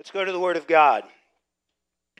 Let's 0.00 0.10
go 0.10 0.24
to 0.24 0.32
the 0.32 0.40
Word 0.40 0.56
of 0.56 0.66
God. 0.66 1.04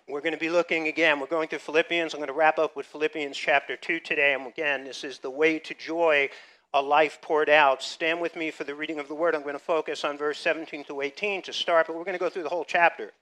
We're 0.07 0.21
going 0.21 0.35
to 0.35 0.39
be 0.39 0.51
looking 0.51 0.89
again, 0.89 1.19
we're 1.19 1.25
going 1.25 1.49
through 1.49 1.61
Philippians. 1.61 2.13
I'm 2.13 2.21
going 2.21 2.29
to 2.29 2.35
wrap 2.35 2.59
up 2.59 2.77
with 2.77 2.85
Philippians 2.85 3.35
chapter 3.35 3.75
2 3.75 4.01
today. 4.01 4.35
And 4.35 4.47
again, 4.47 4.85
this 4.85 5.03
is 5.03 5.19
the 5.19 5.31
way 5.31 5.59
to 5.61 5.73
joy, 5.73 6.29
a 6.75 6.83
life 6.83 7.23
poured 7.23 7.49
out. 7.49 7.83
Stand 7.83 8.21
with 8.21 8.37
me 8.37 8.51
for 8.51 8.65
the 8.65 8.75
reading 8.75 8.99
of 8.99 9.09
the 9.09 9.15
Word. 9.15 9.35
I'm 9.35 9.41
going 9.41 9.55
to 9.55 9.59
focus 9.59 10.05
on 10.05 10.19
verse 10.19 10.39
17 10.41 10.85
to 10.85 11.01
18 11.01 11.41
to 11.41 11.55
start, 11.55 11.87
but 11.87 11.97
we're 11.97 12.05
going 12.05 12.13
to 12.13 12.23
go 12.23 12.29
through 12.29 12.43
the 12.43 12.51
whole 12.51 12.67
chapter. 12.67 13.13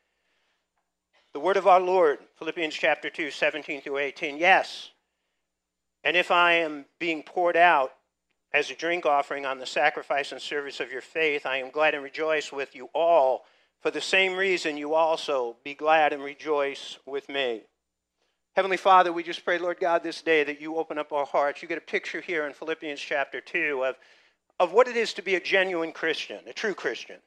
The 1.35 1.39
Word 1.39 1.57
of 1.57 1.69
our 1.69 1.81
Lord, 1.81 2.19
Philippians 2.41 2.75
chapter 2.75 3.11
2, 3.11 3.31
17 3.31 3.83
through 3.83 3.99
18. 3.99 4.39
Yes, 4.39 4.91
and 6.03 6.17
if 6.17 6.33
I 6.33 6.55
am 6.55 6.85
being 6.99 7.23
poured 7.23 7.57
out 7.57 7.93
as 8.53 8.73
a 8.73 8.75
drink 8.75 9.07
offering 9.07 9.47
on 9.47 9.61
the 9.61 9.67
sacrifice 9.67 10.33
and 10.33 10.43
service 10.43 10.81
of 10.81 10.91
your 10.91 11.01
faith, 11.01 11.47
I 11.47 11.59
am 11.59 11.71
glad 11.71 11.95
and 11.95 12.03
rejoice 12.03 12.51
with 12.51 12.75
you 12.75 12.89
all. 12.93 13.45
For 13.81 13.91
the 13.93 14.01
same 14.01 14.37
reason, 14.37 14.77
you 14.77 14.95
also 14.95 15.57
be 15.63 15.75
glad 15.75 16.13
and 16.13 16.23
rejoice 16.23 16.99
with 17.07 17.29
me. 17.29 17.63
Heavenly 18.57 18.77
Father, 18.77 19.13
we 19.13 19.23
just 19.23 19.45
pray, 19.45 19.59
Lord 19.59 19.79
God, 19.79 20.03
this 20.03 20.21
day 20.21 20.43
that 20.43 20.61
you 20.61 20.77
open 20.77 20.99
up 20.99 21.13
our 21.13 21.27
hearts. 21.27 21.63
You 21.63 21.69
get 21.69 21.79
a 21.79 21.83
picture 21.83 22.21
here 22.21 22.45
in 22.47 22.53
Philippians 22.53 22.99
chapter 22.99 23.41
2 23.41 23.85
of, 23.85 23.95
of 24.59 24.73
what 24.73 24.89
it 24.89 24.97
is 24.97 25.15
to 25.15 25.23
be 25.23 25.37
a 25.37 25.41
genuine 25.41 25.93
Christian, 25.93 26.41
a 26.49 26.53
true 26.53 26.75
Christian. 26.75 27.19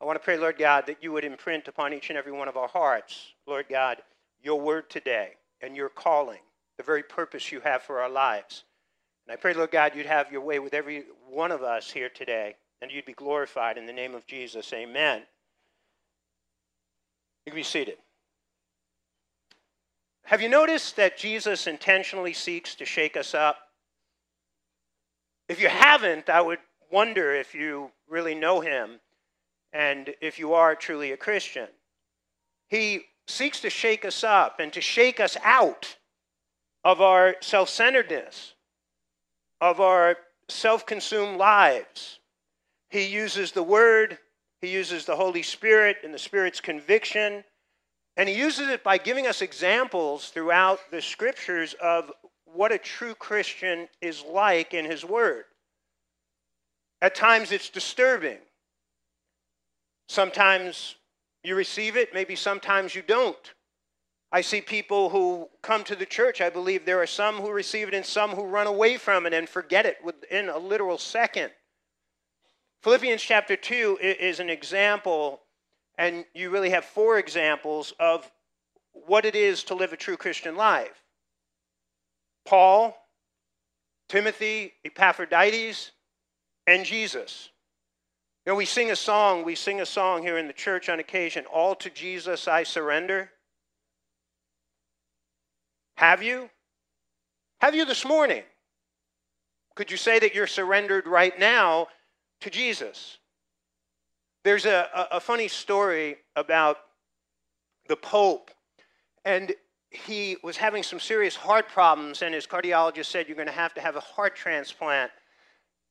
I 0.00 0.04
want 0.04 0.16
to 0.16 0.24
pray, 0.24 0.38
Lord 0.38 0.56
God, 0.56 0.86
that 0.86 1.02
you 1.02 1.10
would 1.10 1.24
imprint 1.24 1.66
upon 1.66 1.92
each 1.92 2.10
and 2.10 2.18
every 2.18 2.30
one 2.30 2.46
of 2.46 2.56
our 2.56 2.68
hearts, 2.68 3.32
Lord 3.44 3.66
God, 3.68 4.02
your 4.40 4.60
word 4.60 4.88
today 4.88 5.30
and 5.60 5.76
your 5.76 5.88
calling, 5.88 6.40
the 6.76 6.84
very 6.84 7.02
purpose 7.02 7.50
you 7.50 7.58
have 7.60 7.82
for 7.82 8.00
our 8.00 8.10
lives. 8.10 8.62
And 9.26 9.32
I 9.32 9.36
pray, 9.36 9.54
Lord 9.54 9.72
God, 9.72 9.96
you'd 9.96 10.06
have 10.06 10.30
your 10.30 10.42
way 10.42 10.60
with 10.60 10.74
every 10.74 11.06
one 11.28 11.50
of 11.50 11.64
us 11.64 11.90
here 11.90 12.08
today 12.08 12.54
and 12.84 12.92
you'd 12.92 13.06
be 13.06 13.14
glorified 13.14 13.78
in 13.78 13.86
the 13.86 13.92
name 13.94 14.14
of 14.14 14.26
Jesus. 14.26 14.70
Amen. 14.74 15.22
You 17.46 17.52
can 17.52 17.56
be 17.56 17.62
seated. 17.62 17.96
Have 20.24 20.42
you 20.42 20.50
noticed 20.50 20.96
that 20.96 21.16
Jesus 21.16 21.66
intentionally 21.66 22.34
seeks 22.34 22.74
to 22.74 22.84
shake 22.84 23.16
us 23.16 23.32
up? 23.34 23.56
If 25.48 25.62
you 25.62 25.68
haven't, 25.68 26.28
I 26.28 26.42
would 26.42 26.58
wonder 26.92 27.34
if 27.34 27.54
you 27.54 27.90
really 28.06 28.34
know 28.34 28.60
him 28.60 29.00
and 29.72 30.10
if 30.20 30.38
you 30.38 30.52
are 30.52 30.74
truly 30.74 31.10
a 31.12 31.16
Christian. 31.16 31.68
He 32.68 33.04
seeks 33.26 33.62
to 33.62 33.70
shake 33.70 34.04
us 34.04 34.22
up 34.22 34.60
and 34.60 34.70
to 34.74 34.82
shake 34.82 35.20
us 35.20 35.38
out 35.42 35.96
of 36.84 37.00
our 37.00 37.36
self 37.40 37.70
centeredness, 37.70 38.52
of 39.62 39.80
our 39.80 40.18
self 40.50 40.84
consumed 40.84 41.38
lives, 41.38 42.18
he 42.94 43.06
uses 43.06 43.50
the 43.50 43.62
Word, 43.64 44.18
He 44.60 44.68
uses 44.68 45.04
the 45.04 45.16
Holy 45.16 45.42
Spirit 45.42 45.96
and 46.04 46.14
the 46.14 46.18
Spirit's 46.18 46.60
conviction, 46.60 47.42
and 48.16 48.28
He 48.28 48.36
uses 48.36 48.68
it 48.68 48.84
by 48.84 48.98
giving 48.98 49.26
us 49.26 49.42
examples 49.42 50.28
throughout 50.28 50.78
the 50.92 51.02
Scriptures 51.02 51.74
of 51.82 52.12
what 52.44 52.70
a 52.70 52.78
true 52.78 53.16
Christian 53.16 53.88
is 54.00 54.22
like 54.22 54.74
in 54.74 54.84
His 54.84 55.04
Word. 55.04 55.46
At 57.02 57.16
times 57.16 57.50
it's 57.50 57.68
disturbing. 57.68 58.38
Sometimes 60.08 60.94
you 61.42 61.56
receive 61.56 61.96
it, 61.96 62.14
maybe 62.14 62.36
sometimes 62.36 62.94
you 62.94 63.02
don't. 63.02 63.54
I 64.30 64.40
see 64.40 64.60
people 64.60 65.08
who 65.08 65.48
come 65.62 65.82
to 65.84 65.96
the 65.96 66.06
church. 66.06 66.40
I 66.40 66.48
believe 66.48 66.84
there 66.84 67.02
are 67.02 67.08
some 67.08 67.38
who 67.38 67.50
receive 67.50 67.88
it 67.88 67.94
and 67.94 68.06
some 68.06 68.30
who 68.30 68.44
run 68.44 68.68
away 68.68 68.98
from 68.98 69.26
it 69.26 69.32
and 69.32 69.48
forget 69.48 69.84
it 69.84 69.96
within 70.04 70.48
a 70.48 70.58
literal 70.58 70.96
second. 70.96 71.50
Philippians 72.84 73.22
chapter 73.22 73.56
2 73.56 73.96
is 74.02 74.40
an 74.40 74.50
example, 74.50 75.40
and 75.96 76.26
you 76.34 76.50
really 76.50 76.68
have 76.68 76.84
four 76.84 77.16
examples 77.16 77.94
of 77.98 78.30
what 78.92 79.24
it 79.24 79.34
is 79.34 79.64
to 79.64 79.74
live 79.74 79.94
a 79.94 79.96
true 79.96 80.18
Christian 80.18 80.54
life 80.54 81.02
Paul, 82.44 82.94
Timothy, 84.10 84.74
Epaphroditus, 84.84 85.92
and 86.66 86.84
Jesus. 86.84 87.48
You 88.44 88.52
know, 88.52 88.56
we 88.56 88.66
sing 88.66 88.90
a 88.90 88.96
song, 88.96 89.46
we 89.46 89.54
sing 89.54 89.80
a 89.80 89.86
song 89.86 90.20
here 90.20 90.36
in 90.36 90.46
the 90.46 90.52
church 90.52 90.90
on 90.90 91.00
occasion, 91.00 91.46
All 91.46 91.74
to 91.76 91.88
Jesus 91.88 92.46
I 92.46 92.64
surrender. 92.64 93.30
Have 95.96 96.22
you? 96.22 96.50
Have 97.62 97.74
you 97.74 97.86
this 97.86 98.04
morning? 98.04 98.42
Could 99.74 99.90
you 99.90 99.96
say 99.96 100.18
that 100.18 100.34
you're 100.34 100.46
surrendered 100.46 101.06
right 101.06 101.38
now 101.38 101.88
to 102.44 102.50
Jesus. 102.50 103.18
There's 104.44 104.66
a, 104.66 104.88
a, 104.94 105.16
a 105.16 105.20
funny 105.20 105.48
story 105.48 106.16
about 106.36 106.76
the 107.88 107.96
Pope, 107.96 108.50
and 109.24 109.52
he 109.90 110.36
was 110.42 110.58
having 110.58 110.82
some 110.82 111.00
serious 111.00 111.34
heart 111.34 111.70
problems, 111.70 112.20
and 112.20 112.34
his 112.34 112.46
cardiologist 112.46 113.06
said, 113.06 113.28
You're 113.28 113.36
going 113.36 113.48
to 113.48 113.52
have 113.52 113.72
to 113.74 113.80
have 113.80 113.96
a 113.96 114.00
heart 114.00 114.36
transplant. 114.36 115.10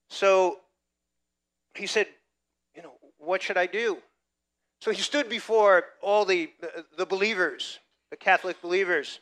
So 0.10 0.60
he 1.74 1.88
said, 1.88 2.06
You 2.76 2.84
know, 2.84 2.94
what 3.18 3.42
should 3.42 3.58
I 3.58 3.66
do? 3.66 3.98
So 4.80 4.92
he 4.92 5.02
stood 5.02 5.30
before 5.30 5.86
all 6.04 6.24
the, 6.24 6.52
the, 6.98 7.06
believers, 7.06 7.80
the 8.12 8.18
Catholic 8.18 8.62
believers 8.62 9.22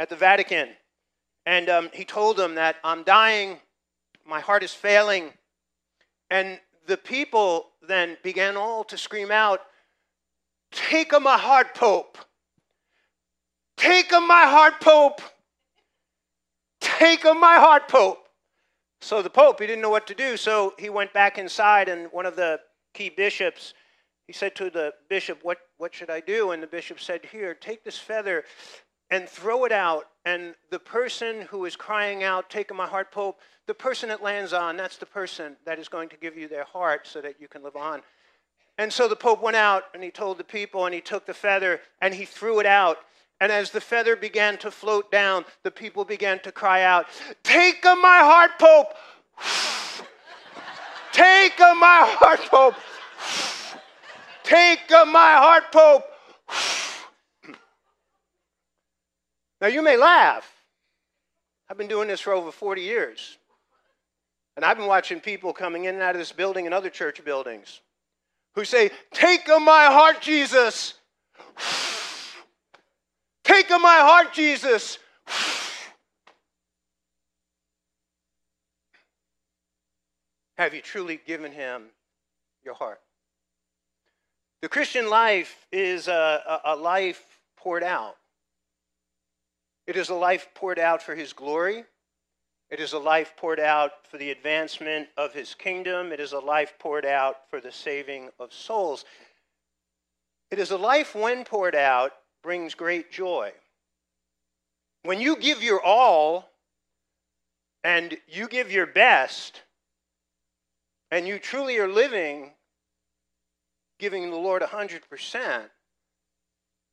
at 0.00 0.08
the 0.08 0.16
Vatican, 0.16 0.70
and 1.44 1.68
um, 1.68 1.90
he 1.92 2.04
told 2.04 2.36
them 2.36 2.56
that 2.56 2.76
I'm 2.82 3.04
dying, 3.04 3.58
my 4.26 4.40
heart 4.40 4.64
is 4.64 4.72
failing, 4.72 5.32
and 6.30 6.60
the 6.86 6.96
people 6.96 7.70
then 7.86 8.16
began 8.22 8.56
all 8.56 8.84
to 8.84 8.98
scream 8.98 9.30
out, 9.30 9.60
Take 10.72 11.12
him 11.12 11.22
my 11.22 11.38
heart, 11.38 11.74
Pope! 11.74 12.18
Take 13.76 14.10
him 14.12 14.26
my 14.26 14.44
heart, 14.44 14.80
Pope! 14.80 15.20
Take 16.80 17.24
him 17.24 17.40
my 17.40 17.56
heart, 17.56 17.88
Pope! 17.88 18.28
So 19.00 19.22
the 19.22 19.30
Pope, 19.30 19.60
he 19.60 19.66
didn't 19.66 19.82
know 19.82 19.90
what 19.90 20.06
to 20.08 20.14
do, 20.14 20.36
so 20.36 20.74
he 20.78 20.88
went 20.88 21.12
back 21.12 21.38
inside, 21.38 21.88
and 21.88 22.10
one 22.12 22.26
of 22.26 22.36
the 22.36 22.60
key 22.94 23.10
bishops, 23.10 23.74
he 24.26 24.32
said 24.32 24.56
to 24.56 24.70
the 24.70 24.92
bishop, 25.08 25.40
What, 25.42 25.58
what 25.76 25.94
should 25.94 26.10
I 26.10 26.20
do? 26.20 26.50
And 26.50 26.62
the 26.62 26.66
bishop 26.66 26.98
said, 27.00 27.24
Here, 27.30 27.54
take 27.54 27.84
this 27.84 27.98
feather 27.98 28.44
and 29.10 29.28
throw 29.28 29.64
it 29.64 29.72
out. 29.72 30.08
And 30.24 30.54
the 30.70 30.78
person 30.78 31.42
who 31.42 31.64
is 31.64 31.76
crying 31.76 32.24
out, 32.24 32.50
Take 32.50 32.74
my 32.74 32.86
heart, 32.86 33.12
Pope, 33.12 33.40
the 33.66 33.74
person 33.74 34.10
it 34.10 34.22
lands 34.22 34.52
on, 34.52 34.76
that's 34.76 34.96
the 34.96 35.06
person 35.06 35.56
that 35.64 35.78
is 35.78 35.88
going 35.88 36.08
to 36.10 36.16
give 36.16 36.36
you 36.36 36.48
their 36.48 36.64
heart 36.64 37.06
so 37.06 37.20
that 37.20 37.40
you 37.40 37.48
can 37.48 37.62
live 37.62 37.76
on. 37.76 38.02
And 38.78 38.92
so 38.92 39.08
the 39.08 39.16
Pope 39.16 39.42
went 39.42 39.56
out 39.56 39.84
and 39.94 40.02
he 40.02 40.10
told 40.10 40.38
the 40.38 40.44
people 40.44 40.84
and 40.84 40.94
he 40.94 41.00
took 41.00 41.26
the 41.26 41.34
feather 41.34 41.80
and 42.00 42.14
he 42.14 42.24
threw 42.24 42.60
it 42.60 42.66
out. 42.66 42.98
And 43.40 43.52
as 43.52 43.70
the 43.70 43.80
feather 43.80 44.16
began 44.16 44.56
to 44.58 44.70
float 44.70 45.10
down, 45.10 45.44
the 45.62 45.70
people 45.70 46.04
began 46.04 46.38
to 46.40 46.52
cry 46.52 46.82
out, 46.82 47.06
Take 47.42 47.84
of 47.84 47.98
my 47.98 48.18
heart, 48.18 48.52
Pope! 48.58 48.94
Take 51.12 51.58
my 51.58 52.06
heart, 52.18 52.40
Pope! 52.50 52.74
Take 54.42 54.90
my 54.90 55.34
heart, 55.34 55.64
Pope! 55.72 56.04
Now, 59.60 59.68
you 59.68 59.82
may 59.82 59.96
laugh. 59.96 60.50
I've 61.68 61.78
been 61.78 61.88
doing 61.88 62.08
this 62.08 62.20
for 62.20 62.32
over 62.32 62.52
40 62.52 62.82
years. 62.82 63.38
And 64.56 64.64
I've 64.64 64.76
been 64.76 64.86
watching 64.86 65.20
people 65.20 65.52
coming 65.52 65.84
in 65.84 65.94
and 65.94 66.02
out 66.02 66.14
of 66.14 66.18
this 66.18 66.32
building 66.32 66.66
and 66.66 66.74
other 66.74 66.90
church 66.90 67.22
buildings 67.24 67.80
who 68.54 68.64
say, 68.64 68.90
Take 69.12 69.48
of 69.48 69.62
my 69.62 69.86
heart, 69.86 70.20
Jesus. 70.20 70.94
Take 73.44 73.70
of 73.70 73.80
my 73.80 73.98
heart, 73.98 74.32
Jesus. 74.32 74.98
Have 80.58 80.74
you 80.74 80.80
truly 80.80 81.20
given 81.26 81.52
him 81.52 81.84
your 82.64 82.74
heart? 82.74 83.00
The 84.62 84.68
Christian 84.68 85.10
life 85.10 85.66
is 85.70 86.08
a, 86.08 86.60
a, 86.64 86.74
a 86.74 86.76
life 86.76 87.22
poured 87.56 87.82
out. 87.82 88.16
It 89.86 89.96
is 89.96 90.08
a 90.08 90.14
life 90.14 90.48
poured 90.54 90.78
out 90.78 91.02
for 91.02 91.14
his 91.14 91.32
glory. 91.32 91.84
It 92.70 92.80
is 92.80 92.92
a 92.92 92.98
life 92.98 93.34
poured 93.36 93.60
out 93.60 93.92
for 94.10 94.18
the 94.18 94.30
advancement 94.30 95.08
of 95.16 95.32
his 95.32 95.54
kingdom. 95.54 96.12
It 96.12 96.18
is 96.18 96.32
a 96.32 96.40
life 96.40 96.74
poured 96.78 97.06
out 97.06 97.48
for 97.48 97.60
the 97.60 97.70
saving 97.70 98.30
of 98.40 98.52
souls. 98.52 99.04
It 100.50 100.58
is 100.58 100.70
a 100.70 100.76
life, 100.76 101.14
when 101.14 101.44
poured 101.44 101.74
out, 101.74 102.12
brings 102.42 102.74
great 102.74 103.12
joy. 103.12 103.52
When 105.02 105.20
you 105.20 105.36
give 105.36 105.62
your 105.62 105.82
all 105.82 106.50
and 107.84 108.16
you 108.26 108.48
give 108.48 108.72
your 108.72 108.86
best, 108.86 109.62
and 111.10 111.26
you 111.26 111.38
truly 111.38 111.78
are 111.78 111.88
living 111.88 112.52
giving 113.98 114.30
the 114.30 114.36
Lord 114.36 114.62
100%, 114.62 115.70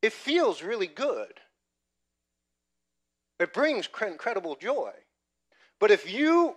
it 0.02 0.14
feels 0.14 0.62
really 0.62 0.88
good. 0.88 1.40
It 3.40 3.54
brings 3.54 3.90
incredible 4.02 4.56
joy. 4.56 4.92
But 5.80 5.92
if 5.92 6.12
you 6.12 6.56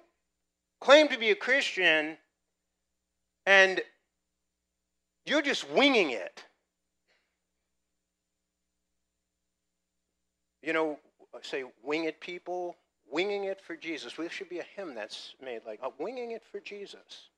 claim 0.81 1.09
to 1.09 1.19
be 1.19 1.31
a 1.31 1.35
Christian 1.35 2.17
and 3.45 3.81
you're 5.25 5.43
just 5.43 5.69
winging 5.71 6.11
it, 6.11 6.45
you 10.63 10.73
know, 10.73 10.99
uh, 11.35 11.39
say 11.43 11.65
winged 11.83 12.15
people, 12.21 12.77
winging 13.11 13.45
it 13.45 13.61
for 13.61 13.77
Jesus. 13.77 14.19
We 14.19 14.29
should 14.29 14.49
be 14.49 14.59
a 14.59 14.67
hymn 14.77 14.95
that's 14.95 15.35
made 15.43 15.61
like 15.67 15.81
uh, 15.83 15.91
winging 15.99 16.33
it 16.33 16.43
for 16.51 16.61
Jesus. 16.61 17.31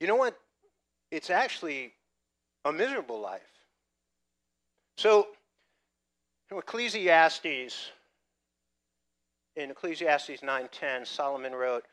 You 0.00 0.06
know 0.06 0.16
what? 0.16 0.38
It's 1.10 1.30
actually 1.30 1.94
a 2.64 2.72
miserable 2.72 3.20
life. 3.20 3.40
So 4.98 5.28
in 6.50 6.58
Ecclesiastes, 6.58 7.90
in 9.56 9.70
Ecclesiastes 9.70 10.42
9:10, 10.42 11.04
Solomon 11.04 11.54
wrote, 11.54 11.86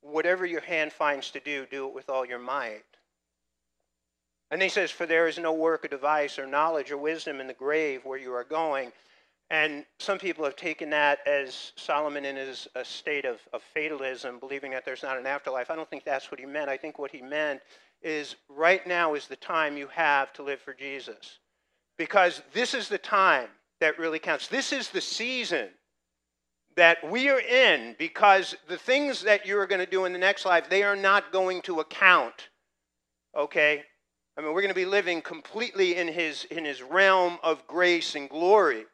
"Whatever 0.00 0.46
your 0.46 0.60
hand 0.60 0.92
finds 0.92 1.30
to 1.32 1.40
do, 1.40 1.66
do 1.66 1.88
it 1.88 1.94
with 1.94 2.08
all 2.08 2.24
your 2.24 2.38
might." 2.38 2.84
And 4.50 4.62
he 4.62 4.68
says, 4.68 4.90
"For 4.90 5.06
there 5.06 5.26
is 5.26 5.38
no 5.38 5.52
work 5.52 5.84
or 5.84 5.88
device 5.88 6.38
or 6.38 6.46
knowledge 6.46 6.92
or 6.92 6.98
wisdom 6.98 7.40
in 7.40 7.46
the 7.46 7.54
grave 7.54 8.04
where 8.04 8.18
you 8.18 8.32
are 8.34 8.44
going." 8.44 8.92
And 9.50 9.86
some 9.98 10.18
people 10.18 10.44
have 10.44 10.56
taken 10.56 10.90
that 10.90 11.26
as 11.26 11.72
Solomon 11.76 12.24
in 12.24 12.36
his 12.36 12.66
a 12.74 12.84
state 12.84 13.24
of, 13.24 13.46
of 13.52 13.62
fatalism, 13.62 14.38
believing 14.38 14.70
that 14.70 14.84
there's 14.84 15.02
not 15.02 15.18
an 15.18 15.26
afterlife. 15.26 15.70
I 15.70 15.76
don't 15.76 15.88
think 15.88 16.04
that's 16.04 16.30
what 16.30 16.40
he 16.40 16.46
meant. 16.46 16.70
I 16.70 16.76
think 16.76 16.98
what 16.98 17.10
he 17.10 17.20
meant 17.20 17.62
is 18.00 18.36
right 18.48 18.86
now 18.86 19.14
is 19.14 19.26
the 19.26 19.36
time 19.36 19.76
you 19.76 19.88
have 19.88 20.32
to 20.34 20.42
live 20.42 20.60
for 20.60 20.74
Jesus. 20.74 21.40
Because 21.96 22.42
this 22.52 22.74
is 22.74 22.88
the 22.88 22.98
time 22.98 23.50
that 23.84 23.98
really 23.98 24.18
counts. 24.18 24.48
This 24.48 24.72
is 24.72 24.88
the 24.88 25.00
season 25.02 25.68
that 26.74 26.98
we 27.08 27.28
are 27.28 27.40
in 27.40 27.94
because 27.98 28.56
the 28.66 28.78
things 28.78 29.22
that 29.22 29.44
you're 29.44 29.66
going 29.66 29.84
to 29.84 29.90
do 29.90 30.06
in 30.06 30.12
the 30.14 30.18
next 30.18 30.46
life, 30.46 30.70
they 30.70 30.82
are 30.82 30.96
not 30.96 31.32
going 31.32 31.60
to 31.62 31.80
account. 31.80 32.48
Okay? 33.36 33.82
I 34.38 34.40
mean, 34.40 34.54
we're 34.54 34.62
going 34.62 34.70
to 34.70 34.74
be 34.74 34.86
living 34.86 35.20
completely 35.20 35.96
in 35.96 36.08
his, 36.08 36.44
in 36.46 36.64
his 36.64 36.80
realm 36.82 37.36
of 37.42 37.66
grace 37.66 38.14
and 38.14 38.26
glory. 38.28 38.86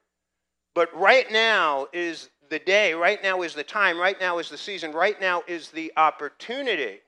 But 0.75 0.93
right 0.93 1.31
now 1.31 1.87
is 1.93 2.29
the 2.49 2.59
day, 2.59 2.93
right 2.93 3.23
now 3.23 3.43
is 3.43 3.55
the 3.55 3.63
time, 3.63 3.97
right 3.97 4.21
now 4.21 4.39
is 4.39 4.49
the 4.49 4.59
season, 4.59 4.91
right 4.91 5.21
now 5.21 5.45
is 5.47 5.71
the 5.71 5.93
opportunity 5.97 6.99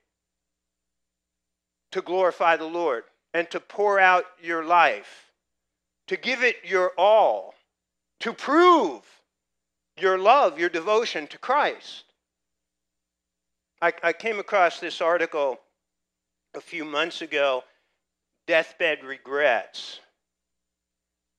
to 1.91 2.01
glorify 2.01 2.55
the 2.55 2.63
Lord 2.63 3.03
and 3.33 3.51
to 3.51 3.59
pour 3.59 3.99
out 3.99 4.23
your 4.41 4.63
life, 4.63 5.33
to 6.07 6.15
give 6.15 6.43
it 6.43 6.55
your 6.63 6.93
all, 6.97 7.53
to 8.23 8.31
prove 8.31 9.01
your 9.99 10.17
love, 10.17 10.57
your 10.57 10.69
devotion 10.69 11.27
to 11.27 11.37
Christ. 11.37 12.05
I, 13.81 13.91
I 14.01 14.13
came 14.13 14.39
across 14.39 14.79
this 14.79 15.01
article 15.01 15.59
a 16.55 16.61
few 16.61 16.85
months 16.85 17.21
ago 17.21 17.65
Deathbed 18.47 19.03
Regrets. 19.03 19.99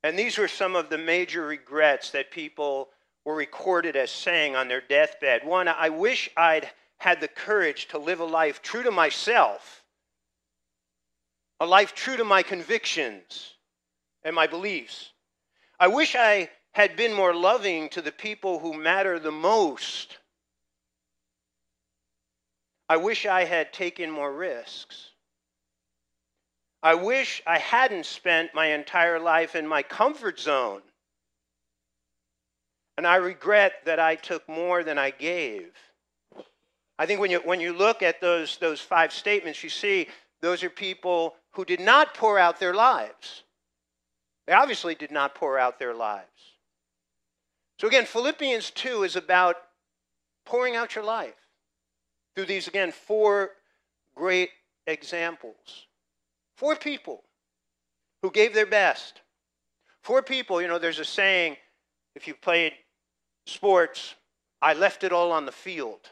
And 0.03 0.19
these 0.19 0.37
were 0.37 0.47
some 0.47 0.77
of 0.77 0.91
the 0.91 0.99
major 0.99 1.47
regrets 1.47 2.11
that 2.11 2.31
people 2.31 2.91
were 3.25 3.35
recorded 3.35 3.97
as 3.97 4.11
saying 4.11 4.55
on 4.55 4.69
their 4.69 4.83
deathbed. 4.83 5.43
One, 5.43 5.69
I 5.69 5.89
wish 5.89 6.29
I'd 6.37 6.69
had 6.99 7.19
the 7.23 7.29
courage 7.29 7.89
to 7.89 7.99
live 7.99 8.21
a 8.21 8.27
life 8.27 8.61
true 8.61 8.83
to 8.83 8.91
myself, 8.91 9.83
a 11.61 11.67
life 11.67 11.95
true 11.95 12.19
to 12.19 12.25
my 12.25 12.43
convictions 12.43 13.55
and 14.23 14.37
my 14.37 14.47
beliefs. 14.47 15.13
I 15.81 15.89
wish 15.89 16.15
I 16.15 16.51
had 16.75 16.97
been 16.97 17.15
more 17.15 17.35
loving 17.35 17.89
to 17.91 18.03
the 18.03 18.13
people 18.13 18.59
who 18.59 18.75
matter 18.75 19.19
the 19.19 19.31
most. 19.31 20.19
I 22.89 22.97
wish 22.97 23.27
I 23.27 23.45
had 23.45 23.73
taken 23.73 24.11
more 24.11 24.33
risks. 24.33 25.11
I 26.83 26.95
wish 26.95 27.43
I 27.47 27.59
hadn't 27.59 28.07
spent 28.07 28.55
my 28.55 28.67
entire 28.67 29.19
life 29.19 29.55
in 29.55 29.67
my 29.67 29.83
comfort 29.83 30.39
zone. 30.39 30.83
And 32.99 33.07
I 33.07 33.17
regret 33.17 33.73
that 33.87 33.99
I 33.99 34.17
took 34.17 34.47
more 34.49 34.85
than 34.85 34.99
I 34.99 35.11
gave. 35.11 35.73
I 36.99 37.07
think 37.07 37.21
when 37.21 37.31
you, 37.31 37.41
when 37.45 37.61
you 37.61 37.73
look 37.73 38.03
at 38.03 38.21
those, 38.21 38.57
those 38.59 38.81
five 38.81 39.13
statements, 39.13 39.63
you 39.63 39.71
see 39.71 40.09
those 40.43 40.63
are 40.63 40.71
people 40.71 41.37
who 41.53 41.65
did 41.65 41.81
not 41.81 42.15
pour 42.15 42.39
out 42.39 42.61
their 42.61 42.75
lives. 42.75 43.45
They 44.47 44.53
obviously 44.53 44.95
did 44.95 45.11
not 45.11 45.35
pour 45.35 45.59
out 45.59 45.79
their 45.79 45.95
lives. 45.95 46.54
So, 47.79 47.89
again, 47.89 48.05
Philippians 48.07 48.71
2 48.71 49.03
is 49.03 49.17
about 49.17 49.57
pouring 50.45 50.77
out 50.77 50.95
your 50.95 51.05
life 51.05 51.35
through 52.35 52.47
these, 52.47 52.69
again, 52.69 52.93
four 52.93 53.51
great 54.15 54.51
examples. 54.87 55.87
Four 56.57 56.77
people 56.77 57.25
who 58.23 58.31
gave 58.31 58.55
their 58.55 58.67
best. 58.67 59.21
Four 60.03 60.23
people, 60.23 60.63
you 60.63 60.69
know, 60.69 60.79
there's 60.79 60.99
a 60.99 61.05
saying 61.05 61.57
if 62.15 62.29
you 62.29 62.35
played 62.35 62.75
sports, 63.47 64.15
I 64.63 64.75
left 64.75 65.05
it 65.05 65.13
all 65.13 65.33
on 65.33 65.47
the 65.47 65.53
field. 65.53 66.11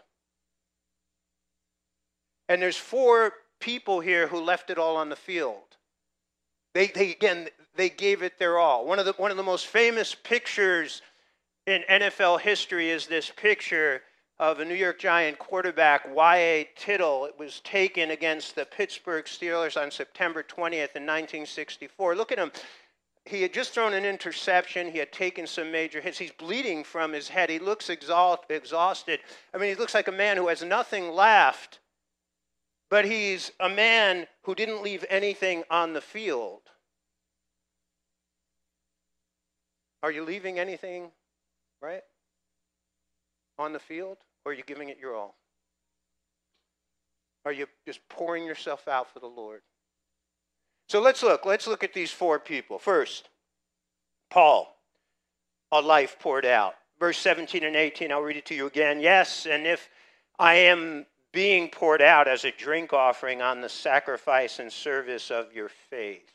And 2.48 2.60
there's 2.60 2.76
four 2.76 3.32
people 3.60 4.00
here 4.00 4.26
who 4.26 4.40
left 4.40 4.70
it 4.70 4.78
all 4.78 4.96
on 4.96 5.08
the 5.08 5.16
field. 5.16 5.62
They, 6.74 6.88
they 6.88 7.12
again, 7.12 7.48
they 7.76 7.88
gave 7.88 8.22
it 8.22 8.38
their 8.38 8.58
all. 8.58 8.84
One 8.86 8.98
of 8.98 9.06
the, 9.06 9.12
one 9.12 9.30
of 9.30 9.36
the 9.36 9.42
most 9.42 9.66
famous 9.66 10.14
pictures 10.14 11.02
in 11.66 11.82
NFL 11.88 12.40
history 12.40 12.90
is 12.90 13.06
this 13.06 13.30
picture 13.36 14.02
of 14.38 14.58
a 14.58 14.64
New 14.64 14.74
York 14.74 14.98
Giant 14.98 15.38
quarterback, 15.38 16.12
Y.A. 16.12 16.68
Tittle. 16.76 17.26
It 17.26 17.38
was 17.38 17.60
taken 17.60 18.10
against 18.10 18.56
the 18.56 18.64
Pittsburgh 18.64 19.24
Steelers 19.26 19.80
on 19.80 19.90
September 19.90 20.42
20th 20.42 20.96
in 20.96 21.06
1964. 21.06 22.16
Look 22.16 22.32
at 22.32 22.38
him. 22.38 22.50
He 23.24 23.42
had 23.42 23.52
just 23.54 23.72
thrown 23.72 23.92
an 23.92 24.04
interception. 24.04 24.90
He 24.90 24.98
had 24.98 25.12
taken 25.12 25.46
some 25.46 25.70
major 25.70 26.00
hits. 26.00 26.18
He's 26.18 26.32
bleeding 26.32 26.82
from 26.82 27.12
his 27.12 27.28
head. 27.28 27.50
He 27.50 27.60
looks 27.60 27.88
exhausted. 27.88 29.20
I 29.54 29.58
mean, 29.58 29.68
he 29.68 29.76
looks 29.76 29.94
like 29.94 30.08
a 30.08 30.12
man 30.12 30.36
who 30.36 30.48
has 30.48 30.64
nothing 30.64 31.12
left, 31.12 31.78
but 32.90 33.04
he's 33.04 33.52
a 33.60 33.68
man 33.68 34.26
who 34.42 34.56
didn't 34.56 34.82
leave 34.82 35.04
anything 35.08 35.62
on 35.70 35.92
the 35.92 36.00
field. 36.00 36.62
Are 40.02 40.10
you 40.10 40.24
leaving 40.24 40.58
anything, 40.58 41.12
right? 41.82 42.02
On 43.58 43.72
the 43.72 43.78
field? 43.78 44.18
Or 44.44 44.52
are 44.52 44.54
you 44.54 44.62
giving 44.64 44.88
it 44.88 44.98
your 44.98 45.16
all? 45.16 45.36
Are 47.44 47.52
you 47.52 47.66
just 47.86 48.00
pouring 48.08 48.44
yourself 48.44 48.88
out 48.88 49.12
for 49.12 49.18
the 49.18 49.26
Lord? 49.26 49.62
So 50.88 51.00
let's 51.00 51.22
look. 51.22 51.44
Let's 51.44 51.66
look 51.66 51.84
at 51.84 51.92
these 51.92 52.10
four 52.10 52.38
people. 52.38 52.78
First, 52.78 53.28
Paul, 54.30 54.76
a 55.70 55.80
life 55.80 56.16
poured 56.20 56.46
out. 56.46 56.74
Verse 56.98 57.18
17 57.18 57.64
and 57.64 57.74
18, 57.74 58.12
I'll 58.12 58.20
read 58.20 58.36
it 58.36 58.46
to 58.46 58.54
you 58.54 58.66
again. 58.66 59.00
Yes, 59.00 59.46
and 59.46 59.66
if 59.66 59.88
I 60.38 60.54
am 60.54 61.06
being 61.32 61.68
poured 61.68 62.02
out 62.02 62.28
as 62.28 62.44
a 62.44 62.52
drink 62.52 62.92
offering 62.92 63.42
on 63.42 63.60
the 63.60 63.68
sacrifice 63.68 64.58
and 64.58 64.70
service 64.70 65.30
of 65.30 65.52
your 65.52 65.70
faith. 65.90 66.30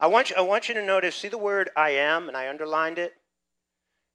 I 0.00 0.08
want 0.08 0.30
you, 0.30 0.36
I 0.36 0.40
want 0.40 0.68
you 0.68 0.74
to 0.74 0.84
notice, 0.84 1.14
see 1.14 1.28
the 1.28 1.38
word 1.38 1.70
I 1.76 1.90
am, 1.90 2.28
and 2.28 2.36
I 2.36 2.48
underlined 2.48 2.98
it? 2.98 3.14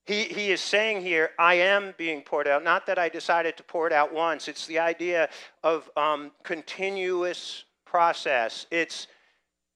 He, 0.06 0.24
he 0.26 0.52
is 0.52 0.62
saying 0.62 1.02
here, 1.02 1.32
I 1.40 1.56
am 1.56 1.96
being 1.98 2.22
poured 2.22 2.48
out. 2.48 2.64
Not 2.64 2.86
that 2.86 3.00
I 3.00 3.10
decided 3.10 3.58
to 3.58 3.64
pour 3.64 3.88
it 3.88 3.94
out 3.94 4.14
once. 4.14 4.48
It's 4.48 4.68
the 4.68 4.78
idea 4.78 5.30
of 5.64 5.90
um, 5.98 6.32
continuous 6.44 7.64
process. 7.86 8.68
It's 8.70 9.08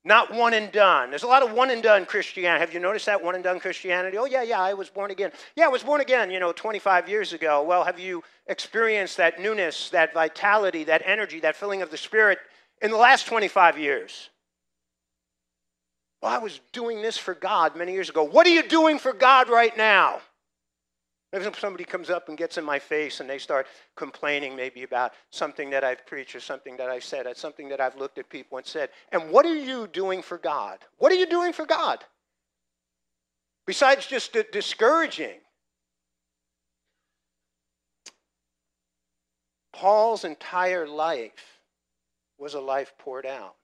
not 0.05 0.31
one 0.33 0.53
and 0.53 0.71
done. 0.71 1.09
There's 1.09 1.24
a 1.24 1.27
lot 1.27 1.41
of 1.41 1.51
one 1.51 1.71
and 1.71 1.81
done 1.81 2.05
Christianity. 2.05 2.62
Have 2.62 2.74
you 2.74 2.79
noticed 2.79 3.07
that 3.07 3.24
one 3.24 3.36
and 3.36 3.43
done 3.43 3.59
Christianity? 3.59 4.17
Oh, 4.17 4.25
yeah, 4.25 4.43
yeah, 4.43 4.62
I 4.62 4.74
was 4.74 4.89
born 4.89 5.12
again. 5.12 5.31
Yeah, 5.55 5.65
I 5.65 5.69
was 5.69 5.83
born 5.83 6.00
again, 6.00 6.29
you 6.29 6.39
know, 6.39 6.51
25 6.51 7.09
years 7.09 7.33
ago. 7.33 7.63
Well, 7.63 7.83
have 7.83 8.00
you 8.00 8.24
experienced 8.48 9.17
that 9.17 9.41
newness, 9.41 9.89
that 9.89 10.13
vitality, 10.13 10.83
that 10.86 11.01
energy, 11.05 11.39
that 11.41 11.55
filling 11.55 11.81
of 11.81 11.91
the 11.91 11.98
Spirit 11.98 12.39
in 12.81 12.91
the 12.91 12.98
last 12.98 13.25
25 13.25 13.77
years? 13.77 14.29
Well, 16.21 16.33
I 16.33 16.38
was 16.38 16.59
doing 16.73 17.01
this 17.01 17.17
for 17.17 17.33
God 17.33 17.75
many 17.75 17.93
years 17.93 18.09
ago. 18.09 18.23
What 18.23 18.45
are 18.45 18.51
you 18.51 18.67
doing 18.67 18.99
for 18.99 19.13
God 19.13 19.49
right 19.49 19.75
now? 19.77 20.19
Maybe 21.31 21.45
somebody 21.59 21.83
comes 21.83 22.09
up 22.09 22.27
and 22.27 22.38
gets 22.38 22.57
in 22.57 22.65
my 22.65 22.79
face 22.79 23.19
and 23.19 23.29
they 23.29 23.38
start 23.38 23.67
complaining 23.95 24.55
maybe 24.55 24.81
about 24.81 25.13
something 25.29 25.69
that 25.69 25.83
I've 25.83 26.05
preached 26.07 26.35
or 26.35 26.39
something 26.39 26.75
that 26.77 26.89
I 26.89 26.99
said, 26.99 27.27
it's 27.27 27.39
something 27.39 27.69
that 27.69 27.79
I've 27.79 27.95
looked 27.95 28.17
at 28.17 28.29
people 28.29 28.57
and 28.57 28.65
said, 28.65 28.89
and 29.11 29.29
what 29.29 29.45
are 29.45 29.55
you 29.55 29.88
doing 29.88 30.23
for 30.23 30.39
God? 30.39 30.79
What 30.97 31.11
are 31.11 31.15
you 31.15 31.27
doing 31.27 31.53
for 31.53 31.67
God? 31.67 32.03
Besides 33.67 34.07
just 34.07 34.35
discouraging. 34.51 35.38
Paul's 39.71 40.25
entire 40.25 40.88
life 40.88 41.59
was 42.39 42.55
a 42.55 42.59
life 42.59 42.93
poured 42.97 43.27
out 43.27 43.55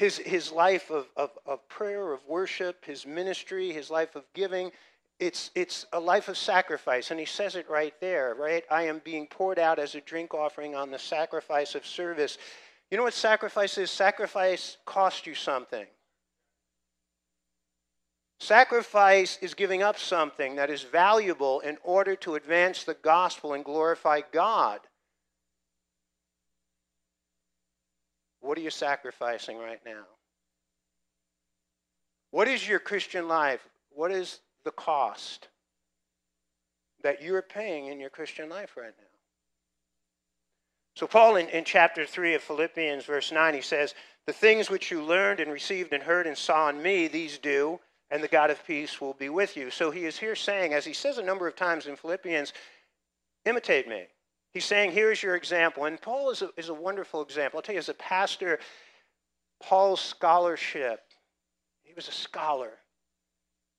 his, 0.00 0.16
his 0.16 0.50
life 0.50 0.90
of, 0.90 1.04
of, 1.14 1.28
of 1.44 1.68
prayer, 1.68 2.14
of 2.14 2.24
worship, 2.26 2.86
his 2.86 3.04
ministry, 3.04 3.70
his 3.70 3.90
life 3.90 4.16
of 4.16 4.24
giving, 4.32 4.72
it's, 5.18 5.50
it's 5.54 5.84
a 5.92 6.00
life 6.00 6.28
of 6.28 6.38
sacrifice. 6.38 7.10
And 7.10 7.20
he 7.20 7.26
says 7.26 7.54
it 7.54 7.68
right 7.68 7.92
there, 8.00 8.34
right? 8.34 8.64
I 8.70 8.84
am 8.84 9.02
being 9.04 9.26
poured 9.26 9.58
out 9.58 9.78
as 9.78 9.94
a 9.94 10.00
drink 10.00 10.32
offering 10.32 10.74
on 10.74 10.90
the 10.90 10.98
sacrifice 10.98 11.74
of 11.74 11.84
service. 11.84 12.38
You 12.90 12.96
know 12.96 13.02
what 13.02 13.12
sacrifice 13.12 13.76
is? 13.76 13.90
Sacrifice 13.90 14.78
costs 14.86 15.26
you 15.26 15.34
something. 15.34 15.84
Sacrifice 18.40 19.38
is 19.42 19.52
giving 19.52 19.82
up 19.82 19.98
something 19.98 20.56
that 20.56 20.70
is 20.70 20.80
valuable 20.80 21.60
in 21.60 21.76
order 21.84 22.16
to 22.16 22.36
advance 22.36 22.84
the 22.84 22.94
gospel 22.94 23.52
and 23.52 23.66
glorify 23.66 24.22
God. 24.32 24.80
What 28.40 28.56
are 28.58 28.62
you 28.62 28.70
sacrificing 28.70 29.58
right 29.58 29.80
now? 29.84 30.04
What 32.30 32.48
is 32.48 32.66
your 32.66 32.78
Christian 32.78 33.28
life? 33.28 33.66
What 33.90 34.12
is 34.12 34.40
the 34.64 34.70
cost 34.70 35.48
that 37.02 37.22
you're 37.22 37.42
paying 37.42 37.86
in 37.86 38.00
your 38.00 38.10
Christian 38.10 38.48
life 38.48 38.76
right 38.76 38.94
now? 38.96 39.04
So, 40.96 41.06
Paul 41.06 41.36
in, 41.36 41.48
in 41.48 41.64
chapter 41.64 42.04
3 42.04 42.34
of 42.34 42.42
Philippians, 42.42 43.04
verse 43.04 43.32
9, 43.32 43.54
he 43.54 43.60
says, 43.60 43.94
The 44.26 44.32
things 44.32 44.70
which 44.70 44.90
you 44.90 45.02
learned 45.02 45.40
and 45.40 45.50
received 45.50 45.92
and 45.92 46.02
heard 46.02 46.26
and 46.26 46.36
saw 46.36 46.68
in 46.68 46.82
me, 46.82 47.08
these 47.08 47.38
do, 47.38 47.80
and 48.10 48.22
the 48.22 48.28
God 48.28 48.50
of 48.50 48.64
peace 48.66 49.00
will 49.00 49.14
be 49.14 49.28
with 49.28 49.56
you. 49.56 49.70
So, 49.70 49.90
he 49.90 50.04
is 50.04 50.18
here 50.18 50.36
saying, 50.36 50.74
as 50.74 50.84
he 50.84 50.92
says 50.92 51.18
a 51.18 51.22
number 51.22 51.46
of 51.48 51.56
times 51.56 51.86
in 51.86 51.96
Philippians, 51.96 52.52
imitate 53.44 53.88
me. 53.88 54.04
He's 54.52 54.64
saying, 54.64 54.92
here's 54.92 55.22
your 55.22 55.36
example. 55.36 55.84
And 55.84 56.00
Paul 56.00 56.30
is 56.30 56.42
a, 56.42 56.50
is 56.56 56.68
a 56.68 56.74
wonderful 56.74 57.22
example. 57.22 57.58
I'll 57.58 57.62
tell 57.62 57.74
you, 57.74 57.78
as 57.78 57.88
a 57.88 57.94
pastor, 57.94 58.58
Paul's 59.62 60.00
scholarship, 60.00 61.00
he 61.82 61.92
was 61.94 62.08
a 62.08 62.12
scholar. 62.12 62.72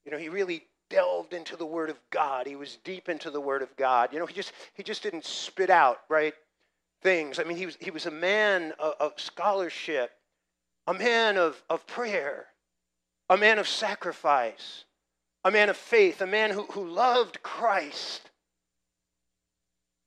You 0.05 0.11
know, 0.11 0.17
he 0.17 0.29
really 0.29 0.63
delved 0.89 1.33
into 1.33 1.55
the 1.55 1.65
Word 1.65 1.89
of 1.89 1.99
God. 2.09 2.47
He 2.47 2.55
was 2.55 2.77
deep 2.83 3.09
into 3.09 3.31
the 3.31 3.41
Word 3.41 3.61
of 3.61 3.75
God. 3.75 4.13
You 4.13 4.19
know, 4.19 4.25
he 4.25 4.33
just, 4.33 4.53
he 4.73 4.83
just 4.83 5.03
didn't 5.03 5.25
spit 5.25 5.69
out, 5.69 5.99
right, 6.09 6.33
things. 7.01 7.39
I 7.39 7.43
mean, 7.43 7.57
he 7.57 7.65
was, 7.65 7.77
he 7.79 7.91
was 7.91 8.05
a 8.05 8.11
man 8.11 8.73
of, 8.79 8.93
of 8.99 9.13
scholarship, 9.17 10.11
a 10.87 10.93
man 10.93 11.37
of, 11.37 11.61
of 11.69 11.85
prayer, 11.87 12.47
a 13.29 13.37
man 13.37 13.59
of 13.59 13.67
sacrifice, 13.67 14.85
a 15.43 15.51
man 15.51 15.69
of 15.69 15.77
faith, 15.77 16.21
a 16.21 16.27
man 16.27 16.51
who, 16.51 16.63
who 16.63 16.87
loved 16.87 17.41
Christ. 17.43 18.30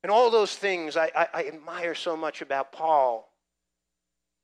And 0.05 0.11
all 0.11 0.31
those 0.31 0.55
things 0.55 0.99
I, 0.99 1.11
I, 1.17 1.29
I 1.33 1.47
admire 1.47 1.95
so 1.95 2.15
much 2.15 2.43
about 2.43 2.73
Paul. 2.73 3.33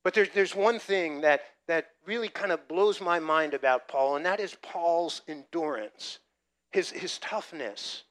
But 0.02 0.14
there's, 0.14 0.30
there's 0.30 0.54
one 0.54 0.78
thing 0.78 1.20
that, 1.20 1.42
that 1.68 1.88
really 2.06 2.30
kind 2.30 2.50
of 2.50 2.66
blows 2.66 2.98
my 2.98 3.18
mind 3.18 3.52
about 3.52 3.86
Paul, 3.86 4.16
and 4.16 4.24
that 4.24 4.40
is 4.40 4.56
Paul's 4.62 5.20
endurance, 5.28 6.18
his, 6.70 6.88
his 6.88 7.18
toughness. 7.18 8.04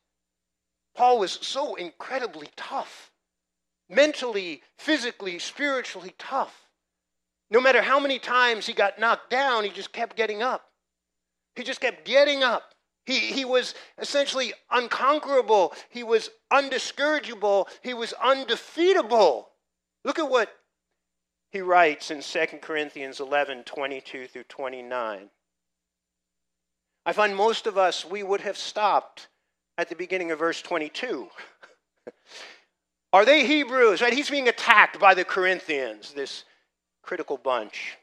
Paul 0.95 1.17
was 1.17 1.39
so 1.41 1.73
incredibly 1.73 2.49
tough, 2.55 3.09
mentally, 3.89 4.61
physically, 4.77 5.39
spiritually 5.39 6.13
tough. 6.19 6.67
No 7.49 7.59
matter 7.59 7.81
how 7.81 7.99
many 7.99 8.19
times 8.19 8.67
he 8.67 8.73
got 8.73 8.99
knocked 8.99 9.31
down, 9.31 9.63
he 9.63 9.71
just 9.71 9.91
kept 9.91 10.15
getting 10.15 10.43
up. 10.43 10.65
He 11.55 11.63
just 11.63 11.81
kept 11.81 12.05
getting 12.05 12.43
up. 12.43 12.75
He, 13.09 13.17
he 13.17 13.43
was 13.43 13.73
essentially 13.97 14.53
unconquerable. 14.69 15.73
He 15.89 16.03
was 16.03 16.29
undiscourageable. 16.53 17.67
He 17.81 17.95
was 17.95 18.13
undefeatable. 18.13 19.49
Look 20.05 20.19
at 20.19 20.29
what 20.29 20.55
he 21.51 21.61
writes 21.61 22.11
in 22.11 22.21
2 22.21 22.59
Corinthians 22.61 23.19
11 23.19 23.63
22 23.63 24.27
through 24.27 24.43
29. 24.43 25.29
I 27.03 27.11
find 27.11 27.35
most 27.35 27.65
of 27.65 27.79
us, 27.79 28.05
we 28.05 28.21
would 28.21 28.41
have 28.41 28.57
stopped 28.57 29.27
at 29.79 29.89
the 29.89 29.95
beginning 29.95 30.29
of 30.29 30.37
verse 30.37 30.61
22. 30.61 31.29
Are 33.13 33.25
they 33.25 33.43
Hebrews? 33.43 34.03
Right? 34.03 34.13
He's 34.13 34.29
being 34.29 34.49
attacked 34.49 34.99
by 34.99 35.15
the 35.15 35.25
Corinthians, 35.25 36.13
this 36.13 36.43
critical 37.01 37.37
bunch. 37.37 37.97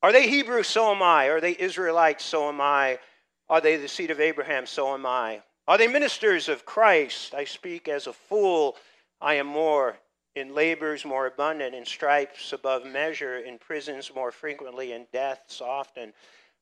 Are 0.00 0.12
they 0.12 0.28
Hebrews? 0.28 0.68
So 0.68 0.92
am 0.94 1.02
I. 1.02 1.24
Are 1.24 1.40
they 1.40 1.56
Israelites? 1.58 2.24
So 2.24 2.48
am 2.48 2.60
I. 2.60 3.00
Are 3.48 3.60
they 3.60 3.76
the 3.76 3.88
seed 3.88 4.10
of 4.10 4.20
Abraham? 4.20 4.66
So 4.66 4.92
am 4.92 5.06
I. 5.06 5.42
Are 5.68 5.78
they 5.78 5.86
ministers 5.86 6.48
of 6.48 6.64
Christ? 6.64 7.34
I 7.34 7.44
speak 7.44 7.88
as 7.88 8.06
a 8.06 8.12
fool. 8.12 8.76
I 9.20 9.34
am 9.34 9.46
more. 9.46 9.98
In 10.34 10.54
labors 10.54 11.04
more 11.04 11.26
abundant, 11.26 11.74
in 11.74 11.86
stripes 11.86 12.52
above 12.52 12.84
measure, 12.84 13.38
in 13.38 13.58
prisons 13.58 14.12
more 14.14 14.30
frequently, 14.30 14.92
in 14.92 15.06
deaths 15.10 15.62
often. 15.62 16.12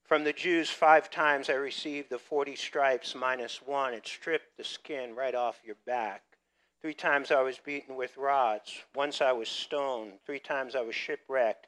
From 0.05 0.23
the 0.23 0.33
Jews, 0.33 0.71
five 0.71 1.11
times 1.11 1.51
I 1.51 1.55
received 1.55 2.11
the 2.11 2.19
40 2.19 2.55
stripes 2.55 3.15
minus 3.15 3.61
one. 3.63 3.95
It 3.95 4.07
stripped 4.07 4.57
the 4.57 4.65
skin 4.65 5.17
right 5.17 5.35
off 5.35 5.61
your 5.65 5.77
back. 5.87 6.23
Three 6.83 6.95
times 6.95 7.31
I 7.31 7.41
was 7.41 7.59
beaten 7.59 7.97
with 7.97 8.17
rods. 8.17 8.79
Once 8.95 9.21
I 9.21 9.33
was 9.33 9.49
stoned. 9.49 10.13
Three 10.25 10.39
times 10.39 10.77
I 10.77 10.83
was 10.83 10.95
shipwrecked. 10.95 11.67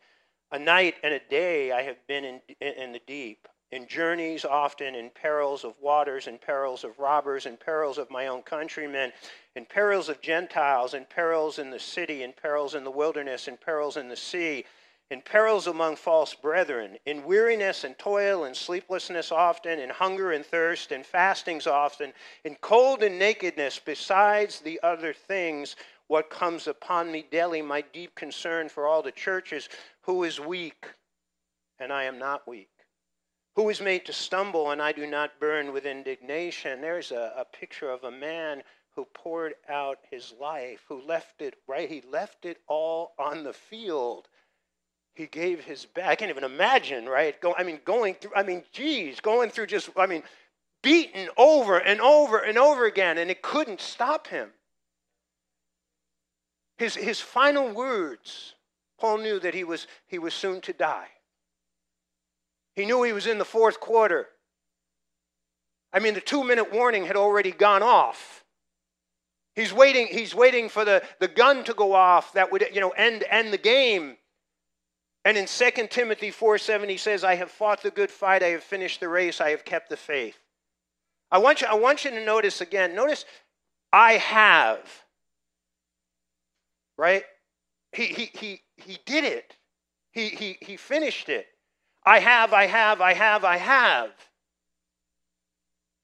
A 0.52 0.58
night 0.58 0.94
and 1.02 1.12
a 1.12 1.20
day 1.30 1.72
I 1.72 1.82
have 1.82 2.06
been 2.06 2.24
in, 2.24 2.40
in 2.60 2.92
the 2.92 3.00
deep 3.06 3.48
in 3.72 3.86
journeys, 3.88 4.44
often 4.44 4.94
in 4.94 5.10
perils 5.10 5.64
of 5.64 5.74
waters, 5.80 6.28
in 6.28 6.38
perils 6.38 6.84
of 6.84 6.98
robbers, 6.98 7.46
in 7.46 7.56
perils 7.56 7.98
of 7.98 8.10
my 8.10 8.28
own 8.28 8.42
countrymen, 8.42 9.12
in 9.56 9.64
perils 9.64 10.08
of 10.08 10.20
Gentiles, 10.20 10.94
in 10.94 11.04
perils 11.04 11.58
in 11.58 11.70
the 11.70 11.78
city, 11.78 12.22
in 12.22 12.32
perils 12.32 12.74
in 12.74 12.84
the 12.84 12.90
wilderness, 12.90 13.48
in 13.48 13.56
perils 13.56 13.96
in 13.96 14.08
the 14.08 14.16
sea, 14.16 14.64
in 15.10 15.20
perils 15.20 15.66
among 15.66 15.96
false 15.96 16.34
brethren, 16.34 16.96
in 17.06 17.24
weariness 17.24 17.82
and 17.82 17.98
toil 17.98 18.44
and 18.44 18.56
sleeplessness 18.56 19.32
often, 19.32 19.80
in 19.80 19.90
hunger 19.90 20.32
and 20.32 20.46
thirst, 20.46 20.92
in 20.92 21.02
fastings 21.02 21.66
often, 21.66 22.12
in 22.44 22.54
cold 22.60 23.02
and 23.02 23.18
nakedness, 23.18 23.80
besides 23.84 24.60
the 24.60 24.78
other 24.84 25.12
things, 25.12 25.74
what 26.06 26.30
comes 26.30 26.68
upon 26.68 27.10
me 27.10 27.26
daily, 27.32 27.62
my 27.62 27.82
deep 27.92 28.14
concern 28.14 28.68
for 28.68 28.86
all 28.86 29.02
the 29.02 29.10
churches, 29.10 29.68
who 30.02 30.22
is 30.22 30.38
weak, 30.38 30.86
and 31.80 31.92
I 31.92 32.04
am 32.04 32.18
not 32.18 32.46
weak 32.46 32.68
who 33.56 33.70
is 33.70 33.80
made 33.80 34.04
to 34.04 34.12
stumble 34.12 34.70
and 34.70 34.82
I 34.82 34.92
do 34.92 35.06
not 35.06 35.40
burn 35.40 35.72
with 35.72 35.86
indignation. 35.86 36.82
There's 36.82 37.10
a, 37.10 37.32
a, 37.38 37.44
picture 37.44 37.90
of 37.90 38.04
a 38.04 38.10
man 38.10 38.62
who 38.94 39.06
poured 39.14 39.54
out 39.68 39.98
his 40.10 40.34
life, 40.38 40.82
who 40.88 41.00
left 41.00 41.40
it, 41.40 41.54
right? 41.66 41.88
He 41.88 42.02
left 42.12 42.44
it 42.44 42.58
all 42.68 43.14
on 43.18 43.44
the 43.44 43.54
field. 43.54 44.28
He 45.14 45.26
gave 45.26 45.64
his 45.64 45.86
back. 45.86 46.06
I 46.06 46.14
can't 46.16 46.30
even 46.30 46.44
imagine, 46.44 47.06
right? 47.06 47.40
Go, 47.40 47.54
I 47.56 47.62
mean, 47.62 47.80
going 47.84 48.14
through, 48.14 48.32
I 48.36 48.42
mean, 48.42 48.62
geez, 48.72 49.20
going 49.20 49.48
through 49.48 49.68
just, 49.68 49.88
I 49.96 50.06
mean, 50.06 50.22
beaten 50.82 51.30
over 51.38 51.78
and 51.78 52.00
over 52.02 52.38
and 52.38 52.58
over 52.58 52.84
again, 52.84 53.16
and 53.16 53.30
it 53.30 53.40
couldn't 53.40 53.80
stop 53.80 54.26
him. 54.26 54.50
His, 56.76 56.94
his 56.94 57.20
final 57.20 57.70
words, 57.70 58.54
Paul 59.00 59.18
knew 59.18 59.40
that 59.40 59.54
he 59.54 59.64
was, 59.64 59.86
he 60.06 60.18
was 60.18 60.34
soon 60.34 60.60
to 60.60 60.74
die. 60.74 61.08
He 62.76 62.84
knew 62.84 63.02
he 63.02 63.12
was 63.12 63.26
in 63.26 63.38
the 63.38 63.44
fourth 63.44 63.80
quarter. 63.80 64.28
I 65.92 65.98
mean, 65.98 66.12
the 66.12 66.20
two 66.20 66.44
minute 66.44 66.72
warning 66.72 67.06
had 67.06 67.16
already 67.16 67.50
gone 67.50 67.82
off. 67.82 68.44
He's 69.54 69.72
waiting, 69.72 70.08
he's 70.08 70.34
waiting 70.34 70.68
for 70.68 70.84
the, 70.84 71.02
the 71.18 71.28
gun 71.28 71.64
to 71.64 71.72
go 71.72 71.94
off 71.94 72.34
that 72.34 72.52
would 72.52 72.62
you 72.74 72.80
know, 72.80 72.90
end, 72.90 73.24
end 73.30 73.52
the 73.52 73.58
game. 73.58 74.18
And 75.24 75.38
in 75.38 75.46
2 75.46 75.88
Timothy 75.88 76.30
4 76.30 76.58
7, 76.58 76.88
he 76.90 76.98
says, 76.98 77.24
I 77.24 77.34
have 77.36 77.50
fought 77.50 77.82
the 77.82 77.90
good 77.90 78.10
fight, 78.10 78.42
I 78.42 78.48
have 78.48 78.62
finished 78.62 79.00
the 79.00 79.08
race, 79.08 79.40
I 79.40 79.50
have 79.50 79.64
kept 79.64 79.88
the 79.88 79.96
faith. 79.96 80.36
I 81.32 81.38
want 81.38 81.62
you, 81.62 81.66
I 81.66 81.74
want 81.74 82.04
you 82.04 82.10
to 82.10 82.24
notice 82.24 82.60
again, 82.60 82.94
notice, 82.94 83.24
I 83.92 84.12
have. 84.12 84.78
Right? 86.98 87.24
He, 87.92 88.04
he, 88.04 88.30
he, 88.38 88.60
he 88.76 88.98
did 89.06 89.24
it, 89.24 89.56
he, 90.12 90.28
he, 90.28 90.58
he 90.60 90.76
finished 90.76 91.30
it. 91.30 91.46
I 92.06 92.20
have, 92.20 92.52
I 92.52 92.66
have, 92.66 93.00
I 93.00 93.14
have, 93.14 93.44
I 93.44 93.56
have. 93.56 94.10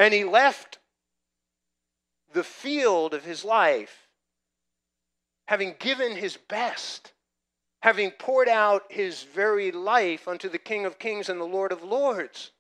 And 0.00 0.12
he 0.12 0.25
left 0.25 0.78
the 2.32 2.42
field 2.42 3.14
of 3.14 3.25
his 3.25 3.44
life 3.44 4.09
having 5.47 5.76
given 5.78 6.16
his 6.16 6.37
best, 6.49 7.12
having 7.82 8.11
poured 8.11 8.49
out 8.49 8.85
his 8.88 9.23
very 9.23 9.71
life 9.71 10.26
unto 10.26 10.49
the 10.49 10.59
King 10.59 10.87
of 10.87 10.99
Kings 10.99 11.28
and 11.28 11.40
the 11.40 11.44
Lord 11.44 11.73
of 11.73 11.82
Lords. 11.85 12.52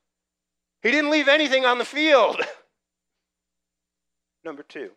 He 0.82 0.90
didn't 0.90 1.10
leave 1.10 1.26
anything 1.26 1.64
on 1.64 1.78
the 1.78 1.84
field. 1.84 2.40
Number 4.44 4.62
two, 4.62 4.90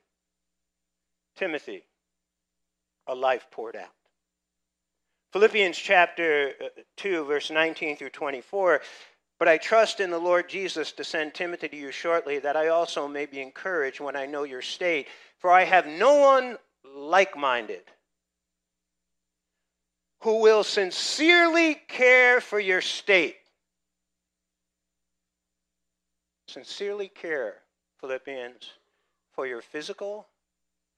Timothy, 1.35 1.85
a 3.07 3.15
life 3.15 3.47
poured 3.49 3.75
out. 3.75 3.94
Philippians 5.32 5.77
chapter 5.77 6.53
uh, 6.63 6.67
2, 6.98 7.25
verse 7.25 7.51
19 7.51 7.98
through 7.98 8.10
24. 8.10 8.82
But 9.38 9.48
I 9.48 9.58
trust 9.58 10.00
in 10.00 10.12
the 10.12 10.17
Lord 10.17 10.48
Jesus 10.48 10.94
to 10.94 11.03
send 11.03 11.34
Timothy 11.34 11.67
to 11.67 11.75
you 11.75 11.91
shortly, 11.91 12.39
that 12.39 12.55
I 12.55 12.70
also 12.70 13.08
may 13.08 13.25
be 13.25 13.41
encouraged 13.41 14.00
when 14.00 14.15
I 14.15 14.25
know 14.25 14.44
your 14.44 14.62
state. 14.62 15.08
For 15.39 15.51
I 15.51 15.65
have 15.65 15.86
no 15.86 16.15
one 16.15 16.58
like 16.96 17.38
minded 17.38 17.84
who 20.25 20.41
will 20.41 20.63
sincerely 20.63 21.75
care 21.88 22.41
for 22.41 22.60
your 22.60 22.82
state. 22.82 23.38
Sincerely 26.48 27.10
care, 27.10 27.62
Philippians, 28.00 28.72
for 29.34 29.46
your 29.46 29.62
physical, 29.62 30.27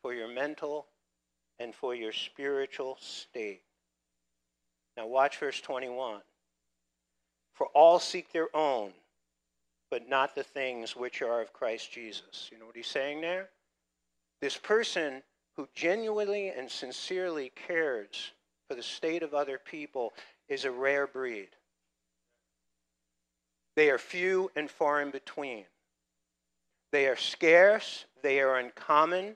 for 0.02 0.14
your 0.14 0.30
mental, 0.30 0.88
and 1.60 1.76
for 1.76 1.94
your 1.94 2.14
spiritual 2.14 2.98
state. 3.02 3.64
Now, 4.98 5.06
watch 5.06 5.38
verse 5.38 5.62
21. 5.62 6.22
For 7.54 7.68
all 7.68 8.00
seek 8.00 8.32
their 8.34 8.56
own, 8.56 8.92
but 9.92 10.10
not 10.10 10.36
the 10.36 10.44
things 10.44 10.96
which 10.96 11.22
are 11.22 11.40
of 11.40 11.54
Christ 11.54 11.92
Jesus. 11.92 12.50
You 12.52 12.58
know 12.58 12.66
what 12.66 12.76
he's 12.76 12.88
saying 12.88 13.22
there? 13.22 13.50
This 14.42 14.58
person 14.58 15.22
who 15.56 15.68
genuinely 15.76 16.50
and 16.50 16.70
sincerely 16.70 17.52
cares 17.68 18.32
for 18.68 18.76
the 18.76 18.84
state 18.84 19.24
of 19.24 19.34
other 19.34 19.60
people 19.64 20.14
is 20.50 20.66
a 20.66 20.72
rare 20.72 21.08
breed. 21.08 21.50
They 23.76 23.92
are 23.92 24.00
few 24.00 24.52
and 24.56 24.70
far 24.70 25.02
in 25.02 25.12
between. 25.12 25.66
They 26.92 27.08
are 27.08 27.16
scarce, 27.16 28.06
they 28.24 28.40
are 28.40 28.58
uncommon, 28.58 29.36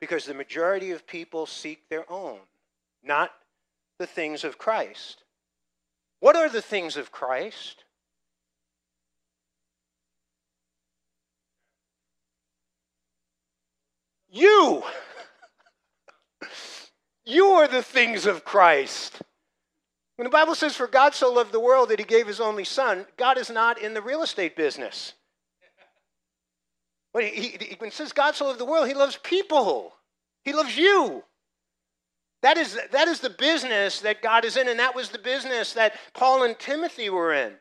because 0.00 0.26
the 0.26 0.34
majority 0.34 0.90
of 0.90 1.06
people 1.06 1.46
seek 1.46 1.88
their 1.88 2.10
own, 2.10 2.38
not 3.02 3.32
the 4.02 4.06
things 4.08 4.42
of 4.42 4.58
Christ. 4.58 5.22
What 6.18 6.34
are 6.34 6.48
the 6.48 6.60
things 6.60 6.96
of 6.96 7.12
Christ? 7.12 7.84
You! 14.28 14.82
you 17.24 17.44
are 17.46 17.68
the 17.68 17.84
things 17.84 18.26
of 18.26 18.44
Christ. 18.44 19.22
When 20.16 20.24
the 20.24 20.30
Bible 20.30 20.56
says, 20.56 20.74
For 20.74 20.88
God 20.88 21.14
so 21.14 21.32
loved 21.32 21.52
the 21.52 21.60
world 21.60 21.90
that 21.90 22.00
he 22.00 22.04
gave 22.04 22.26
his 22.26 22.40
only 22.40 22.64
son, 22.64 23.06
God 23.16 23.38
is 23.38 23.50
not 23.50 23.80
in 23.80 23.94
the 23.94 24.02
real 24.02 24.24
estate 24.24 24.56
business. 24.56 25.12
When, 27.12 27.24
he, 27.24 27.50
he, 27.50 27.76
when 27.78 27.86
it 27.86 27.94
says 27.94 28.12
God 28.12 28.34
so 28.34 28.46
loved 28.46 28.58
the 28.58 28.64
world, 28.64 28.88
he 28.88 28.94
loves 28.94 29.16
people, 29.22 29.94
he 30.44 30.52
loves 30.52 30.76
you. 30.76 31.22
That 32.42 32.56
is, 32.56 32.78
that 32.90 33.08
is 33.08 33.20
the 33.20 33.30
business 33.30 34.00
that 34.00 34.20
God 34.20 34.44
is 34.44 34.56
in, 34.56 34.68
and 34.68 34.80
that 34.80 34.96
was 34.96 35.10
the 35.10 35.18
business 35.18 35.72
that 35.74 35.94
Paul 36.12 36.42
and 36.42 36.58
Timothy 36.58 37.08
were 37.08 37.32
in. 37.32 37.54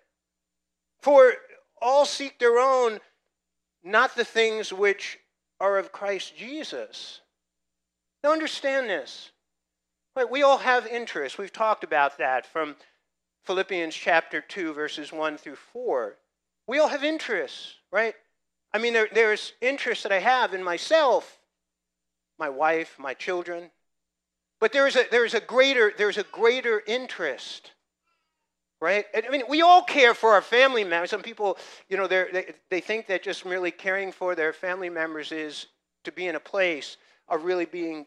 For 1.02 1.34
all 1.82 2.06
seek 2.06 2.40
their 2.40 2.58
own, 2.58 3.00
not 3.84 4.16
the 4.16 4.26
things 4.26 4.74
which 4.74 5.20
are 5.60 5.78
of 5.78 5.92
Christ 5.92 6.36
Jesus. 6.36 7.22
Now, 8.24 8.32
understand 8.32 8.90
this. 8.90 9.32
Right, 10.16 10.30
we 10.30 10.44
all 10.44 10.58
have 10.58 10.86
interests. 10.88 11.38
We've 11.38 11.54
talked 11.54 11.84
about 11.84 12.18
that 12.18 12.46
from 12.46 12.76
Philippians 13.44 13.96
chapter 13.96 14.42
2, 14.42 14.74
verses 14.74 15.14
1 15.14 15.38
through 15.38 15.56
4. 15.56 16.18
We 16.68 16.80
all 16.80 16.90
have 16.90 17.04
interests, 17.04 17.76
right? 17.92 18.14
I 18.74 18.78
mean, 18.78 18.94
there, 18.94 19.08
there's 19.14 19.54
interests 19.62 20.04
that 20.04 20.12
I 20.12 20.20
have 20.20 20.54
in 20.54 20.64
myself, 20.64 21.40
my 22.38 22.50
wife, 22.50 22.98
my 23.00 23.14
children. 23.14 23.72
But 24.62 24.72
there 24.72 24.88
is 24.88 24.96
a, 24.96 25.06
there 25.10 25.26
is 25.26 25.34
a, 25.34 25.40
greater, 25.42 25.92
there's 25.98 26.20
a 26.20 26.24
greater 26.24 26.84
interest, 26.86 27.72
right? 28.80 29.06
I 29.14 29.28
mean, 29.32 29.42
we 29.50 29.64
all 29.64 29.82
care 29.82 30.14
for 30.14 30.34
our 30.34 30.42
family 30.42 30.84
members. 30.84 31.10
Some 31.10 31.24
people, 31.24 31.58
you 31.90 31.98
know, 31.98 32.06
they, 32.06 32.54
they 32.70 32.80
think 32.80 33.08
that 33.08 33.24
just 33.24 33.44
merely 33.44 33.72
caring 33.72 34.12
for 34.12 34.36
their 34.36 34.54
family 34.54 34.90
members 34.90 35.32
is 35.32 35.66
to 36.04 36.12
be 36.12 36.28
in 36.28 36.36
a 36.36 36.40
place 36.40 36.98
of 37.28 37.44
really 37.44 37.66
being 37.66 38.06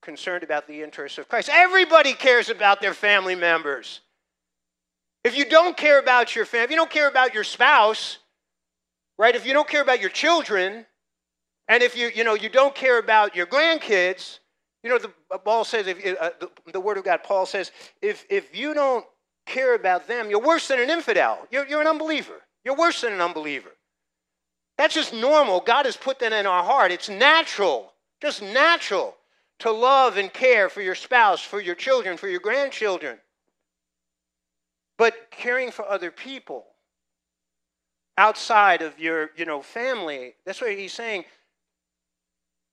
concerned 0.00 0.44
about 0.44 0.68
the 0.68 0.80
interests 0.80 1.18
of 1.18 1.28
Christ. 1.28 1.50
Everybody 1.52 2.12
cares 2.12 2.50
about 2.50 2.80
their 2.80 2.94
family 2.94 3.34
members. 3.34 4.00
If 5.24 5.36
you 5.36 5.44
don't 5.44 5.76
care 5.76 5.98
about 5.98 6.36
your 6.36 6.46
family, 6.46 6.66
if 6.66 6.70
you 6.70 6.76
don't 6.76 6.90
care 6.90 7.08
about 7.08 7.34
your 7.34 7.42
spouse, 7.42 8.18
right? 9.18 9.34
If 9.34 9.44
you 9.44 9.52
don't 9.52 9.68
care 9.68 9.82
about 9.82 10.00
your 10.00 10.10
children, 10.10 10.86
and 11.66 11.82
if 11.82 11.96
you, 11.96 12.12
you 12.14 12.22
know, 12.22 12.34
you 12.34 12.48
don't 12.48 12.76
care 12.76 13.00
about 13.00 13.34
your 13.34 13.46
grandkids, 13.46 14.38
you 14.86 14.92
know, 14.92 14.98
the 14.98 15.38
Paul 15.38 15.64
says, 15.64 15.88
if, 15.88 15.98
uh, 16.20 16.30
the, 16.38 16.48
the 16.70 16.80
Word 16.80 16.96
of 16.96 17.02
God, 17.02 17.24
Paul 17.24 17.44
says, 17.44 17.72
if, 18.00 18.24
if 18.30 18.56
you 18.56 18.72
don't 18.72 19.04
care 19.44 19.74
about 19.74 20.06
them, 20.06 20.30
you're 20.30 20.40
worse 20.40 20.68
than 20.68 20.78
an 20.78 20.90
infidel. 20.90 21.44
You're, 21.50 21.66
you're 21.66 21.80
an 21.80 21.88
unbeliever. 21.88 22.40
You're 22.64 22.76
worse 22.76 23.00
than 23.00 23.12
an 23.12 23.20
unbeliever. 23.20 23.70
That's 24.78 24.94
just 24.94 25.12
normal. 25.12 25.58
God 25.58 25.86
has 25.86 25.96
put 25.96 26.20
that 26.20 26.32
in 26.32 26.46
our 26.46 26.62
heart. 26.62 26.92
It's 26.92 27.08
natural, 27.08 27.92
just 28.22 28.42
natural 28.42 29.16
to 29.58 29.72
love 29.72 30.18
and 30.18 30.32
care 30.32 30.68
for 30.68 30.82
your 30.82 30.94
spouse, 30.94 31.42
for 31.42 31.60
your 31.60 31.74
children, 31.74 32.16
for 32.16 32.28
your 32.28 32.38
grandchildren. 32.38 33.18
But 34.98 35.32
caring 35.32 35.72
for 35.72 35.84
other 35.84 36.12
people 36.12 36.64
outside 38.16 38.82
of 38.82 39.00
your, 39.00 39.30
you 39.36 39.46
know, 39.46 39.62
family, 39.62 40.34
that's 40.44 40.60
what 40.60 40.70
he's 40.70 40.92
saying. 40.92 41.24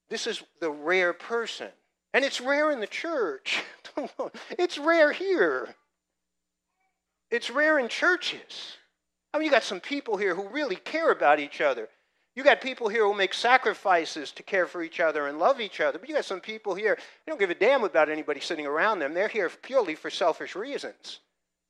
This 0.09 0.27
is 0.27 0.43
the 0.61 0.69
rare 0.69 1.13
person. 1.13 1.69
And 2.13 2.23
it's 2.23 2.39
rare 2.39 2.71
in 2.71 2.79
the 2.79 2.87
church. 2.87 3.63
it's 4.51 4.77
rare 4.77 5.11
here. 5.11 5.75
It's 7.31 7.49
rare 7.49 7.79
in 7.79 7.89
churches. 7.89 8.77
I 9.33 9.39
mean, 9.39 9.45
you 9.45 9.51
got 9.51 9.63
some 9.63 9.79
people 9.79 10.17
here 10.17 10.35
who 10.35 10.47
really 10.49 10.75
care 10.75 11.11
about 11.11 11.39
each 11.39 11.59
other. 11.59 11.89
You 12.35 12.43
got 12.43 12.61
people 12.61 12.87
here 12.89 13.03
who 13.03 13.13
make 13.13 13.33
sacrifices 13.33 14.31
to 14.33 14.43
care 14.43 14.67
for 14.67 14.83
each 14.83 14.99
other 14.99 15.27
and 15.27 15.39
love 15.39 15.59
each 15.59 15.81
other. 15.81 15.97
But 15.97 16.09
you 16.09 16.15
got 16.15 16.25
some 16.25 16.39
people 16.39 16.75
here, 16.75 16.95
they 16.95 17.31
don't 17.31 17.39
give 17.39 17.49
a 17.49 17.55
damn 17.55 17.83
about 17.83 18.09
anybody 18.09 18.39
sitting 18.39 18.65
around 18.65 18.99
them. 18.99 19.13
They're 19.13 19.27
here 19.27 19.49
purely 19.49 19.95
for 19.95 20.09
selfish 20.09 20.55
reasons. 20.55 21.19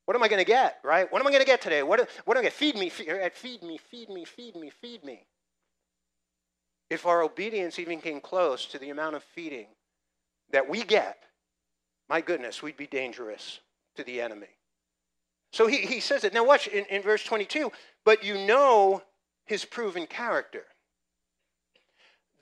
What 0.06 0.16
am 0.16 0.24
I 0.24 0.28
going 0.28 0.40
to 0.40 0.46
get, 0.46 0.80
right? 0.84 1.10
What 1.12 1.22
am 1.22 1.28
I 1.28 1.32
going 1.32 1.42
to 1.42 1.48
get 1.48 1.62
today? 1.62 1.84
What, 1.84 2.10
what 2.26 2.36
am 2.36 2.42
I 2.42 2.44
going 2.44 2.52
to 2.52 2.58
feed 2.58 2.76
me, 2.76 2.90
feed, 2.90 3.10
uh, 3.10 3.30
feed 3.34 3.64
me, 3.64 3.78
feed 3.78 4.10
me, 4.10 4.26
feed 4.26 4.56
me, 4.56 4.70
feed 4.70 5.04
me? 5.06 5.26
If 6.90 7.06
our 7.06 7.24
obedience 7.24 7.80
even 7.80 8.02
came 8.02 8.20
close 8.20 8.66
to 8.68 8.78
the 8.78 8.90
amount 8.90 9.16
of 9.16 9.24
feeding 9.24 9.68
that 10.54 10.70
we 10.70 10.84
get, 10.84 11.18
my 12.10 12.22
goodness, 12.22 12.64
we'd 12.64 12.78
be 12.78 12.88
dangerous 12.88 13.60
to 13.96 14.04
the 14.04 14.22
enemy. 14.22 14.48
So 15.52 15.68
he, 15.68 15.78
he 15.78 16.00
says 16.00 16.24
it. 16.24 16.34
Now, 16.34 16.46
watch 16.46 16.68
in, 16.68 16.86
in 16.86 17.02
verse 17.02 17.24
22 17.24 17.72
but 18.06 18.24
you 18.24 18.38
know 18.46 19.02
his 19.46 19.66
proven 19.66 20.06
character. 20.08 20.64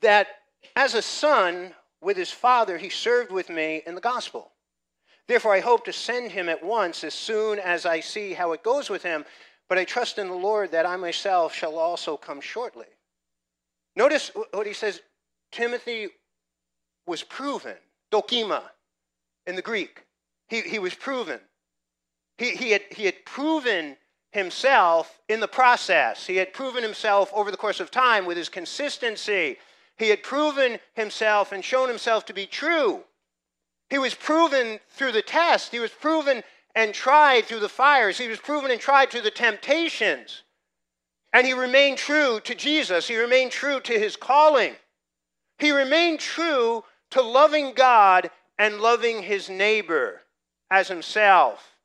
That 0.01 0.27
as 0.75 0.95
a 0.95 1.01
son 1.01 1.73
with 2.01 2.17
his 2.17 2.31
father, 2.31 2.77
he 2.77 2.89
served 2.89 3.31
with 3.31 3.49
me 3.49 3.83
in 3.85 3.95
the 3.95 4.01
gospel. 4.01 4.51
Therefore, 5.27 5.53
I 5.53 5.59
hope 5.59 5.85
to 5.85 5.93
send 5.93 6.31
him 6.31 6.49
at 6.49 6.63
once 6.63 7.03
as 7.03 7.13
soon 7.13 7.59
as 7.59 7.85
I 7.85 7.99
see 7.99 8.33
how 8.33 8.53
it 8.53 8.63
goes 8.63 8.89
with 8.89 9.03
him, 9.03 9.23
but 9.69 9.77
I 9.77 9.85
trust 9.85 10.17
in 10.17 10.27
the 10.27 10.33
Lord 10.33 10.71
that 10.71 10.85
I 10.85 10.95
myself 10.97 11.53
shall 11.53 11.77
also 11.77 12.17
come 12.17 12.41
shortly. 12.41 12.87
Notice 13.95 14.31
what 14.51 14.65
he 14.65 14.73
says 14.73 15.01
Timothy 15.51 16.09
was 17.05 17.23
proven, 17.23 17.75
dokima 18.11 18.63
in 19.47 19.55
the 19.55 19.61
Greek. 19.61 20.03
He, 20.47 20.61
he 20.61 20.79
was 20.79 20.93
proven. 20.93 21.39
He, 22.37 22.51
he, 22.51 22.71
had, 22.71 22.81
he 22.91 23.05
had 23.05 23.25
proven 23.25 23.97
himself 24.31 25.19
in 25.27 25.39
the 25.39 25.47
process. 25.47 26.25
He 26.25 26.37
had 26.37 26.53
proven 26.53 26.83
himself 26.83 27.31
over 27.33 27.51
the 27.51 27.57
course 27.57 27.79
of 27.79 27.91
time 27.91 28.25
with 28.25 28.37
his 28.37 28.49
consistency. 28.49 29.57
He 29.97 30.09
had 30.09 30.23
proven 30.23 30.79
himself 30.93 31.51
and 31.51 31.63
shown 31.63 31.87
himself 31.87 32.25
to 32.25 32.33
be 32.33 32.45
true. 32.45 33.03
He 33.89 33.97
was 33.97 34.15
proven 34.15 34.79
through 34.89 35.11
the 35.11 35.21
test. 35.21 35.71
He 35.71 35.79
was 35.79 35.91
proven 35.91 36.43
and 36.75 36.93
tried 36.93 37.45
through 37.45 37.59
the 37.59 37.69
fires. 37.69 38.17
He 38.17 38.29
was 38.29 38.39
proven 38.39 38.71
and 38.71 38.79
tried 38.79 39.09
through 39.09 39.21
the 39.21 39.31
temptations. 39.31 40.43
And 41.33 41.45
he 41.45 41.53
remained 41.53 41.97
true 41.97 42.39
to 42.41 42.55
Jesus. 42.55 43.07
He 43.07 43.17
remained 43.17 43.51
true 43.51 43.79
to 43.81 43.93
his 43.93 44.15
calling. 44.15 44.75
He 45.59 45.71
remained 45.71 46.19
true 46.19 46.83
to 47.11 47.21
loving 47.21 47.73
God 47.73 48.29
and 48.57 48.79
loving 48.79 49.23
his 49.23 49.49
neighbor 49.49 50.21
as 50.69 50.87
himself. 50.87 51.77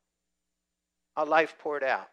A 1.16 1.24
life 1.24 1.56
poured 1.58 1.82
out. 1.82 2.08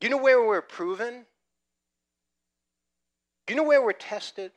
Do 0.00 0.06
you 0.06 0.10
know 0.10 0.22
where 0.22 0.44
we're 0.44 0.62
proven? 0.62 1.26
Do 3.46 3.54
you 3.54 3.60
know 3.60 3.66
where 3.66 3.82
we're 3.82 3.92
tested? 3.92 4.52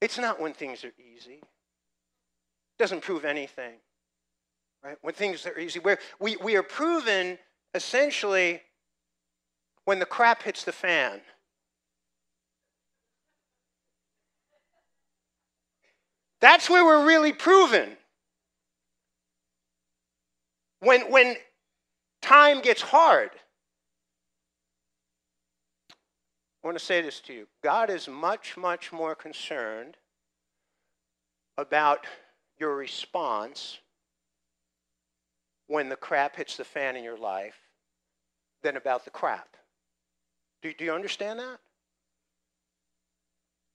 It's 0.00 0.18
not 0.18 0.40
when 0.40 0.52
things 0.52 0.84
are 0.84 0.92
easy. 0.98 1.34
It 1.34 2.78
doesn't 2.78 3.02
prove 3.02 3.24
anything. 3.24 3.74
Right? 4.82 4.96
When 5.02 5.14
things 5.14 5.46
are 5.46 5.58
easy. 5.58 5.78
Where 5.78 5.98
we, 6.18 6.36
we 6.36 6.56
are 6.56 6.62
proven 6.62 7.38
essentially 7.74 8.62
when 9.84 9.98
the 9.98 10.06
crap 10.06 10.42
hits 10.42 10.64
the 10.64 10.72
fan. 10.72 11.20
That's 16.42 16.68
where 16.68 16.84
we're 16.84 17.06
really 17.06 17.32
proven. 17.32 17.96
When, 20.80 21.02
when 21.02 21.36
time 22.20 22.60
gets 22.60 22.82
hard. 22.82 23.30
I 26.62 26.66
want 26.66 26.76
to 26.76 26.84
say 26.84 27.00
this 27.00 27.20
to 27.20 27.32
you 27.32 27.46
God 27.62 27.90
is 27.90 28.08
much, 28.08 28.56
much 28.56 28.92
more 28.92 29.14
concerned 29.14 29.96
about 31.56 32.06
your 32.58 32.74
response 32.74 33.78
when 35.68 35.88
the 35.88 35.96
crap 35.96 36.36
hits 36.36 36.56
the 36.56 36.64
fan 36.64 36.96
in 36.96 37.04
your 37.04 37.18
life 37.18 37.56
than 38.64 38.76
about 38.76 39.04
the 39.04 39.10
crap. 39.10 39.56
Do, 40.60 40.72
do 40.74 40.84
you 40.84 40.92
understand 40.92 41.38
that? 41.38 41.58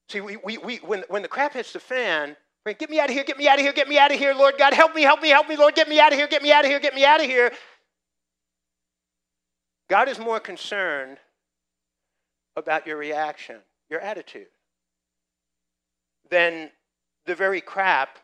See, 0.10 0.20
we, 0.20 0.38
we, 0.38 0.58
we, 0.58 0.78
when, 0.78 1.04
when 1.08 1.22
the 1.22 1.28
crap 1.28 1.54
hits 1.54 1.72
the 1.72 1.80
fan, 1.80 2.36
get 2.74 2.90
me 2.90 3.00
out 3.00 3.10
of 3.10 3.16
here, 3.16 3.24
get 3.24 3.38
me 3.38 3.48
out 3.48 3.60
of 3.60 3.62
here, 3.62 3.74
get 3.74 3.88
me 3.88 3.98
out 3.98 4.12
of 4.12 4.18
here, 4.18 4.34
Lord 4.34 4.56
God, 4.58 4.74
help 4.74 4.96
me, 4.96 5.02
help 5.02 5.22
me, 5.22 5.30
help 5.30 5.48
me, 5.48 5.56
Lord, 5.56 5.76
get 5.76 5.88
me 5.88 6.00
out 6.00 6.12
of 6.12 6.18
here, 6.18 6.28
get 6.28 6.42
me 6.42 6.52
out 6.52 6.66
of 6.66 6.72
here, 6.72 6.80
get 6.80 6.96
me 6.96 7.06
out 7.06 7.20
of 7.20 7.26
here. 7.26 7.52
God 9.90 10.10
is 10.10 10.20
more 10.20 10.40
concerned 10.40 11.18
about 12.56 12.88
your 12.88 12.98
reaction, 12.98 13.58
your 13.90 14.02
attitude, 14.02 14.48
than 16.30 16.72
the 17.26 17.36
very 17.36 17.62
crap 17.62 18.20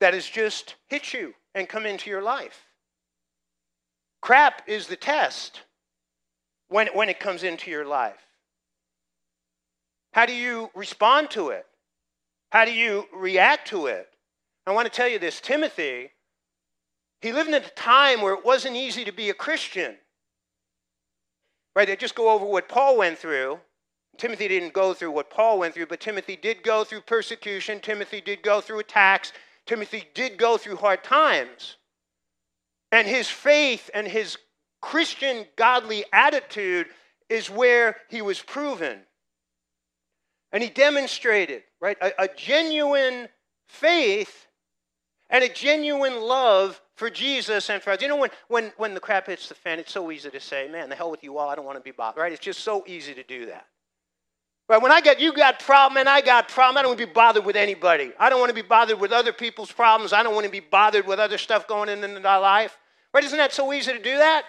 that 0.00 0.14
has 0.14 0.26
just 0.26 0.76
hit 0.88 1.12
you 1.12 1.34
and 1.54 1.68
come 1.68 1.86
into 1.86 2.10
your 2.10 2.22
life. 2.22 2.66
Crap 4.22 4.62
is 4.66 4.86
the 4.86 4.96
test 4.96 5.60
when, 6.68 6.88
when 6.88 7.08
it 7.08 7.20
comes 7.20 7.42
into 7.42 7.70
your 7.70 7.84
life. 7.84 8.26
How 10.12 10.26
do 10.26 10.32
you 10.32 10.70
respond 10.74 11.30
to 11.30 11.50
it? 11.50 11.66
How 12.50 12.64
do 12.64 12.72
you 12.72 13.06
react 13.14 13.68
to 13.68 13.86
it? 13.86 14.08
I 14.66 14.72
want 14.72 14.86
to 14.86 14.96
tell 14.96 15.08
you 15.08 15.18
this 15.18 15.40
Timothy, 15.40 16.10
he 17.20 17.32
lived 17.32 17.48
in 17.48 17.54
a 17.54 17.60
time 17.60 18.22
where 18.22 18.34
it 18.34 18.44
wasn't 18.44 18.76
easy 18.76 19.04
to 19.04 19.12
be 19.12 19.30
a 19.30 19.34
Christian. 19.34 19.96
Right? 21.74 21.86
They 21.86 21.96
just 21.96 22.14
go 22.14 22.30
over 22.30 22.44
what 22.44 22.68
Paul 22.68 22.98
went 22.98 23.18
through. 23.18 23.58
Timothy 24.16 24.48
didn't 24.48 24.72
go 24.72 24.92
through 24.92 25.12
what 25.12 25.30
Paul 25.30 25.58
went 25.58 25.74
through, 25.74 25.86
but 25.86 26.00
Timothy 26.00 26.36
did 26.36 26.62
go 26.62 26.84
through 26.84 27.02
persecution. 27.02 27.80
Timothy 27.80 28.20
did 28.20 28.42
go 28.42 28.60
through 28.60 28.80
attacks. 28.80 29.32
Timothy 29.66 30.04
did 30.14 30.36
go 30.36 30.56
through 30.56 30.76
hard 30.76 31.04
times. 31.04 31.76
And 32.92 33.06
his 33.06 33.28
faith 33.28 33.88
and 33.94 34.06
his 34.06 34.36
Christian 34.82 35.46
godly 35.56 36.04
attitude 36.12 36.88
is 37.28 37.48
where 37.48 37.96
he 38.08 38.20
was 38.20 38.42
proven. 38.42 39.00
And 40.52 40.62
he 40.62 40.68
demonstrated, 40.68 41.62
right, 41.80 41.96
a, 42.00 42.24
a 42.24 42.28
genuine 42.28 43.28
faith 43.68 44.46
and 45.30 45.44
a 45.44 45.48
genuine 45.48 46.20
love 46.20 46.80
for 46.96 47.08
Jesus 47.08 47.70
and 47.70 47.82
for 47.82 47.90
us. 47.90 48.02
You 48.02 48.08
know, 48.08 48.16
when, 48.16 48.30
when, 48.48 48.72
when 48.76 48.94
the 48.94 49.00
crap 49.00 49.26
hits 49.26 49.48
the 49.48 49.54
fan, 49.54 49.78
it's 49.78 49.92
so 49.92 50.10
easy 50.10 50.28
to 50.30 50.40
say, 50.40 50.68
man, 50.68 50.88
the 50.88 50.96
hell 50.96 51.10
with 51.10 51.24
you 51.24 51.38
all, 51.38 51.48
I 51.48 51.54
don't 51.54 51.64
want 51.64 51.78
to 51.78 51.82
be 51.82 51.92
bothered, 51.92 52.20
right? 52.20 52.32
It's 52.32 52.44
just 52.44 52.60
so 52.60 52.84
easy 52.86 53.14
to 53.14 53.22
do 53.22 53.46
that. 53.46 53.66
Right? 54.68 54.80
When 54.80 54.92
I 54.92 55.00
get, 55.00 55.18
you 55.18 55.32
got 55.32 55.58
problem 55.58 55.98
and 55.98 56.08
I 56.08 56.20
got 56.20 56.48
problem, 56.48 56.76
I 56.76 56.82
don't 56.82 56.90
want 56.90 57.00
to 57.00 57.06
be 57.06 57.12
bothered 57.12 57.44
with 57.44 57.56
anybody. 57.56 58.12
I 58.20 58.30
don't 58.30 58.38
want 58.38 58.50
to 58.50 58.54
be 58.54 58.62
bothered 58.62 59.00
with 59.00 59.12
other 59.12 59.32
people's 59.32 59.72
problems. 59.72 60.12
I 60.12 60.22
don't 60.22 60.34
want 60.34 60.46
to 60.46 60.52
be 60.52 60.60
bothered 60.60 61.06
with 61.06 61.18
other 61.18 61.38
stuff 61.38 61.66
going 61.66 61.88
in 61.88 62.04
in 62.04 62.24
our 62.24 62.40
life. 62.40 62.76
Right? 63.12 63.24
Isn't 63.24 63.38
that 63.38 63.52
so 63.52 63.72
easy 63.72 63.92
to 63.92 63.98
do 63.98 64.16
that? 64.18 64.44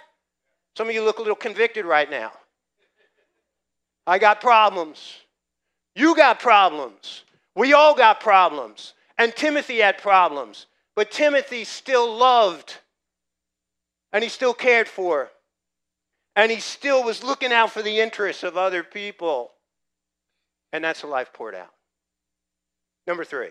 Some 0.78 0.88
of 0.88 0.94
you 0.94 1.04
look 1.04 1.18
a 1.18 1.22
little 1.22 1.36
convicted 1.36 1.86
right 1.86 2.10
now. 2.10 2.32
I 4.06 4.20
got 4.20 4.42
problems. 4.42 5.16
You 5.96 6.16
got 6.16 6.40
problems. 6.40 7.24
We 7.56 7.74
all 7.74 7.96
got 7.96 8.20
problems. 8.20 8.94
And 9.18 9.36
Timothy 9.36 9.80
had 9.80 9.98
problems. 9.98 10.68
But 10.96 11.12
Timothy 11.12 11.64
still 11.64 12.16
loved 12.16 12.78
and 14.14 14.24
he 14.24 14.30
still 14.30 14.54
cared 14.54 14.88
for. 14.88 15.32
And 16.36 16.52
he 16.52 16.60
still 16.60 17.04
was 17.04 17.24
looking 17.24 17.52
out 17.52 17.72
for 17.72 17.82
the 17.82 18.00
interests 18.00 18.44
of 18.44 18.58
other 18.58 18.84
people. 18.84 19.52
And 20.72 20.84
that's 20.84 21.04
a 21.04 21.08
life 21.08 21.34
poured 21.34 21.56
out. 21.56 21.74
Number 23.08 23.26
three, 23.26 23.50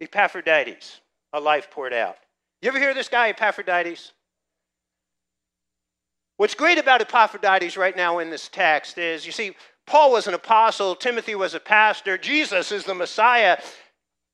Epaphroditus, 0.00 1.00
a 1.32 1.40
life 1.40 1.70
poured 1.70 1.94
out. 1.94 2.16
You 2.60 2.68
ever 2.68 2.78
hear 2.78 2.94
this 2.94 3.08
guy, 3.08 3.28
Epaphroditus? 3.30 4.12
What's 6.36 6.54
great 6.54 6.78
about 6.78 7.00
Epaphroditus 7.00 7.76
right 7.76 7.96
now 7.96 8.18
in 8.18 8.28
this 8.28 8.48
text 8.48 8.98
is 8.98 9.24
you 9.24 9.32
see, 9.32 9.54
Paul 9.86 10.12
was 10.12 10.26
an 10.26 10.34
apostle, 10.34 10.94
Timothy 10.94 11.34
was 11.34 11.54
a 11.54 11.60
pastor, 11.60 12.16
Jesus 12.16 12.72
is 12.72 12.84
the 12.84 12.94
Messiah, 12.94 13.58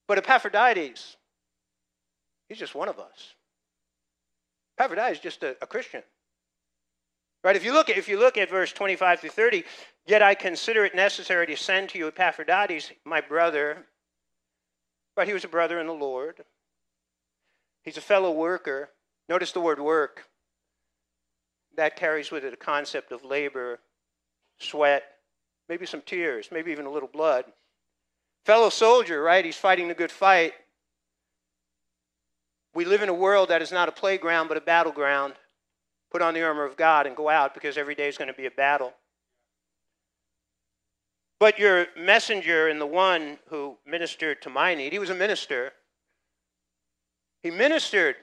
but 0.07 0.19
Epaphroditus, 0.19 1.17
he's 2.49 2.59
just 2.59 2.75
one 2.75 2.89
of 2.89 2.99
us. 2.99 3.35
Epaphroditus 4.79 5.19
is 5.19 5.23
just 5.23 5.43
a, 5.43 5.57
a 5.61 5.67
Christian. 5.67 6.03
Right? 7.43 7.57
If 7.57 7.65
you 7.65 7.73
look 7.73 7.89
at 7.89 7.97
if 7.97 8.09
you 8.09 8.19
look 8.19 8.37
at 8.37 8.51
verse 8.51 8.73
25 8.73 9.21
through 9.21 9.31
30, 9.31 9.65
yet 10.07 10.23
I 10.23 10.35
consider 10.35 10.85
it 10.85 10.95
necessary 10.95 11.47
to 11.47 11.57
send 11.57 11.89
to 11.91 11.99
you 11.99 12.09
Epaphroditus, 12.09 12.93
my 13.05 13.21
brother. 13.21 13.87
But 15.17 15.27
he 15.27 15.33
was 15.33 15.45
a 15.45 15.49
brother 15.49 15.81
in 15.81 15.87
the 15.87 15.93
Lord. 15.93 16.45
He's 17.83 17.97
a 17.97 18.03
fellow 18.03 18.31
worker. 18.31 18.91
Notice 19.29 19.53
the 19.53 19.61
word 19.61 19.81
work. 19.81 20.27
That 21.77 21.97
carries 21.97 22.31
with 22.31 22.45
it 22.45 22.53
a 22.53 22.59
concept 22.59 23.11
of 23.11 23.25
labor, 23.25 23.81
sweat, 24.59 25.05
maybe 25.71 25.87
some 25.87 26.03
tears, 26.03 26.49
maybe 26.51 26.73
even 26.73 26.85
a 26.85 26.91
little 26.91 27.09
blood. 27.09 27.45
Fellow 28.45 28.71
soldier, 28.71 29.23
right? 29.23 29.45
He's 29.45 29.57
fighting 29.57 29.87
the 29.87 29.95
good 29.95 30.11
fight. 30.11 30.53
We 32.75 32.85
live 32.85 33.03
in 33.03 33.09
a 33.09 33.15
world 33.15 33.51
that 33.51 33.63
is 33.63 33.71
not 33.71 33.89
a 33.89 33.93
playground 33.93 34.49
but 34.49 34.57
a 34.57 34.61
battleground. 34.61 35.35
Put 36.11 36.23
on 36.23 36.35
the 36.35 36.43
armor 36.43 36.65
of 36.65 36.77
God 36.77 37.07
and 37.07 37.15
go 37.15 37.29
out 37.29 37.55
because 37.55 37.79
every 37.79 37.95
day 37.95 38.09
is 38.09 38.19
going 38.19 38.29
to 38.29 38.35
be 38.35 38.47
a 38.47 38.51
battle. 38.51 38.93
But 41.39 41.57
your 41.59 41.87
messenger 41.97 42.67
and 42.67 42.81
the 42.81 42.87
one 42.87 43.39
who 43.49 43.79
ministered 43.87 44.43
to 44.43 44.51
my 44.51 44.75
need, 44.75 44.93
he 44.93 44.99
was 44.99 45.11
a 45.11 45.15
minister. 45.15 45.71
He 47.45 47.51
ministered 47.51 48.17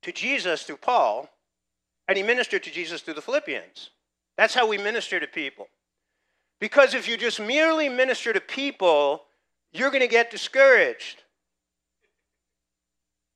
to 0.00 0.12
Jesus 0.12 0.62
through 0.62 0.78
Paul, 0.78 1.28
and 2.08 2.16
he 2.16 2.24
ministered 2.24 2.62
to 2.62 2.70
Jesus 2.70 3.02
through 3.02 3.14
the 3.14 3.22
Philippians. 3.22 3.90
That's 4.38 4.54
how 4.54 4.66
we 4.66 4.78
minister 4.78 5.20
to 5.20 5.26
people. 5.26 5.68
Because 6.62 6.94
if 6.94 7.08
you 7.08 7.16
just 7.16 7.40
merely 7.40 7.88
minister 7.88 8.32
to 8.32 8.40
people, 8.40 9.24
you're 9.72 9.90
going 9.90 10.00
to 10.00 10.06
get 10.06 10.30
discouraged. 10.30 11.24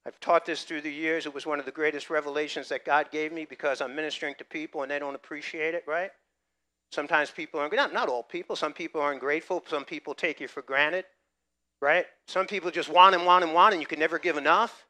I've 0.06 0.20
taught 0.20 0.46
this 0.46 0.62
through 0.62 0.82
the 0.82 0.92
years. 0.92 1.26
It 1.26 1.34
was 1.34 1.44
one 1.44 1.58
of 1.58 1.64
the 1.64 1.72
greatest 1.72 2.08
revelations 2.08 2.68
that 2.68 2.84
God 2.84 3.10
gave 3.10 3.32
me 3.32 3.44
because 3.44 3.80
I'm 3.80 3.96
ministering 3.96 4.36
to 4.38 4.44
people 4.44 4.82
and 4.82 4.90
they 4.92 5.00
don't 5.00 5.16
appreciate 5.16 5.74
it, 5.74 5.82
right? 5.88 6.12
Sometimes 6.92 7.32
people 7.32 7.58
are 7.58 7.68
not 7.68 7.92
not 7.92 8.08
all 8.08 8.22
people. 8.22 8.54
Some 8.54 8.72
people 8.72 9.00
are 9.00 9.12
ungrateful. 9.12 9.60
Some 9.66 9.84
people 9.84 10.14
take 10.14 10.38
you 10.38 10.46
for 10.46 10.62
granted, 10.62 11.04
right? 11.82 12.06
Some 12.28 12.46
people 12.46 12.70
just 12.70 12.88
want 12.88 13.16
and 13.16 13.26
want 13.26 13.42
and 13.42 13.52
want, 13.52 13.72
and 13.74 13.82
you 13.82 13.88
can 13.88 13.98
never 13.98 14.20
give 14.20 14.36
enough. 14.36 14.86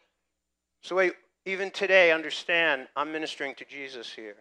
So 0.83 1.11
even 1.47 1.71
today, 1.71 2.13
understand 2.13 2.89
I'm 2.97 3.11
ministering 3.13 3.55
to 3.55 3.65
Jesus 3.65 4.13
here 4.13 4.37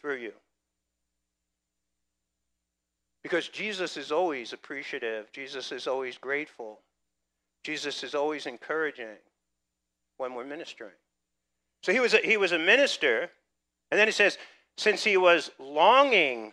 through 0.00 0.16
you. 0.16 0.32
Because 3.22 3.48
Jesus 3.48 3.96
is 3.96 4.10
always 4.10 4.52
appreciative, 4.52 5.30
Jesus 5.32 5.70
is 5.70 5.86
always 5.86 6.18
grateful, 6.18 6.80
Jesus 7.62 8.02
is 8.02 8.14
always 8.14 8.46
encouraging 8.46 9.16
when 10.16 10.34
we're 10.34 10.44
ministering. 10.44 10.92
So 11.82 11.92
he 11.92 12.00
was 12.00 12.14
a, 12.14 12.18
he 12.18 12.36
was 12.36 12.52
a 12.52 12.58
minister, 12.58 13.30
and 13.90 13.98
then 13.98 14.08
he 14.08 14.12
says, 14.12 14.38
since 14.76 15.04
he 15.04 15.16
was 15.16 15.50
longing 15.58 16.52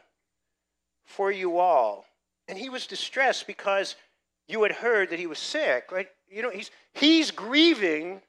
for 1.05 1.32
you 1.32 1.58
all, 1.58 2.05
and 2.47 2.58
he 2.58 2.69
was 2.69 2.88
distressed 2.88 3.47
because 3.47 3.95
you 4.47 4.62
had 4.63 4.71
heard 4.71 5.10
that 5.10 5.19
he 5.19 5.27
was 5.27 5.39
sick, 5.39 5.91
right? 5.91 6.08
You 6.29 6.41
know, 6.41 6.49
he's 6.49 6.71
he's 6.93 7.32
grieving 7.32 8.21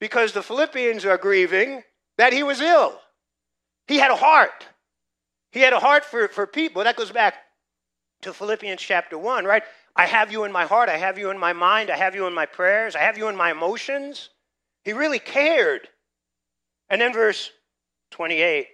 because 0.00 0.32
the 0.32 0.42
Philippians 0.42 1.04
are 1.04 1.16
grieving 1.16 1.82
that 2.18 2.32
he 2.32 2.42
was 2.42 2.60
ill. 2.60 3.00
He 3.86 3.96
had 3.96 4.10
a 4.10 4.16
heart. 4.16 4.66
He 5.52 5.60
had 5.60 5.72
a 5.72 5.78
heart 5.78 6.04
for, 6.04 6.28
for 6.28 6.46
people. 6.46 6.82
That 6.82 6.96
goes 6.96 7.12
back 7.12 7.34
to 8.24 8.32
Philippians 8.32 8.80
chapter 8.80 9.16
1, 9.16 9.44
right? 9.44 9.62
I 9.94 10.06
have 10.06 10.32
you 10.32 10.44
in 10.44 10.52
my 10.52 10.64
heart. 10.64 10.88
I 10.88 10.96
have 10.96 11.18
you 11.18 11.30
in 11.30 11.38
my 11.38 11.52
mind. 11.52 11.90
I 11.90 11.96
have 11.96 12.14
you 12.14 12.26
in 12.26 12.34
my 12.34 12.46
prayers. 12.46 12.96
I 12.96 13.00
have 13.00 13.16
you 13.16 13.28
in 13.28 13.36
my 13.36 13.52
emotions. 13.52 14.30
He 14.82 14.92
really 14.92 15.18
cared. 15.18 15.88
And 16.88 17.00
then 17.00 17.12
verse 17.12 17.50
28 18.10 18.66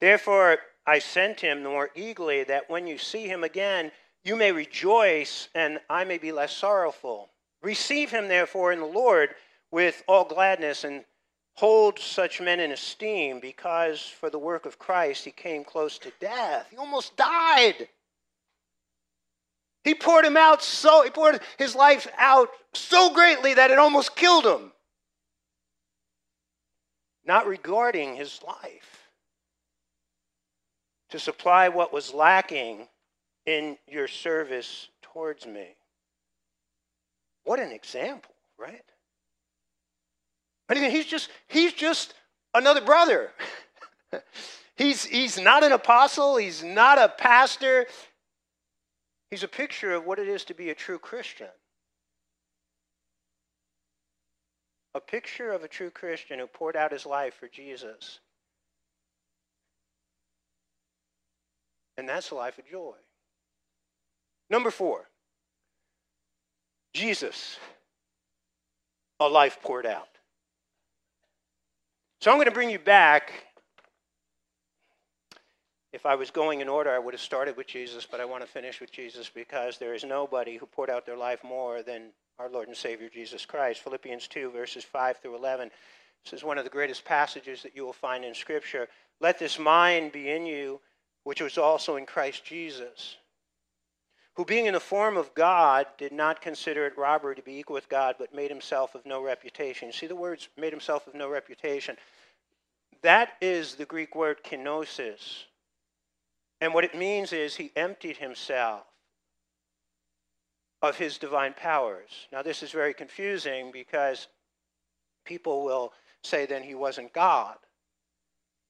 Therefore, 0.00 0.58
I 0.86 0.98
sent 0.98 1.40
him 1.40 1.62
the 1.62 1.68
more 1.68 1.90
eagerly 1.94 2.44
that 2.44 2.68
when 2.68 2.86
you 2.86 2.98
see 2.98 3.26
him 3.26 3.44
again, 3.44 3.92
you 4.24 4.34
may 4.34 4.50
rejoice 4.50 5.48
and 5.54 5.78
I 5.88 6.04
may 6.04 6.18
be 6.18 6.32
less 6.32 6.56
sorrowful. 6.56 7.30
Receive 7.62 8.10
him, 8.10 8.28
therefore, 8.28 8.72
in 8.72 8.80
the 8.80 8.86
Lord 8.86 9.30
with 9.70 10.02
all 10.08 10.24
gladness 10.24 10.84
and 10.84 11.04
hold 11.54 11.98
such 11.98 12.40
men 12.40 12.60
in 12.60 12.72
esteem 12.72 13.38
because 13.40 14.00
for 14.00 14.30
the 14.30 14.38
work 14.38 14.66
of 14.66 14.78
Christ 14.78 15.24
he 15.24 15.30
came 15.30 15.62
close 15.62 15.98
to 15.98 16.12
death. 16.18 16.66
He 16.70 16.76
almost 16.76 17.16
died. 17.16 17.88
He 19.82 19.94
poured 19.94 20.24
him 20.24 20.36
out 20.36 20.62
so, 20.62 21.02
he 21.02 21.10
poured 21.10 21.40
his 21.58 21.74
life 21.74 22.06
out 22.18 22.50
so 22.74 23.14
greatly 23.14 23.54
that 23.54 23.70
it 23.70 23.78
almost 23.78 24.14
killed 24.14 24.44
him. 24.44 24.72
Not 27.24 27.46
regarding 27.46 28.16
his 28.16 28.40
life 28.46 29.10
to 31.10 31.18
supply 31.18 31.68
what 31.68 31.92
was 31.92 32.14
lacking 32.14 32.88
in 33.46 33.76
your 33.86 34.08
service 34.08 34.88
towards 35.02 35.46
me. 35.46 35.76
What 37.44 37.58
an 37.58 37.72
example, 37.72 38.34
right? 38.58 38.84
I 40.68 40.74
mean, 40.74 40.90
he's 40.90 41.06
just 41.06 41.30
he's 41.48 41.72
just 41.72 42.14
another 42.54 42.80
brother. 42.80 43.32
he's 44.76 45.04
he's 45.04 45.38
not 45.38 45.64
an 45.64 45.72
apostle, 45.72 46.36
he's 46.36 46.62
not 46.62 46.98
a 46.98 47.08
pastor, 47.08 47.86
He's 49.30 49.42
a 49.44 49.48
picture 49.48 49.92
of 49.92 50.04
what 50.04 50.18
it 50.18 50.28
is 50.28 50.44
to 50.46 50.54
be 50.54 50.70
a 50.70 50.74
true 50.74 50.98
Christian. 50.98 51.48
A 54.94 55.00
picture 55.00 55.52
of 55.52 55.62
a 55.62 55.68
true 55.68 55.90
Christian 55.90 56.40
who 56.40 56.46
poured 56.48 56.76
out 56.76 56.90
his 56.90 57.06
life 57.06 57.34
for 57.34 57.46
Jesus. 57.46 58.18
And 61.96 62.08
that's 62.08 62.30
a 62.30 62.34
life 62.34 62.58
of 62.58 62.68
joy. 62.68 62.94
Number 64.48 64.70
four, 64.72 65.08
Jesus, 66.92 67.58
a 69.20 69.28
life 69.28 69.58
poured 69.62 69.86
out. 69.86 70.08
So 72.20 72.30
I'm 72.30 72.36
going 72.36 72.46
to 72.46 72.52
bring 72.52 72.70
you 72.70 72.80
back. 72.80 73.32
If 75.92 76.06
I 76.06 76.14
was 76.14 76.30
going 76.30 76.60
in 76.60 76.68
order, 76.68 76.90
I 76.90 77.00
would 77.00 77.14
have 77.14 77.20
started 77.20 77.56
with 77.56 77.66
Jesus, 77.66 78.06
but 78.08 78.20
I 78.20 78.24
want 78.24 78.42
to 78.42 78.48
finish 78.48 78.80
with 78.80 78.92
Jesus 78.92 79.28
because 79.28 79.78
there 79.78 79.94
is 79.94 80.04
nobody 80.04 80.56
who 80.56 80.66
poured 80.66 80.90
out 80.90 81.04
their 81.04 81.16
life 81.16 81.42
more 81.42 81.82
than 81.82 82.12
our 82.38 82.48
Lord 82.48 82.68
and 82.68 82.76
Savior 82.76 83.08
Jesus 83.08 83.44
Christ. 83.44 83.82
Philippians 83.82 84.28
2, 84.28 84.50
verses 84.50 84.84
5 84.84 85.18
through 85.18 85.36
11. 85.36 85.70
This 86.24 86.32
is 86.32 86.44
one 86.44 86.58
of 86.58 86.64
the 86.64 86.70
greatest 86.70 87.04
passages 87.04 87.62
that 87.62 87.74
you 87.74 87.84
will 87.84 87.92
find 87.92 88.24
in 88.24 88.34
Scripture. 88.34 88.88
Let 89.20 89.38
this 89.38 89.58
mind 89.58 90.12
be 90.12 90.30
in 90.30 90.46
you, 90.46 90.80
which 91.24 91.40
was 91.40 91.58
also 91.58 91.96
in 91.96 92.06
Christ 92.06 92.44
Jesus, 92.44 93.16
who 94.34 94.44
being 94.44 94.66
in 94.66 94.74
the 94.74 94.80
form 94.80 95.16
of 95.16 95.34
God 95.34 95.86
did 95.98 96.12
not 96.12 96.40
consider 96.40 96.86
it 96.86 96.96
robbery 96.96 97.34
to 97.34 97.42
be 97.42 97.58
equal 97.58 97.74
with 97.74 97.88
God, 97.88 98.14
but 98.18 98.34
made 98.34 98.50
himself 98.50 98.94
of 98.94 99.04
no 99.04 99.22
reputation. 99.22 99.92
See 99.92 100.06
the 100.06 100.14
words 100.14 100.48
made 100.56 100.72
himself 100.72 101.06
of 101.06 101.14
no 101.14 101.28
reputation? 101.28 101.96
That 103.02 103.32
is 103.40 103.74
the 103.74 103.86
Greek 103.86 104.14
word 104.14 104.44
kenosis. 104.44 105.44
And 106.60 106.74
what 106.74 106.84
it 106.84 106.94
means 106.94 107.32
is 107.32 107.56
he 107.56 107.72
emptied 107.74 108.18
himself 108.18 108.84
of 110.82 110.96
his 110.96 111.18
divine 111.18 111.54
powers. 111.54 112.28
Now, 112.32 112.42
this 112.42 112.62
is 112.62 112.70
very 112.70 112.94
confusing 112.94 113.70
because 113.72 114.28
people 115.24 115.64
will 115.64 115.92
say 116.22 116.46
then 116.46 116.62
he 116.62 116.74
wasn't 116.74 117.12
God. 117.12 117.56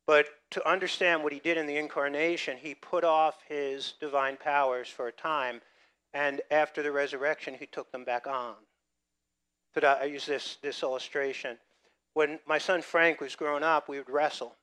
But 0.06 0.26
to 0.50 0.68
understand 0.68 1.22
what 1.22 1.32
he 1.32 1.38
did 1.38 1.56
in 1.56 1.66
the 1.66 1.76
incarnation, 1.76 2.56
he 2.56 2.74
put 2.74 3.04
off 3.04 3.38
his 3.48 3.94
divine 4.00 4.36
powers 4.36 4.88
for 4.88 5.06
a 5.06 5.12
time, 5.12 5.60
and 6.12 6.40
after 6.50 6.82
the 6.82 6.90
resurrection, 6.90 7.54
he 7.54 7.66
took 7.66 7.92
them 7.92 8.04
back 8.04 8.26
on. 8.26 8.54
So 9.74 9.86
I 9.86 10.04
use 10.04 10.26
this, 10.26 10.58
this 10.62 10.82
illustration. 10.82 11.58
When 12.14 12.40
my 12.44 12.58
son 12.58 12.82
Frank 12.82 13.20
was 13.20 13.36
growing 13.36 13.62
up, 13.62 13.88
we 13.88 13.98
would 13.98 14.10
wrestle. 14.10 14.56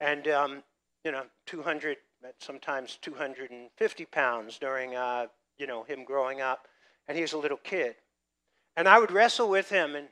And, 0.00 0.26
um, 0.28 0.62
you 1.04 1.12
know, 1.12 1.24
200, 1.46 1.96
sometimes 2.38 2.98
250 3.02 4.04
pounds 4.06 4.58
during, 4.58 4.94
uh, 4.94 5.26
you 5.58 5.66
know, 5.66 5.82
him 5.82 6.04
growing 6.04 6.40
up. 6.40 6.68
And 7.08 7.16
he 7.16 7.22
was 7.22 7.32
a 7.32 7.38
little 7.38 7.58
kid. 7.58 7.96
And 8.76 8.88
I 8.88 8.98
would 8.98 9.10
wrestle 9.10 9.48
with 9.48 9.68
him, 9.68 9.96
and 9.96 10.08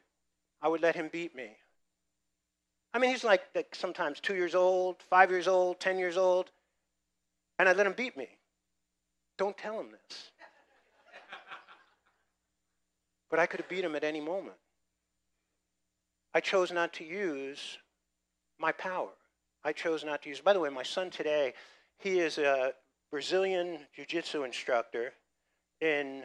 I 0.61 0.68
would 0.68 0.83
let 0.83 0.94
him 0.94 1.09
beat 1.12 1.35
me. 1.35 1.57
I 2.92 2.98
mean, 2.98 3.11
he's 3.11 3.24
like, 3.24 3.42
like 3.55 3.74
sometimes 3.74 4.20
two 4.20 4.35
years 4.35 4.55
old, 4.55 4.96
five 5.09 5.31
years 5.31 5.46
old, 5.46 5.81
10 5.81 5.98
years 5.98 6.16
old, 6.16 6.50
and 7.59 7.68
I 7.68 7.72
let 7.72 7.87
him 7.87 7.94
beat 7.96 8.16
me. 8.16 8.29
Don't 9.38 9.57
tell 9.57 9.79
him 9.79 9.88
this. 9.90 10.31
but 13.31 13.38
I 13.38 13.46
could 13.46 13.61
have 13.61 13.68
beat 13.68 13.85
him 13.85 13.94
at 13.94 14.05
any 14.05 14.20
moment. 14.20 14.57
I 16.35 16.40
chose 16.40 16.72
not 16.72 16.92
to 16.94 17.05
use 17.05 17.79
my 18.59 18.72
power. 18.72 19.11
I 19.64 19.72
chose 19.72 20.04
not 20.04 20.22
to 20.22 20.28
use. 20.28 20.40
By 20.40 20.52
the 20.52 20.60
way, 20.60 20.70
my 20.70 20.82
son 20.82 21.10
today, 21.10 21.54
he 21.98 22.20
is 22.20 22.38
a 22.38 22.72
Brazilian 23.10 23.80
jiu-jitsu 23.94 24.44
instructor 24.44 25.12
in 25.80 26.22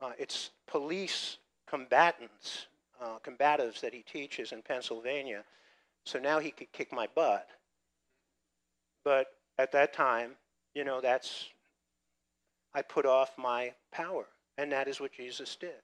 uh, 0.00 0.12
it's 0.18 0.50
police 0.66 1.38
combatants, 1.68 2.66
uh, 3.00 3.18
combatives 3.22 3.80
that 3.80 3.92
he 3.92 4.02
teaches 4.02 4.52
in 4.52 4.62
Pennsylvania. 4.62 5.44
So 6.04 6.18
now 6.18 6.38
he 6.38 6.50
could 6.50 6.72
kick 6.72 6.92
my 6.92 7.08
butt. 7.14 7.48
But 9.04 9.26
at 9.58 9.72
that 9.72 9.92
time, 9.92 10.32
you 10.74 10.84
know, 10.84 11.00
that's, 11.00 11.46
I 12.74 12.82
put 12.82 13.04
off 13.04 13.32
my 13.36 13.74
power. 13.92 14.26
And 14.56 14.72
that 14.72 14.88
is 14.88 15.00
what 15.00 15.12
Jesus 15.12 15.56
did. 15.56 15.82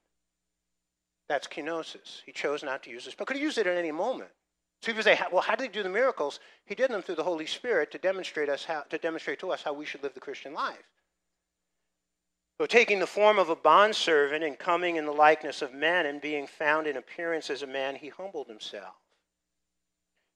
That's 1.28 1.46
kenosis. 1.46 2.22
He 2.24 2.32
chose 2.32 2.62
not 2.62 2.82
to 2.84 2.90
use 2.90 3.04
this, 3.04 3.14
but 3.14 3.26
could 3.26 3.36
have 3.36 3.42
used 3.42 3.58
it 3.58 3.66
at 3.66 3.76
any 3.76 3.92
moment. 3.92 4.30
So 4.84 4.92
people 4.92 5.02
say, 5.02 5.18
well, 5.32 5.40
how 5.40 5.56
did 5.56 5.62
he 5.62 5.68
do 5.70 5.82
the 5.82 5.88
miracles? 5.88 6.40
He 6.66 6.74
did 6.74 6.90
them 6.90 7.00
through 7.00 7.14
the 7.14 7.22
Holy 7.22 7.46
Spirit 7.46 7.90
to 7.92 7.98
demonstrate 7.98 8.50
us 8.50 8.66
how, 8.66 8.82
to 8.90 8.98
demonstrate 8.98 9.38
to 9.38 9.50
us 9.50 9.62
how 9.62 9.72
we 9.72 9.86
should 9.86 10.02
live 10.02 10.12
the 10.12 10.20
Christian 10.20 10.52
life. 10.52 10.84
So 12.60 12.66
taking 12.66 12.98
the 12.98 13.06
form 13.06 13.38
of 13.38 13.48
a 13.48 13.56
bondservant 13.56 14.44
and 14.44 14.58
coming 14.58 14.96
in 14.96 15.06
the 15.06 15.12
likeness 15.12 15.62
of 15.62 15.72
men 15.72 16.04
and 16.04 16.20
being 16.20 16.46
found 16.46 16.86
in 16.86 16.98
appearance 16.98 17.48
as 17.48 17.62
a 17.62 17.66
man, 17.66 17.96
he 17.96 18.10
humbled 18.10 18.46
himself 18.46 18.92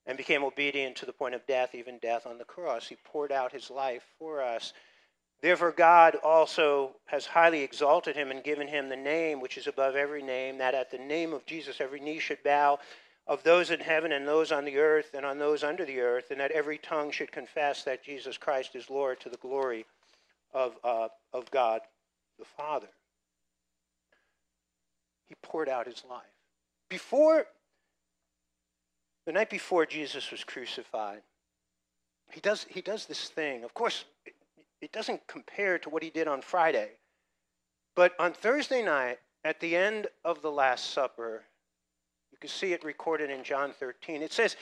and 0.07 0.17
became 0.17 0.43
obedient 0.43 0.97
to 0.97 1.05
the 1.05 1.13
point 1.13 1.35
of 1.35 1.47
death, 1.47 1.75
even 1.75 1.99
death 1.99 2.27
on 2.27 2.39
the 2.39 2.45
cross. 2.45 2.89
He 2.89 2.97
poured 3.05 3.31
out 3.31 3.53
his 3.53 3.69
life 3.71 4.07
for 4.19 4.43
us. 4.43 4.73
Therefore, 5.43 5.73
God 5.73 6.17
also 6.25 6.93
has 7.05 7.27
highly 7.27 7.61
exalted 7.61 8.17
him 8.17 8.31
and 8.31 8.43
given 8.43 8.67
him 8.67 8.89
the 8.89 8.97
name 8.97 9.43
which 9.43 9.59
is 9.59 9.67
above 9.67 9.95
every 9.95 10.23
name, 10.23 10.57
that 10.57 10.75
at 10.75 10.91
the 10.91 10.97
name 10.97 11.35
of 11.35 11.45
Jesus 11.45 11.83
every 11.83 12.01
knee 12.01 12.19
should 12.19 12.43
bow, 12.43 12.79
of 13.29 13.43
those 13.43 13.71
in 13.71 13.81
heaven 13.81 14.13
and 14.13 14.27
those 14.27 14.51
on 14.51 14.65
the 14.65 14.79
earth 14.79 15.11
and 15.15 15.25
on 15.25 15.39
those 15.39 15.63
under 15.63 15.85
the 15.85 16.01
earth, 16.01 16.31
and 16.31 16.41
that 16.41 16.51
every 16.51 16.79
tongue 16.79 17.11
should 17.11 17.31
confess 17.31 17.85
that 17.85 18.03
Jesus 18.03 18.39
Christ 18.39 18.75
is 18.75 18.89
Lord 18.89 19.21
to 19.21 19.29
the 19.29 19.37
glory 19.37 19.85
of, 20.55 20.77
uh, 20.83 21.09
of 21.35 21.51
God 21.51 21.83
the 22.39 22.45
Father. 22.45 22.89
He 25.27 25.35
poured 25.43 25.69
out 25.69 25.87
his 25.87 26.03
life. 26.09 26.23
Before 26.89 27.45
the 29.27 29.33
night 29.33 29.51
before 29.51 29.85
Jesus 29.85 30.31
was 30.31 30.43
crucified, 30.43 31.21
he 32.33 32.41
does, 32.41 32.67
he 32.71 32.81
does 32.81 33.05
this 33.05 33.29
thing. 33.29 33.63
Of 33.63 33.75
course, 33.75 34.07
it, 34.25 34.35
it 34.81 34.91
doesn't 34.91 35.27
compare 35.27 35.79
to 35.81 35.91
what 35.91 36.03
he 36.03 36.09
did 36.09 36.29
on 36.29 36.41
Friday. 36.41 36.93
But 37.95 38.15
on 38.19 38.33
Thursday 38.33 38.83
night, 38.83 39.19
at 39.45 39.61
the 39.61 39.77
end 39.77 40.07
of 40.25 40.41
the 40.41 40.51
Last 40.51 40.93
Supper, 40.93 41.43
you 42.39 42.47
can 42.47 42.55
see 42.55 42.73
it 42.73 42.85
recorded 42.85 43.31
in 43.31 43.43
John 43.43 43.73
13. 43.73 44.23
It 44.23 44.33
says 44.33 44.55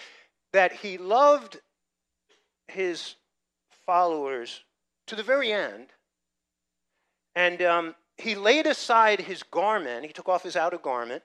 that 0.54 0.72
he 0.72 0.96
loved 0.96 1.60
his 2.68 3.16
followers 3.84 4.62
to 5.06 5.14
the 5.14 5.22
very 5.22 5.52
end. 5.52 5.88
And 7.34 7.60
um, 7.60 7.94
he 8.16 8.34
laid 8.34 8.66
aside 8.66 9.20
his 9.20 9.42
garment, 9.42 10.06
he 10.06 10.12
took 10.12 10.26
off 10.26 10.42
his 10.42 10.56
outer 10.56 10.78
garment, 10.78 11.22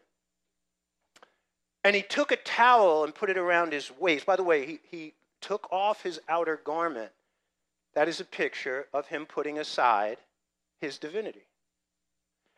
and 1.86 1.96
he 1.96 2.02
took 2.02 2.34
a 2.34 2.36
towel 2.36 3.06
and 3.06 3.16
put 3.16 3.30
it 3.30 3.38
around 3.38 3.72
his 3.72 3.90
waist. 3.98 4.26
By 4.26 4.36
the 4.36 4.44
way, 4.44 4.66
he, 4.66 4.80
he 4.84 5.14
took 5.40 5.72
off 5.72 6.04
his 6.04 6.20
outer 6.28 6.60
garment. 6.66 7.12
That 7.94 8.10
is 8.10 8.20
a 8.20 8.26
picture 8.26 8.88
of 8.94 9.08
him 9.08 9.26
putting 9.26 9.58
aside 9.58 10.18
his 10.82 10.98
divinity. 10.98 11.46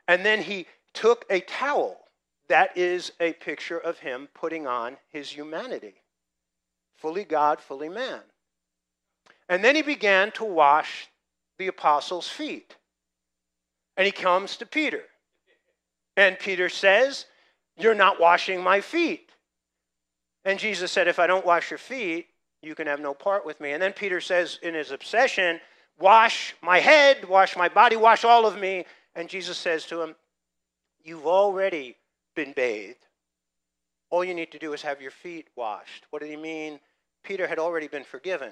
And 0.07 0.25
then 0.25 0.41
he 0.41 0.65
took 0.95 1.25
a 1.29 1.41
towel. 1.41 2.02
That 2.49 2.77
is 2.77 3.11
a 3.19 3.33
picture 3.33 3.77
of 3.77 3.99
him 3.99 4.27
putting 4.33 4.67
on 4.67 4.97
his 5.09 5.29
humanity. 5.29 5.95
Fully 6.95 7.23
God, 7.23 7.59
fully 7.59 7.89
man. 7.89 8.21
And 9.49 9.63
then 9.63 9.75
he 9.75 9.81
began 9.81 10.31
to 10.33 10.43
wash 10.43 11.07
the 11.57 11.67
apostles' 11.67 12.27
feet. 12.27 12.75
And 13.97 14.05
he 14.05 14.11
comes 14.11 14.57
to 14.57 14.65
Peter. 14.65 15.03
And 16.15 16.37
Peter 16.39 16.69
says, 16.69 17.25
you're 17.77 17.95
not 17.95 18.19
washing 18.19 18.61
my 18.61 18.81
feet. 18.81 19.31
And 20.45 20.59
Jesus 20.59 20.91
said, 20.91 21.07
If 21.07 21.19
I 21.19 21.27
don't 21.27 21.45
wash 21.45 21.71
your 21.71 21.77
feet, 21.77 22.27
you 22.61 22.75
can 22.75 22.87
have 22.87 22.99
no 22.99 23.13
part 23.13 23.45
with 23.45 23.59
me. 23.59 23.71
And 23.71 23.81
then 23.81 23.93
Peter 23.93 24.21
says, 24.21 24.59
in 24.61 24.73
his 24.73 24.91
obsession, 24.91 25.59
Wash 25.99 26.55
my 26.61 26.79
head, 26.79 27.27
wash 27.27 27.55
my 27.55 27.69
body, 27.69 27.95
wash 27.95 28.23
all 28.23 28.45
of 28.45 28.59
me. 28.59 28.85
And 29.15 29.29
Jesus 29.29 29.57
says 29.57 29.85
to 29.87 30.01
him, 30.01 30.15
You've 31.03 31.27
already 31.27 31.97
been 32.35 32.53
bathed. 32.53 33.05
All 34.09 34.23
you 34.23 34.33
need 34.33 34.51
to 34.51 34.59
do 34.59 34.73
is 34.73 34.81
have 34.81 35.01
your 35.01 35.11
feet 35.11 35.47
washed. 35.55 36.05
What 36.09 36.21
did 36.21 36.29
he 36.29 36.37
mean? 36.37 36.79
Peter 37.23 37.47
had 37.47 37.59
already 37.59 37.87
been 37.87 38.03
forgiven. 38.03 38.51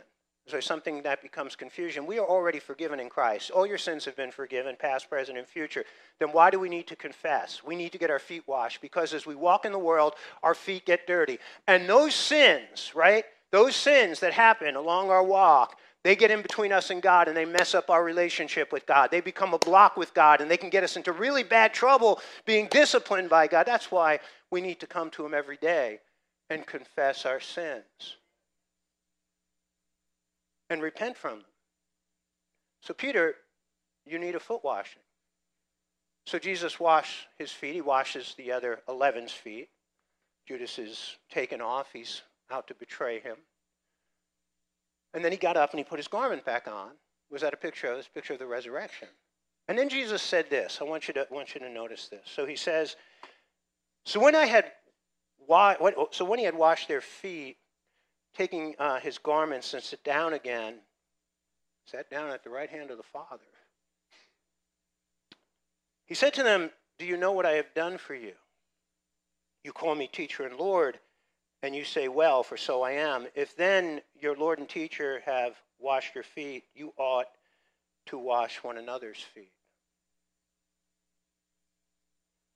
There 0.50 0.60
something 0.60 1.04
that 1.04 1.22
becomes 1.22 1.56
confusion? 1.56 2.06
We 2.06 2.20
are 2.20 2.26
already 2.26 2.60
forgiven 2.60 3.00
in 3.00 3.10
Christ. 3.10 3.52
All 3.52 3.66
your 3.66 3.78
sins 3.78 4.04
have 4.06 4.18
been 4.18 4.32
forgiven, 4.32 4.76
past, 4.78 5.10
present, 5.10 5.38
and 5.38 5.48
future. 5.48 5.86
Then 6.20 6.30
why 6.30 6.50
do 6.50 6.60
we 6.60 6.68
need 6.68 6.88
to 6.88 6.96
confess? 6.96 7.64
We 7.64 7.76
need 7.76 7.92
to 7.94 7.98
get 7.98 8.10
our 8.10 8.20
feet 8.20 8.44
washed 8.48 8.82
because 8.82 9.14
as 9.14 9.26
we 9.26 9.36
walk 9.36 9.66
in 9.66 9.72
the 9.72 9.80
world, 9.80 10.16
our 10.44 10.56
feet 10.56 10.86
get 10.86 11.08
dirty. 11.08 11.40
And 11.68 11.88
those 11.88 12.14
sins, 12.14 12.92
right? 12.94 13.24
Those 13.52 13.76
sins 13.76 14.20
that 14.20 14.34
happen 14.34 14.76
along 14.76 15.10
our 15.10 15.24
walk, 15.24 15.78
they 16.04 16.16
get 16.16 16.32
in 16.32 16.42
between 16.42 16.72
us 16.72 16.90
and 16.90 17.02
God 17.02 17.28
and 17.28 17.38
they 17.38 17.46
mess 17.46 17.76
up 17.76 17.90
our 17.90 18.04
relationship 18.04 18.72
with 18.72 18.86
God. 18.88 19.12
They 19.12 19.22
become 19.22 19.54
a 19.54 19.60
block 19.60 19.98
with 19.98 20.14
God 20.14 20.42
and 20.42 20.50
they 20.50 20.58
can 20.58 20.72
get 20.72 20.84
us 20.84 20.98
into 20.98 21.12
really 21.12 21.44
bad 21.44 21.74
trouble 21.74 22.20
being 22.46 22.68
disciplined 22.72 23.30
by 23.30 23.48
God. 23.48 23.68
That's 23.68 23.92
why 23.92 24.20
we 24.50 24.62
need 24.62 24.80
to 24.80 24.88
come 24.88 25.12
to 25.12 25.26
Him 25.26 25.34
every 25.34 25.58
day 25.58 26.00
and 26.50 26.66
confess 26.66 27.26
our 27.26 27.40
sins 27.40 28.18
and 30.72 30.82
repent 30.82 31.18
from 31.18 31.40
them. 31.40 31.46
So, 32.82 32.94
Peter, 32.94 33.36
you 34.06 34.18
need 34.18 34.36
a 34.36 34.40
foot 34.40 34.64
washing. 34.64 35.04
So, 36.26 36.40
Jesus 36.40 36.80
washed 36.80 37.28
his 37.38 37.52
feet. 37.52 37.76
He 37.76 37.82
washes 37.82 38.34
the 38.38 38.52
other 38.52 38.82
11's 38.90 39.32
feet. 39.32 39.70
Judas 40.48 40.80
is 40.80 41.18
taken 41.30 41.62
off. 41.62 41.90
He's 41.94 42.22
out 42.50 42.68
to 42.68 42.74
betray 42.74 43.20
him. 43.20 43.38
And 45.14 45.24
then 45.24 45.32
he 45.32 45.38
got 45.38 45.58
up 45.58 45.72
and 45.72 45.80
he 45.80 45.84
put 45.84 46.00
his 46.00 46.08
garment 46.08 46.46
back 46.46 46.68
on. 46.68 46.92
was 47.30 47.42
that 47.42 47.54
a 47.54 47.58
picture 47.58 47.88
of? 47.88 47.98
This 47.98 48.08
picture 48.08 48.34
of 48.34 48.40
the 48.40 48.46
resurrection. 48.46 49.08
And 49.68 49.78
then 49.78 49.90
Jesus 49.90 50.22
said 50.22 50.50
this. 50.50 50.80
I 50.82 50.84
want 50.86 51.08
you 51.08 51.14
to, 51.16 51.28
want 51.30 51.54
you 51.54 51.62
to 51.62 51.70
notice 51.70 52.08
this. 52.08 52.22
So 52.26 52.46
he 52.46 52.56
says, 52.56 52.96
So 54.06 54.20
when 54.20 54.36
I 54.36 54.46
had 54.46 54.72
so 56.12 56.26
when 56.26 56.40
he 56.40 56.46
had 56.46 56.56
washed 56.56 56.88
their 56.88 57.02
feet, 57.02 57.58
taking 58.36 58.76
uh, 58.80 59.00
his 59.00 59.18
garments 59.18 59.74
and 59.74 59.84
sit 59.84 60.04
down 60.04 60.34
again, 60.34 60.76
sat 61.86 62.10
down 62.10 62.32
at 62.32 62.44
the 62.44 62.50
right 62.50 62.70
hand 62.70 62.92
of 62.92 62.98
the 62.98 63.04
Father. 63.04 63.44
He 66.06 66.16
said 66.16 66.34
to 66.36 66.44
them, 66.44 66.70
Do 67.00 67.06
you 67.06 67.18
know 67.18 67.32
what 67.32 67.46
I 67.46 67.54
have 67.54 67.74
done 67.74 67.98
for 67.98 68.16
you? 68.16 68.34
You 69.64 69.74
call 69.74 69.96
me 69.96 70.08
teacher 70.08 70.44
and 70.44 70.58
Lord, 70.58 71.00
and 71.64 71.76
you 71.76 71.84
say, 71.84 72.08
Well, 72.08 72.44
for 72.44 72.58
so 72.58 72.82
I 72.82 72.92
am. 72.92 73.28
If 73.36 73.56
then 73.56 74.02
your 74.20 74.36
Lord 74.36 74.60
and 74.60 74.68
teacher 74.68 75.22
have 75.26 75.56
washed 75.80 76.16
your 76.16 76.24
feet, 76.24 76.64
you 76.74 76.94
ought 76.98 77.28
to 78.08 78.18
wash 78.18 78.64
one 78.64 78.78
another's 78.78 79.22
feet. 79.22 79.52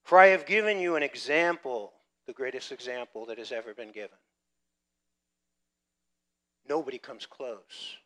For 0.03 0.19
I 0.19 0.27
have 0.27 0.45
given 0.45 0.79
you 0.79 0.95
an 0.95 1.03
example, 1.03 1.93
the 2.27 2.33
greatest 2.33 2.71
example 2.71 3.25
that 3.27 3.37
has 3.37 3.51
ever 3.51 3.73
been 3.73 3.91
given. 3.91 4.17
Nobody 6.67 6.97
comes 6.97 7.25
close. 7.25 7.97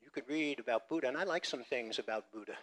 You 0.00 0.10
could 0.10 0.28
read 0.28 0.58
about 0.58 0.88
Buddha, 0.88 1.08
and 1.08 1.16
I 1.16 1.24
like 1.24 1.44
some 1.44 1.62
things 1.62 1.98
about 1.98 2.32
Buddha. 2.32 2.56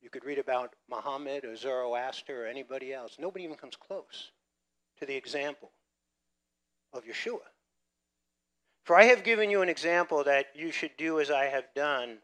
You 0.00 0.10
could 0.10 0.24
read 0.24 0.38
about 0.38 0.74
Muhammad 0.90 1.44
or 1.44 1.56
Zoroaster 1.56 2.44
or 2.44 2.46
anybody 2.46 2.92
else. 2.92 3.16
Nobody 3.18 3.44
even 3.44 3.56
comes 3.56 3.76
close 3.76 4.32
to 5.02 5.06
the 5.06 5.16
example 5.16 5.72
of 6.92 7.04
Yeshua. 7.04 7.40
For 8.84 8.94
I 8.94 9.06
have 9.06 9.24
given 9.24 9.50
you 9.50 9.60
an 9.60 9.68
example 9.68 10.22
that 10.22 10.46
you 10.54 10.70
should 10.70 10.96
do 10.96 11.18
as 11.18 11.28
I 11.28 11.46
have 11.46 11.64
done 11.74 12.18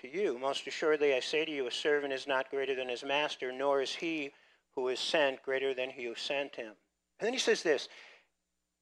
to 0.00 0.08
you. 0.08 0.38
Most 0.38 0.64
assuredly, 0.68 1.12
I 1.12 1.18
say 1.18 1.44
to 1.44 1.50
you, 1.50 1.66
a 1.66 1.72
servant 1.72 2.12
is 2.12 2.28
not 2.28 2.50
greater 2.50 2.76
than 2.76 2.88
his 2.88 3.02
master, 3.02 3.50
nor 3.50 3.82
is 3.82 3.96
he 3.96 4.30
who 4.76 4.86
is 4.86 5.00
sent 5.00 5.42
greater 5.42 5.74
than 5.74 5.90
he 5.90 6.04
who 6.04 6.14
sent 6.14 6.54
him. 6.54 6.72
And 7.18 7.26
then 7.26 7.32
he 7.32 7.38
says 7.40 7.64
this 7.64 7.88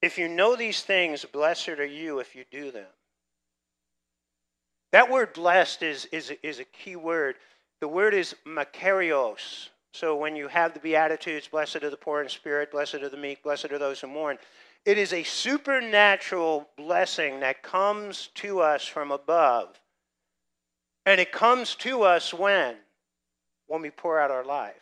If 0.03 0.19
you 0.19 0.27
know 0.27 0.55
these 0.55 0.83
things, 0.83 1.25
blessed 1.25 1.69
are 1.69 1.85
you 1.85 2.19
if 2.19 2.35
you 2.35 2.45
do 2.51 2.69
them. 2.69 2.85
That 4.91 5.09
word 5.09 5.33
blessed 5.33 5.81
is, 5.81 6.05
is, 6.11 6.31
is 6.43 6.59
a 6.59 6.65
key 6.65 6.95
word. 6.95 7.37
The 7.81 7.87
word 7.87 8.13
is 8.13 8.35
makarios. 8.45 9.69
So 9.93 10.15
when 10.15 10.35
you 10.35 10.47
have 10.47 10.73
the 10.73 10.79
Beatitudes, 10.79 11.47
blessed 11.47 11.77
are 11.77 11.89
the 11.89 11.97
poor 11.97 12.21
in 12.21 12.29
spirit, 12.29 12.71
blessed 12.71 12.95
are 12.95 13.09
the 13.09 13.17
meek, 13.17 13.43
blessed 13.43 13.71
are 13.71 13.79
those 13.79 14.01
who 14.01 14.07
mourn, 14.07 14.37
it 14.85 14.97
is 14.97 15.11
a 15.11 15.23
supernatural 15.23 16.69
blessing 16.77 17.41
that 17.41 17.63
comes 17.63 18.29
to 18.35 18.61
us 18.61 18.85
from 18.85 19.11
above. 19.11 19.79
And 21.05 21.19
it 21.19 21.31
comes 21.31 21.75
to 21.75 22.03
us 22.03 22.33
when? 22.33 22.75
When 23.67 23.81
we 23.81 23.89
pour 23.89 24.19
out 24.19 24.31
our 24.31 24.45
life. 24.45 24.75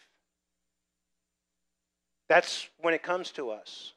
That's 2.28 2.68
when 2.80 2.94
it 2.94 3.04
comes 3.04 3.32
to 3.32 3.52
us. 3.52 3.94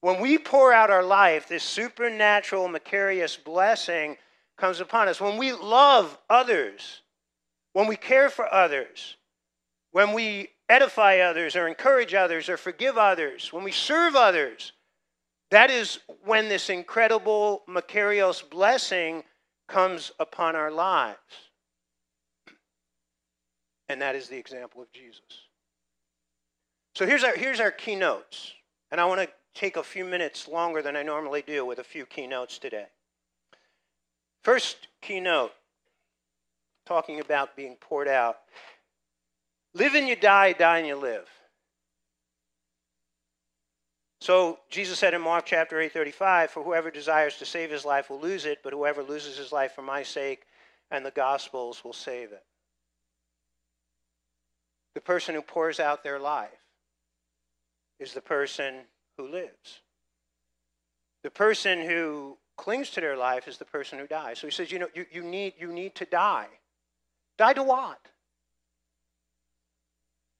When 0.00 0.20
we 0.20 0.38
pour 0.38 0.72
out 0.72 0.90
our 0.90 1.02
life, 1.02 1.48
this 1.48 1.64
supernatural, 1.64 2.68
makarios 2.68 3.42
blessing 3.42 4.16
comes 4.56 4.80
upon 4.80 5.08
us. 5.08 5.20
When 5.20 5.36
we 5.36 5.52
love 5.52 6.18
others, 6.28 7.00
when 7.72 7.86
we 7.86 7.96
care 7.96 8.28
for 8.28 8.52
others, 8.52 9.16
when 9.92 10.12
we 10.12 10.50
edify 10.68 11.18
others 11.18 11.56
or 11.56 11.68
encourage 11.68 12.14
others 12.14 12.48
or 12.48 12.56
forgive 12.56 12.98
others, 12.98 13.52
when 13.52 13.64
we 13.64 13.72
serve 13.72 14.16
others, 14.16 14.72
that 15.50 15.70
is 15.70 16.00
when 16.24 16.48
this 16.48 16.68
incredible 16.68 17.62
Makarios 17.68 18.48
blessing 18.48 19.22
comes 19.68 20.12
upon 20.18 20.56
our 20.56 20.70
lives. 20.70 21.18
And 23.88 24.02
that 24.02 24.16
is 24.16 24.28
the 24.28 24.36
example 24.36 24.82
of 24.82 24.90
Jesus. 24.92 25.20
So 26.94 27.06
here's 27.06 27.22
our, 27.22 27.36
here's 27.36 27.60
our 27.60 27.70
keynotes. 27.70 28.52
And 28.90 29.00
I 29.00 29.04
want 29.04 29.20
to 29.20 29.28
take 29.54 29.76
a 29.76 29.82
few 29.82 30.04
minutes 30.04 30.48
longer 30.48 30.82
than 30.82 30.96
I 30.96 31.02
normally 31.02 31.42
do 31.46 31.64
with 31.64 31.78
a 31.78 31.84
few 31.84 32.06
keynotes 32.06 32.58
today. 32.58 32.86
First 34.42 34.88
keynote, 35.02 35.52
talking 36.86 37.20
about 37.20 37.56
being 37.56 37.76
poured 37.76 38.08
out. 38.08 38.38
Live 39.76 39.94
and 39.94 40.08
you 40.08 40.16
die, 40.16 40.54
die 40.54 40.78
and 40.78 40.86
you 40.86 40.96
live. 40.96 41.28
So 44.22 44.58
Jesus 44.70 44.98
said 44.98 45.12
in 45.12 45.20
Mark 45.20 45.44
chapter 45.44 45.78
8:35, 45.78 46.50
"For 46.50 46.62
whoever 46.62 46.90
desires 46.90 47.36
to 47.38 47.44
save 47.44 47.70
his 47.70 47.84
life 47.84 48.08
will 48.08 48.18
lose 48.18 48.46
it, 48.46 48.62
but 48.62 48.72
whoever 48.72 49.02
loses 49.02 49.36
his 49.36 49.52
life 49.52 49.74
for 49.74 49.82
my 49.82 50.02
sake 50.02 50.46
and 50.90 51.04
the 51.04 51.10
gospel's 51.10 51.84
will 51.84 51.92
save 51.92 52.32
it." 52.32 52.42
The 54.94 55.02
person 55.02 55.34
who 55.34 55.42
pours 55.42 55.78
out 55.78 56.02
their 56.02 56.18
life 56.18 56.64
is 57.98 58.14
the 58.14 58.22
person 58.22 58.88
who 59.18 59.28
lives. 59.28 59.82
The 61.22 61.30
person 61.30 61.82
who 61.82 62.38
clings 62.56 62.90
to 62.92 63.02
their 63.02 63.16
life 63.16 63.46
is 63.46 63.58
the 63.58 63.66
person 63.66 63.98
who 63.98 64.06
dies. 64.06 64.38
So 64.38 64.46
he 64.46 64.52
says, 64.52 64.72
you 64.72 64.78
know, 64.78 64.88
you, 64.94 65.06
you, 65.10 65.22
need, 65.22 65.54
you 65.58 65.70
need 65.70 65.94
to 65.96 66.06
die. 66.06 66.48
Die 67.36 67.52
to 67.52 67.62
what? 67.62 68.00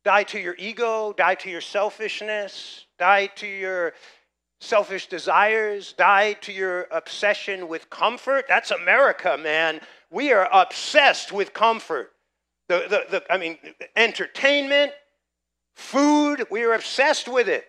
Die 0.06 0.22
to 0.22 0.38
your 0.38 0.54
ego, 0.56 1.12
die 1.12 1.34
to 1.34 1.50
your 1.50 1.60
selfishness, 1.60 2.86
die 2.96 3.26
to 3.26 3.46
your 3.48 3.92
selfish 4.60 5.08
desires, 5.08 5.94
die 5.94 6.34
to 6.34 6.52
your 6.52 6.86
obsession 6.92 7.66
with 7.66 7.90
comfort. 7.90 8.44
That's 8.46 8.70
America, 8.70 9.36
man. 9.36 9.80
We 10.08 10.32
are 10.32 10.48
obsessed 10.52 11.32
with 11.32 11.52
comfort. 11.52 12.12
The, 12.68 12.86
the, 12.88 13.18
the, 13.18 13.32
I 13.32 13.36
mean, 13.36 13.58
entertainment, 13.96 14.92
food, 15.74 16.46
we 16.52 16.62
are 16.62 16.74
obsessed 16.74 17.26
with 17.26 17.48
it. 17.48 17.66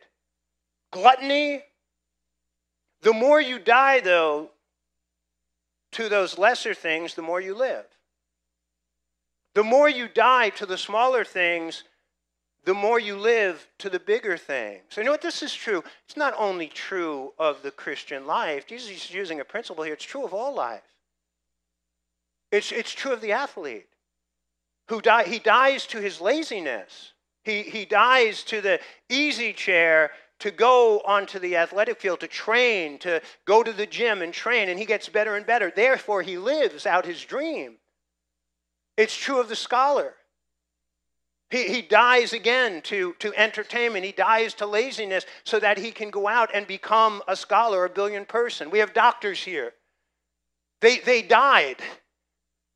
Gluttony. 0.92 1.64
The 3.02 3.14
more 3.14 3.42
you 3.42 3.58
die, 3.58 4.00
though, 4.00 4.52
to 5.94 6.08
those 6.08 6.38
lesser 6.38 6.76
things, 6.76 7.16
the 7.16 7.24
more 7.24 7.42
you 7.42 7.56
live. 7.56 7.86
The 9.56 9.64
more 9.64 9.90
you 9.90 10.08
die 10.08 10.50
to 10.50 10.68
the 10.68 10.78
smaller 10.78 11.26
things, 11.26 11.84
the 12.68 12.74
more 12.74 13.00
you 13.00 13.16
live 13.16 13.66
to 13.78 13.90
the 13.90 13.98
bigger 13.98 14.36
things. 14.36 14.82
You 14.98 15.06
know 15.06 15.12
what? 15.12 15.22
This 15.22 15.42
is 15.42 15.56
true. 15.56 15.86
It's 16.06 16.18
not 16.18 16.34
only 16.38 16.68
true 16.68 17.32
of 17.40 17.62
the 17.62 17.72
Christian 17.72 18.28
life. 18.28 18.68
Jesus 18.68 18.90
is 18.90 19.14
using 19.14 19.40
a 19.40 19.46
principle 19.46 19.86
here. 19.86 19.94
It's 19.94 20.04
true 20.04 20.26
of 20.26 20.34
all 20.34 20.54
life. 20.54 20.82
It's, 22.52 22.74
it's 22.74 22.92
true 22.92 23.14
of 23.14 23.22
the 23.22 23.32
athlete 23.32 23.88
who 24.90 25.00
die, 25.00 25.24
he 25.24 25.40
dies 25.40 25.88
to 25.88 26.02
his 26.02 26.20
laziness. 26.20 27.14
He, 27.46 27.64
he 27.64 27.86
dies 27.86 28.44
to 28.44 28.60
the 28.60 28.82
easy 29.08 29.54
chair 29.54 30.12
to 30.40 30.52
go 30.52 31.00
onto 31.06 31.40
the 31.40 31.56
athletic 31.56 32.02
field 32.02 32.20
to 32.20 32.28
train, 32.28 33.00
to 33.00 33.22
go 33.46 33.64
to 33.64 33.72
the 33.72 33.88
gym 33.88 34.22
and 34.22 34.34
train, 34.34 34.68
and 34.68 34.78
he 34.78 34.86
gets 34.86 35.08
better 35.08 35.38
and 35.38 35.46
better. 35.46 35.72
Therefore, 35.74 36.22
he 36.22 36.38
lives 36.38 36.86
out 36.86 37.06
his 37.06 37.24
dream. 37.24 37.78
It's 38.98 39.16
true 39.16 39.40
of 39.40 39.48
the 39.48 39.56
scholar 39.56 40.17
he, 41.50 41.68
he 41.68 41.82
dies 41.82 42.34
again 42.34 42.82
to, 42.84 43.14
to 43.20 43.34
entertainment. 43.36 44.04
He 44.04 44.12
dies 44.12 44.54
to 44.56 44.66
laziness 44.66 45.26
so 45.46 45.60
that 45.60 45.78
he 45.78 45.92
can 45.92 46.10
go 46.10 46.28
out 46.28 46.50
and 46.54 46.68
become 46.68 47.22
a 47.28 47.36
scholar, 47.36 47.86
a 47.86 47.90
billion 47.90 48.26
person. 48.26 48.70
We 48.70 48.80
have 48.80 48.94
doctors 48.94 49.42
here. 49.42 49.74
They, 50.82 51.00
they 51.00 51.22
died. 51.22 51.78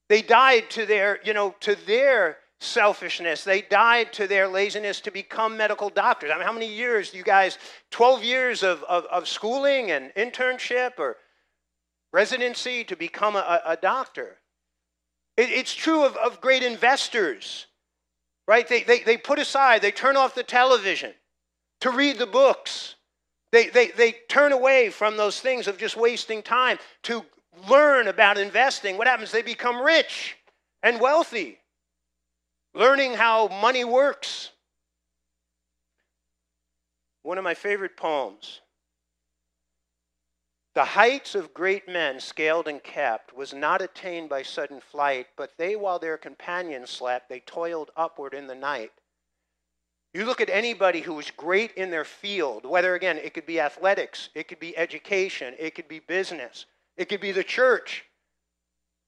They 0.07 0.21
died 0.21 0.69
to 0.71 0.85
their, 0.85 1.19
you 1.23 1.33
know, 1.33 1.53
to 1.61 1.75
their 1.85 2.37
selfishness. 2.61 3.43
They 3.43 3.61
died 3.61 4.13
to 4.13 4.27
their 4.27 4.47
laziness 4.47 5.01
to 5.01 5.11
become 5.11 5.57
medical 5.57 5.89
doctors. 5.89 6.31
I 6.33 6.37
mean, 6.37 6.45
how 6.45 6.53
many 6.53 6.73
years, 6.73 7.11
do 7.11 7.17
you 7.17 7.23
guys, 7.23 7.57
12 7.89 8.23
years 8.23 8.63
of, 8.63 8.83
of, 8.83 9.05
of 9.05 9.27
schooling 9.27 9.91
and 9.91 10.13
internship 10.15 10.91
or 10.97 11.17
residency 12.13 12.85
to 12.85 12.95
become 12.95 13.35
a, 13.35 13.61
a 13.65 13.75
doctor? 13.75 14.37
It, 15.35 15.49
it's 15.49 15.73
true 15.73 16.05
of, 16.05 16.15
of 16.15 16.39
great 16.39 16.63
investors 16.63 17.67
right? 18.51 18.67
They, 18.67 18.83
they, 18.83 18.99
they 18.99 19.15
put 19.15 19.39
aside, 19.39 19.81
they 19.81 19.93
turn 19.93 20.17
off 20.17 20.35
the 20.35 20.43
television 20.43 21.13
to 21.79 21.89
read 21.89 22.17
the 22.17 22.25
books. 22.25 22.95
They, 23.53 23.69
they, 23.69 23.87
they 23.91 24.11
turn 24.27 24.51
away 24.51 24.89
from 24.89 25.15
those 25.15 25.39
things 25.39 25.69
of 25.69 25.77
just 25.77 25.95
wasting 25.95 26.43
time 26.43 26.77
to 27.03 27.23
learn 27.69 28.09
about 28.09 28.37
investing. 28.37 28.97
What 28.97 29.07
happens? 29.07 29.31
They 29.31 29.41
become 29.41 29.81
rich 29.81 30.35
and 30.83 30.99
wealthy, 30.99 31.59
learning 32.73 33.13
how 33.13 33.47
money 33.47 33.85
works. 33.85 34.49
One 37.23 37.37
of 37.37 37.45
my 37.45 37.53
favorite 37.53 37.95
poems 37.95 38.59
the 40.73 40.85
heights 40.85 41.35
of 41.35 41.53
great 41.53 41.87
men, 41.87 42.19
scaled 42.19 42.67
and 42.67 42.81
kept, 42.81 43.35
was 43.35 43.53
not 43.53 43.81
attained 43.81 44.29
by 44.29 44.41
sudden 44.41 44.79
flight, 44.79 45.27
but 45.35 45.51
they, 45.57 45.75
while 45.75 45.99
their 45.99 46.17
companions 46.17 46.89
slept, 46.89 47.27
they 47.27 47.41
toiled 47.41 47.91
upward 47.97 48.33
in 48.33 48.47
the 48.47 48.55
night. 48.55 48.91
You 50.13 50.25
look 50.25 50.41
at 50.41 50.49
anybody 50.49 51.01
who 51.01 51.13
was 51.13 51.31
great 51.31 51.73
in 51.73 51.89
their 51.89 52.05
field, 52.05 52.65
whether, 52.65 52.95
again, 52.95 53.17
it 53.17 53.33
could 53.33 53.45
be 53.45 53.59
athletics, 53.59 54.29
it 54.33 54.47
could 54.47 54.59
be 54.59 54.77
education, 54.77 55.55
it 55.59 55.75
could 55.75 55.87
be 55.87 55.99
business, 55.99 56.65
it 56.97 57.09
could 57.09 57.21
be 57.21 57.31
the 57.31 57.43
church, 57.43 58.05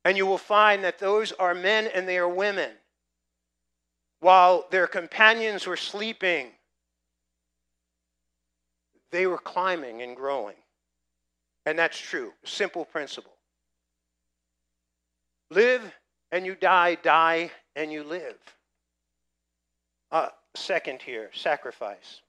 And 0.06 0.18
you 0.18 0.26
will 0.26 0.38
find 0.38 0.84
that 0.84 1.00
those 1.00 1.32
are 1.34 1.54
men 1.54 1.88
and 1.88 2.08
they 2.08 2.18
are 2.18 2.28
women. 2.28 2.72
While 4.20 4.68
their 4.70 4.88
companions 4.88 5.66
were 5.66 5.78
sleeping, 5.78 6.52
they 9.12 9.28
were 9.28 9.38
climbing 9.38 10.02
and 10.02 10.16
growing. 10.16 10.56
And 11.66 11.80
that's 11.80 11.98
true. 11.98 12.34
Simple 12.44 12.86
principle. 12.86 13.34
Live 15.50 15.82
and 16.32 16.46
you 16.46 16.56
die, 16.56 16.96
die 16.96 17.52
and 17.76 17.92
you 17.92 18.04
live. 18.04 18.38
Uh, 20.12 20.30
second 20.56 21.02
here, 21.02 21.30
sacrifice. 21.34 22.22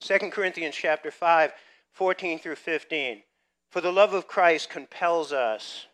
2 0.00 0.18
Corinthians 0.30 0.74
chapter 0.74 1.10
5, 1.10 1.52
14 1.92 2.38
through 2.38 2.56
15. 2.56 3.22
For 3.70 3.80
the 3.80 3.92
love 3.92 4.14
of 4.14 4.26
Christ 4.26 4.70
compels 4.70 5.32
us, 5.32 5.86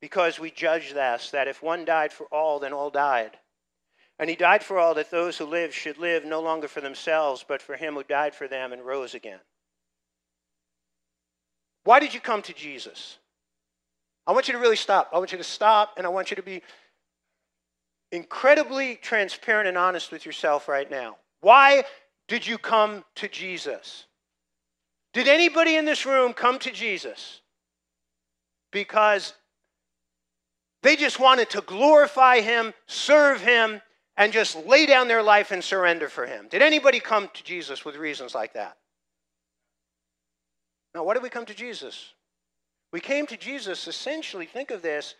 because 0.00 0.38
we 0.38 0.50
judge 0.50 0.94
thus, 0.94 1.30
that 1.30 1.48
if 1.48 1.62
one 1.62 1.84
died 1.84 2.12
for 2.12 2.26
all, 2.26 2.60
then 2.60 2.72
all 2.72 2.90
died. 2.90 3.38
And 4.18 4.30
he 4.30 4.36
died 4.36 4.62
for 4.62 4.78
all, 4.78 4.94
that 4.94 5.10
those 5.10 5.38
who 5.38 5.44
live 5.44 5.74
should 5.74 5.98
live 5.98 6.24
no 6.24 6.40
longer 6.40 6.68
for 6.68 6.80
themselves, 6.80 7.44
but 7.46 7.62
for 7.62 7.76
him 7.76 7.94
who 7.94 8.04
died 8.04 8.34
for 8.34 8.46
them 8.46 8.72
and 8.72 8.84
rose 8.84 9.14
again. 9.14 9.40
Why 11.88 12.00
did 12.00 12.12
you 12.12 12.20
come 12.20 12.42
to 12.42 12.52
Jesus? 12.52 13.16
I 14.26 14.32
want 14.32 14.46
you 14.46 14.52
to 14.52 14.60
really 14.60 14.76
stop. 14.76 15.08
I 15.10 15.16
want 15.16 15.32
you 15.32 15.38
to 15.38 15.42
stop, 15.42 15.94
and 15.96 16.06
I 16.06 16.10
want 16.10 16.30
you 16.30 16.36
to 16.36 16.42
be 16.42 16.60
incredibly 18.12 18.96
transparent 18.96 19.68
and 19.68 19.78
honest 19.78 20.12
with 20.12 20.26
yourself 20.26 20.68
right 20.68 20.90
now. 20.90 21.16
Why 21.40 21.84
did 22.28 22.46
you 22.46 22.58
come 22.58 23.06
to 23.14 23.26
Jesus? 23.26 24.04
Did 25.14 25.28
anybody 25.28 25.76
in 25.76 25.86
this 25.86 26.04
room 26.04 26.34
come 26.34 26.58
to 26.58 26.70
Jesus 26.70 27.40
because 28.70 29.32
they 30.82 30.94
just 30.94 31.18
wanted 31.18 31.48
to 31.48 31.62
glorify 31.62 32.40
Him, 32.40 32.74
serve 32.86 33.40
Him, 33.40 33.80
and 34.18 34.30
just 34.30 34.66
lay 34.66 34.84
down 34.84 35.08
their 35.08 35.22
life 35.22 35.52
and 35.52 35.64
surrender 35.64 36.10
for 36.10 36.26
Him? 36.26 36.48
Did 36.50 36.60
anybody 36.60 37.00
come 37.00 37.30
to 37.32 37.42
Jesus 37.42 37.82
with 37.86 37.96
reasons 37.96 38.34
like 38.34 38.52
that? 38.52 38.76
Now, 40.94 41.04
why 41.04 41.14
did 41.14 41.22
we 41.22 41.28
come 41.28 41.46
to 41.46 41.54
Jesus? 41.54 42.12
We 42.92 43.00
came 43.00 43.26
to 43.26 43.36
Jesus 43.36 43.86
essentially, 43.86 44.46
think 44.46 44.70
of 44.70 44.82
this, 44.82 45.14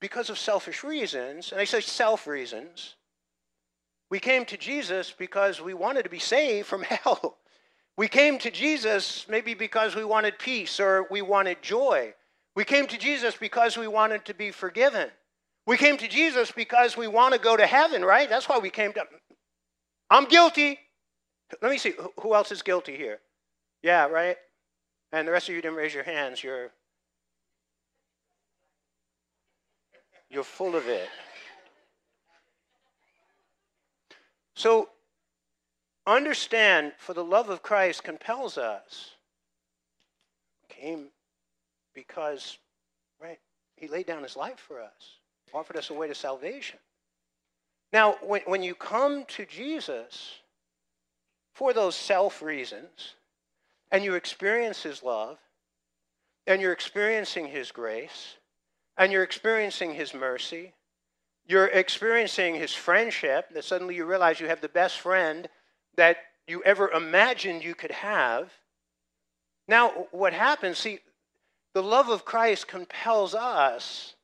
because 0.00 0.30
of 0.30 0.38
selfish 0.38 0.82
reasons. 0.82 1.52
And 1.52 1.60
I 1.60 1.64
say 1.64 1.80
self 1.80 2.26
reasons. 2.26 2.94
We 4.10 4.18
came 4.18 4.44
to 4.46 4.56
Jesus 4.56 5.14
because 5.16 5.60
we 5.60 5.74
wanted 5.74 6.02
to 6.02 6.10
be 6.10 6.18
saved 6.18 6.66
from 6.66 6.82
hell. 6.82 7.38
We 7.96 8.08
came 8.08 8.38
to 8.38 8.50
Jesus 8.50 9.26
maybe 9.28 9.54
because 9.54 9.94
we 9.94 10.04
wanted 10.04 10.38
peace 10.38 10.80
or 10.80 11.06
we 11.10 11.22
wanted 11.22 11.62
joy. 11.62 12.14
We 12.56 12.64
came 12.64 12.86
to 12.88 12.98
Jesus 12.98 13.36
because 13.36 13.76
we 13.76 13.86
wanted 13.86 14.24
to 14.24 14.34
be 14.34 14.50
forgiven. 14.50 15.10
We 15.66 15.76
came 15.76 15.96
to 15.98 16.08
Jesus 16.08 16.50
because 16.50 16.96
we 16.96 17.06
want 17.06 17.34
to 17.34 17.40
go 17.40 17.56
to 17.56 17.66
heaven, 17.66 18.04
right? 18.04 18.28
That's 18.28 18.48
why 18.48 18.58
we 18.58 18.70
came 18.70 18.92
to. 18.94 19.04
I'm 20.08 20.24
guilty. 20.24 20.78
Let 21.62 21.70
me 21.70 21.78
see. 21.78 21.92
Who 22.20 22.34
else 22.34 22.50
is 22.50 22.62
guilty 22.62 22.96
here? 22.96 23.20
Yeah, 23.82 24.06
right? 24.06 24.36
And 25.12 25.26
the 25.26 25.32
rest 25.32 25.48
of 25.48 25.54
you 25.54 25.60
didn't 25.60 25.76
raise 25.76 25.94
your 25.94 26.04
hands. 26.04 26.42
You're 26.42 26.70
you're 30.30 30.44
full 30.44 30.76
of 30.76 30.86
it. 30.86 31.08
So 34.54 34.90
understand 36.06 36.92
for 36.98 37.14
the 37.14 37.24
love 37.24 37.48
of 37.50 37.62
Christ 37.62 38.04
compels 38.04 38.56
us. 38.56 39.10
Came 40.68 41.06
because 41.94 42.58
right, 43.20 43.38
he 43.76 43.88
laid 43.88 44.06
down 44.06 44.22
his 44.22 44.36
life 44.36 44.58
for 44.58 44.80
us, 44.80 45.18
offered 45.52 45.76
us 45.76 45.90
a 45.90 45.94
way 45.94 46.06
to 46.06 46.14
salvation. 46.14 46.78
Now, 47.92 48.16
when, 48.22 48.42
when 48.42 48.62
you 48.62 48.74
come 48.74 49.24
to 49.28 49.44
Jesus 49.44 50.38
for 51.52 51.72
those 51.72 51.96
self 51.96 52.40
reasons, 52.40 53.14
and 53.90 54.04
you 54.04 54.14
experience 54.14 54.82
His 54.82 55.02
love, 55.02 55.38
and 56.46 56.60
you're 56.60 56.72
experiencing 56.72 57.48
His 57.48 57.72
grace, 57.72 58.36
and 58.96 59.12
you're 59.12 59.22
experiencing 59.22 59.94
His 59.94 60.14
mercy, 60.14 60.72
you're 61.46 61.66
experiencing 61.66 62.54
His 62.54 62.72
friendship, 62.72 63.46
that 63.54 63.64
suddenly 63.64 63.94
you 63.96 64.04
realize 64.04 64.40
you 64.40 64.48
have 64.48 64.60
the 64.60 64.68
best 64.68 65.00
friend 65.00 65.48
that 65.96 66.18
you 66.46 66.62
ever 66.64 66.90
imagined 66.90 67.64
you 67.64 67.74
could 67.74 67.90
have. 67.90 68.52
Now, 69.68 70.06
what 70.10 70.32
happens, 70.32 70.78
see, 70.78 71.00
the 71.74 71.82
love 71.82 72.08
of 72.08 72.24
Christ 72.24 72.66
compels 72.66 73.34
us 73.34 74.14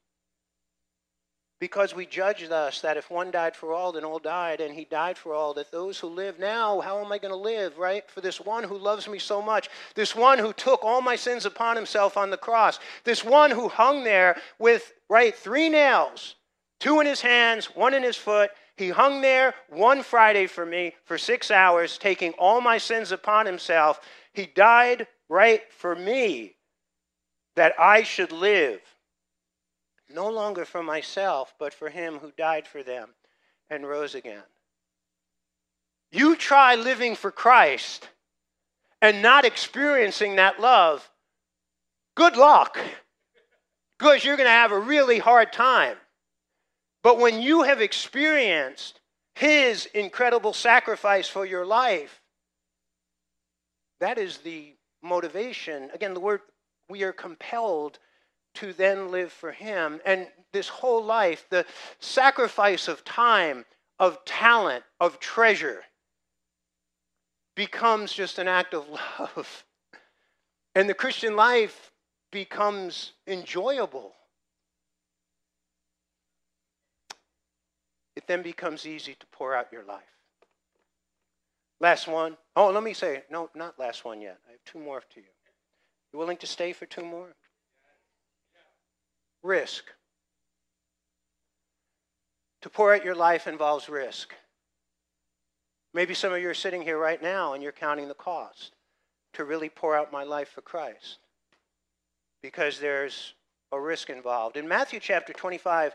because 1.58 1.94
we 1.94 2.04
judge 2.04 2.46
thus 2.48 2.80
that 2.82 2.96
if 2.96 3.10
one 3.10 3.30
died 3.30 3.56
for 3.56 3.72
all, 3.72 3.92
then 3.92 4.04
all 4.04 4.18
died, 4.18 4.60
and 4.60 4.74
he 4.74 4.84
died 4.84 5.16
for 5.16 5.32
all, 5.32 5.54
that 5.54 5.70
those 5.70 5.98
who 5.98 6.08
live 6.08 6.38
now, 6.38 6.80
how 6.80 7.02
am 7.02 7.10
I 7.10 7.18
going 7.18 7.32
to 7.32 7.36
live, 7.36 7.78
right? 7.78 8.08
For 8.10 8.20
this 8.20 8.40
one 8.40 8.64
who 8.64 8.76
loves 8.76 9.08
me 9.08 9.18
so 9.18 9.40
much, 9.40 9.70
this 9.94 10.14
one 10.14 10.38
who 10.38 10.52
took 10.52 10.84
all 10.84 11.00
my 11.00 11.16
sins 11.16 11.46
upon 11.46 11.76
himself 11.76 12.16
on 12.16 12.30
the 12.30 12.36
cross, 12.36 12.78
this 13.04 13.24
one 13.24 13.50
who 13.50 13.68
hung 13.68 14.04
there 14.04 14.36
with, 14.58 14.92
right, 15.08 15.34
three 15.34 15.70
nails, 15.70 16.34
two 16.78 17.00
in 17.00 17.06
his 17.06 17.22
hands, 17.22 17.66
one 17.74 17.94
in 17.94 18.02
his 18.02 18.16
foot. 18.16 18.50
He 18.76 18.90
hung 18.90 19.22
there 19.22 19.54
one 19.70 20.02
Friday 20.02 20.46
for 20.46 20.66
me 20.66 20.94
for 21.04 21.16
six 21.16 21.50
hours, 21.50 21.96
taking 21.96 22.32
all 22.32 22.60
my 22.60 22.76
sins 22.76 23.12
upon 23.12 23.46
himself. 23.46 24.00
He 24.34 24.44
died, 24.44 25.06
right, 25.30 25.62
for 25.72 25.96
me, 25.96 26.56
that 27.54 27.72
I 27.78 28.02
should 28.02 28.32
live 28.32 28.80
no 30.08 30.28
longer 30.28 30.64
for 30.64 30.82
myself, 30.82 31.54
but 31.58 31.74
for 31.74 31.88
him 31.88 32.18
who 32.18 32.32
died 32.36 32.66
for 32.66 32.82
them 32.82 33.10
and 33.70 33.86
rose 33.86 34.14
again. 34.14 34.42
You 36.10 36.36
try 36.36 36.74
living 36.74 37.16
for 37.16 37.30
Christ 37.30 38.08
and 39.02 39.22
not 39.22 39.44
experiencing 39.44 40.36
that 40.36 40.60
love, 40.60 41.10
good 42.14 42.36
luck, 42.36 42.78
because 43.98 44.24
you're 44.24 44.36
going 44.36 44.46
to 44.46 44.50
have 44.50 44.72
a 44.72 44.78
really 44.78 45.18
hard 45.18 45.52
time. 45.52 45.96
But 47.02 47.18
when 47.18 47.40
you 47.40 47.62
have 47.62 47.80
experienced 47.80 49.00
his 49.34 49.86
incredible 49.86 50.52
sacrifice 50.52 51.28
for 51.28 51.44
your 51.44 51.66
life, 51.66 52.20
that 54.00 54.18
is 54.18 54.38
the 54.38 54.74
motivation. 55.02 55.90
Again, 55.94 56.14
the 56.14 56.20
word 56.20 56.40
we 56.88 57.02
are 57.02 57.12
compelled 57.12 57.98
to 58.56 58.72
then 58.72 59.10
live 59.10 59.32
for 59.32 59.52
Him. 59.52 60.00
And 60.04 60.28
this 60.52 60.68
whole 60.68 61.04
life, 61.04 61.46
the 61.50 61.64
sacrifice 62.00 62.88
of 62.88 63.04
time, 63.04 63.64
of 63.98 64.24
talent, 64.24 64.84
of 65.00 65.20
treasure, 65.20 65.84
becomes 67.54 68.12
just 68.12 68.38
an 68.38 68.48
act 68.48 68.74
of 68.74 68.86
love. 69.18 69.64
And 70.74 70.88
the 70.88 70.94
Christian 70.94 71.36
life 71.36 71.90
becomes 72.30 73.12
enjoyable. 73.26 74.12
It 78.14 78.26
then 78.26 78.42
becomes 78.42 78.86
easy 78.86 79.14
to 79.14 79.26
pour 79.32 79.54
out 79.54 79.72
your 79.72 79.84
life. 79.84 80.02
Last 81.80 82.08
one. 82.08 82.36
Oh, 82.54 82.70
let 82.70 82.82
me 82.82 82.94
say, 82.94 83.22
no, 83.30 83.50
not 83.54 83.78
last 83.78 84.04
one 84.04 84.20
yet. 84.20 84.38
I 84.48 84.52
have 84.52 84.64
two 84.64 84.78
more 84.78 85.00
to 85.00 85.20
you. 85.20 85.26
You 86.12 86.18
willing 86.18 86.38
to 86.38 86.46
stay 86.46 86.72
for 86.72 86.86
two 86.86 87.04
more? 87.04 87.34
Risk. 89.46 89.84
To 92.62 92.68
pour 92.68 92.94
out 92.94 93.04
your 93.04 93.14
life 93.14 93.46
involves 93.46 93.88
risk. 93.88 94.34
Maybe 95.94 96.14
some 96.14 96.32
of 96.32 96.42
you 96.42 96.50
are 96.50 96.54
sitting 96.54 96.82
here 96.82 96.98
right 96.98 97.22
now 97.22 97.54
and 97.54 97.62
you're 97.62 97.72
counting 97.72 98.08
the 98.08 98.14
cost 98.14 98.74
to 99.34 99.44
really 99.44 99.68
pour 99.68 99.96
out 99.96 100.12
my 100.12 100.24
life 100.24 100.48
for 100.50 100.60
Christ 100.60 101.18
because 102.42 102.78
there's 102.78 103.34
a 103.72 103.80
risk 103.80 104.10
involved. 104.10 104.56
In 104.56 104.68
Matthew 104.68 105.00
chapter 105.00 105.32
25, 105.32 105.94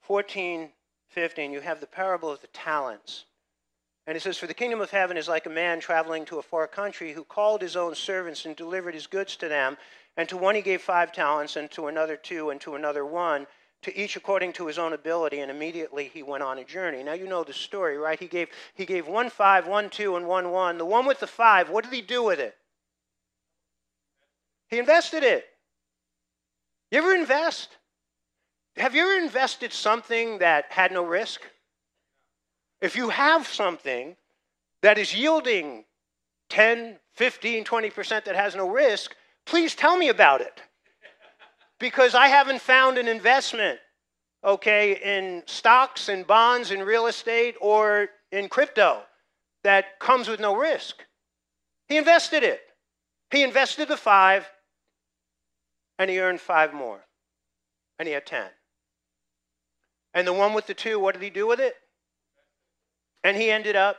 14, 0.00 0.70
15, 1.10 1.52
you 1.52 1.60
have 1.60 1.80
the 1.80 1.86
parable 1.86 2.30
of 2.30 2.40
the 2.40 2.48
talents. 2.48 3.26
And 4.06 4.16
it 4.16 4.20
says, 4.20 4.38
For 4.38 4.46
the 4.46 4.54
kingdom 4.54 4.80
of 4.80 4.90
heaven 4.90 5.16
is 5.16 5.28
like 5.28 5.46
a 5.46 5.50
man 5.50 5.78
traveling 5.78 6.24
to 6.26 6.38
a 6.38 6.42
far 6.42 6.66
country 6.66 7.12
who 7.12 7.24
called 7.24 7.62
his 7.62 7.76
own 7.76 7.94
servants 7.94 8.44
and 8.44 8.56
delivered 8.56 8.94
his 8.94 9.06
goods 9.06 9.36
to 9.36 9.48
them. 9.48 9.76
And 10.16 10.28
to 10.28 10.36
one 10.36 10.54
he 10.54 10.62
gave 10.62 10.82
five 10.82 11.12
talents, 11.12 11.56
and 11.56 11.70
to 11.72 11.86
another 11.86 12.16
two, 12.16 12.50
and 12.50 12.60
to 12.60 12.74
another 12.74 13.04
one, 13.06 13.46
to 13.82 13.98
each 13.98 14.16
according 14.16 14.52
to 14.54 14.66
his 14.66 14.78
own 14.78 14.92
ability. 14.92 15.40
And 15.40 15.50
immediately 15.50 16.10
he 16.12 16.22
went 16.22 16.42
on 16.42 16.58
a 16.58 16.64
journey. 16.64 17.02
Now 17.02 17.14
you 17.14 17.26
know 17.26 17.44
the 17.44 17.52
story, 17.52 17.96
right? 17.96 18.18
He 18.18 18.26
gave, 18.26 18.48
he 18.74 18.84
gave 18.84 19.08
one 19.08 19.30
five, 19.30 19.66
one 19.66 19.90
two, 19.90 20.16
and 20.16 20.26
one 20.26 20.50
one. 20.50 20.78
The 20.78 20.84
one 20.84 21.06
with 21.06 21.20
the 21.20 21.26
five, 21.26 21.70
what 21.70 21.84
did 21.84 21.92
he 21.92 22.02
do 22.02 22.22
with 22.22 22.38
it? 22.38 22.56
He 24.68 24.78
invested 24.78 25.22
it. 25.22 25.46
You 26.90 26.98
ever 26.98 27.14
invest? 27.14 27.76
Have 28.76 28.94
you 28.94 29.02
ever 29.02 29.22
invested 29.22 29.72
something 29.72 30.38
that 30.38 30.66
had 30.70 30.92
no 30.92 31.04
risk? 31.04 31.42
If 32.80 32.96
you 32.96 33.10
have 33.10 33.46
something 33.46 34.16
that 34.82 34.98
is 34.98 35.14
yielding 35.14 35.84
10, 36.48 36.98
15, 37.12 37.64
20% 37.64 38.24
that 38.24 38.34
has 38.34 38.54
no 38.54 38.68
risk, 38.68 39.14
please 39.46 39.74
tell 39.74 39.96
me 39.96 40.08
about 40.08 40.40
it. 40.40 40.60
because 41.78 42.14
I 42.14 42.28
haven't 42.28 42.60
found 42.60 42.96
an 42.96 43.08
investment, 43.08 43.80
okay, 44.44 45.00
in 45.02 45.42
stocks 45.46 46.08
and 46.08 46.24
bonds 46.24 46.70
and 46.70 46.86
real 46.86 47.08
estate 47.08 47.56
or 47.60 48.08
in 48.30 48.48
crypto 48.48 49.02
that 49.64 49.98
comes 49.98 50.28
with 50.28 50.38
no 50.38 50.54
risk. 50.54 51.04
He 51.88 51.96
invested 51.96 52.44
it. 52.44 52.60
He 53.32 53.42
invested 53.42 53.88
the 53.88 53.96
five 53.96 54.48
and 55.98 56.08
he 56.08 56.20
earned 56.20 56.40
five 56.40 56.72
more. 56.72 57.00
And 57.98 58.06
he 58.06 58.14
had 58.14 58.26
10. 58.26 58.46
And 60.14 60.26
the 60.26 60.32
one 60.32 60.54
with 60.54 60.66
the 60.66 60.74
two, 60.74 61.00
what 61.00 61.14
did 61.14 61.22
he 61.22 61.30
do 61.30 61.46
with 61.48 61.58
it? 61.58 61.74
And 63.24 63.36
he 63.36 63.50
ended 63.50 63.74
up 63.74 63.96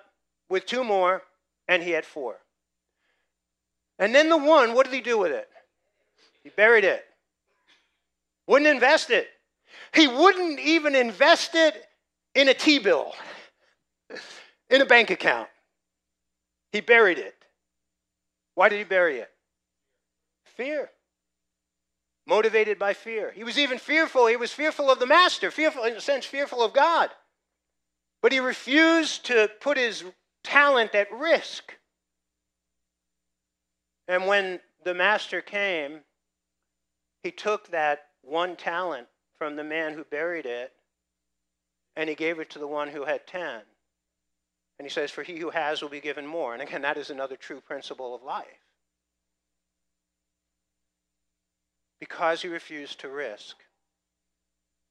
with 0.49 0.65
two 0.65 0.83
more 0.83 1.23
and 1.67 1.83
he 1.83 1.91
had 1.91 2.05
four. 2.05 2.42
And 4.03 4.13
then 4.13 4.27
the 4.27 4.35
one, 4.35 4.73
what 4.73 4.83
did 4.83 4.93
he 4.93 4.99
do 4.99 5.17
with 5.17 5.31
it? 5.31 5.47
He 6.43 6.49
buried 6.49 6.83
it. 6.83 7.05
Wouldn't 8.47 8.69
invest 8.69 9.09
it. 9.09 9.29
He 9.93 10.09
wouldn't 10.09 10.59
even 10.59 10.93
invest 10.93 11.51
it 11.55 11.85
in 12.35 12.49
a 12.49 12.53
T 12.53 12.79
bill, 12.79 13.13
in 14.69 14.81
a 14.81 14.85
bank 14.85 15.09
account. 15.09 15.47
He 16.73 16.81
buried 16.81 17.17
it. 17.17 17.33
Why 18.55 18.67
did 18.67 18.79
he 18.79 18.83
bury 18.83 19.19
it? 19.19 19.29
Fear. 20.57 20.89
Motivated 22.27 22.77
by 22.77 22.93
fear. 22.93 23.31
He 23.31 23.45
was 23.45 23.57
even 23.57 23.77
fearful. 23.77 24.27
He 24.27 24.35
was 24.35 24.51
fearful 24.51 24.91
of 24.91 24.99
the 24.99 25.07
master, 25.07 25.49
fearful, 25.49 25.85
in 25.85 25.93
a 25.93 26.01
sense, 26.01 26.25
fearful 26.25 26.61
of 26.61 26.73
God. 26.73 27.09
But 28.21 28.33
he 28.33 28.41
refused 28.41 29.27
to 29.27 29.49
put 29.61 29.77
his 29.77 30.03
talent 30.43 30.93
at 30.93 31.07
risk. 31.13 31.77
And 34.07 34.27
when 34.27 34.59
the 34.83 34.93
master 34.93 35.41
came, 35.41 36.01
he 37.23 37.31
took 37.31 37.69
that 37.69 38.07
one 38.21 38.55
talent 38.55 39.07
from 39.37 39.55
the 39.55 39.63
man 39.63 39.93
who 39.93 40.03
buried 40.03 40.45
it 40.45 40.73
and 41.95 42.09
he 42.09 42.15
gave 42.15 42.39
it 42.39 42.49
to 42.51 42.59
the 42.59 42.67
one 42.67 42.89
who 42.89 43.05
had 43.05 43.27
ten. 43.27 43.61
And 44.79 44.85
he 44.85 44.89
says, 44.89 45.11
For 45.11 45.23
he 45.23 45.37
who 45.37 45.51
has 45.51 45.81
will 45.81 45.89
be 45.89 45.99
given 45.99 46.25
more. 46.25 46.53
And 46.53 46.61
again, 46.61 46.81
that 46.81 46.97
is 46.97 47.09
another 47.09 47.35
true 47.35 47.61
principle 47.61 48.15
of 48.15 48.23
life. 48.23 48.45
Because 51.99 52.43
you 52.43 52.51
refuse 52.51 52.95
to 52.95 53.09
risk. 53.09 53.57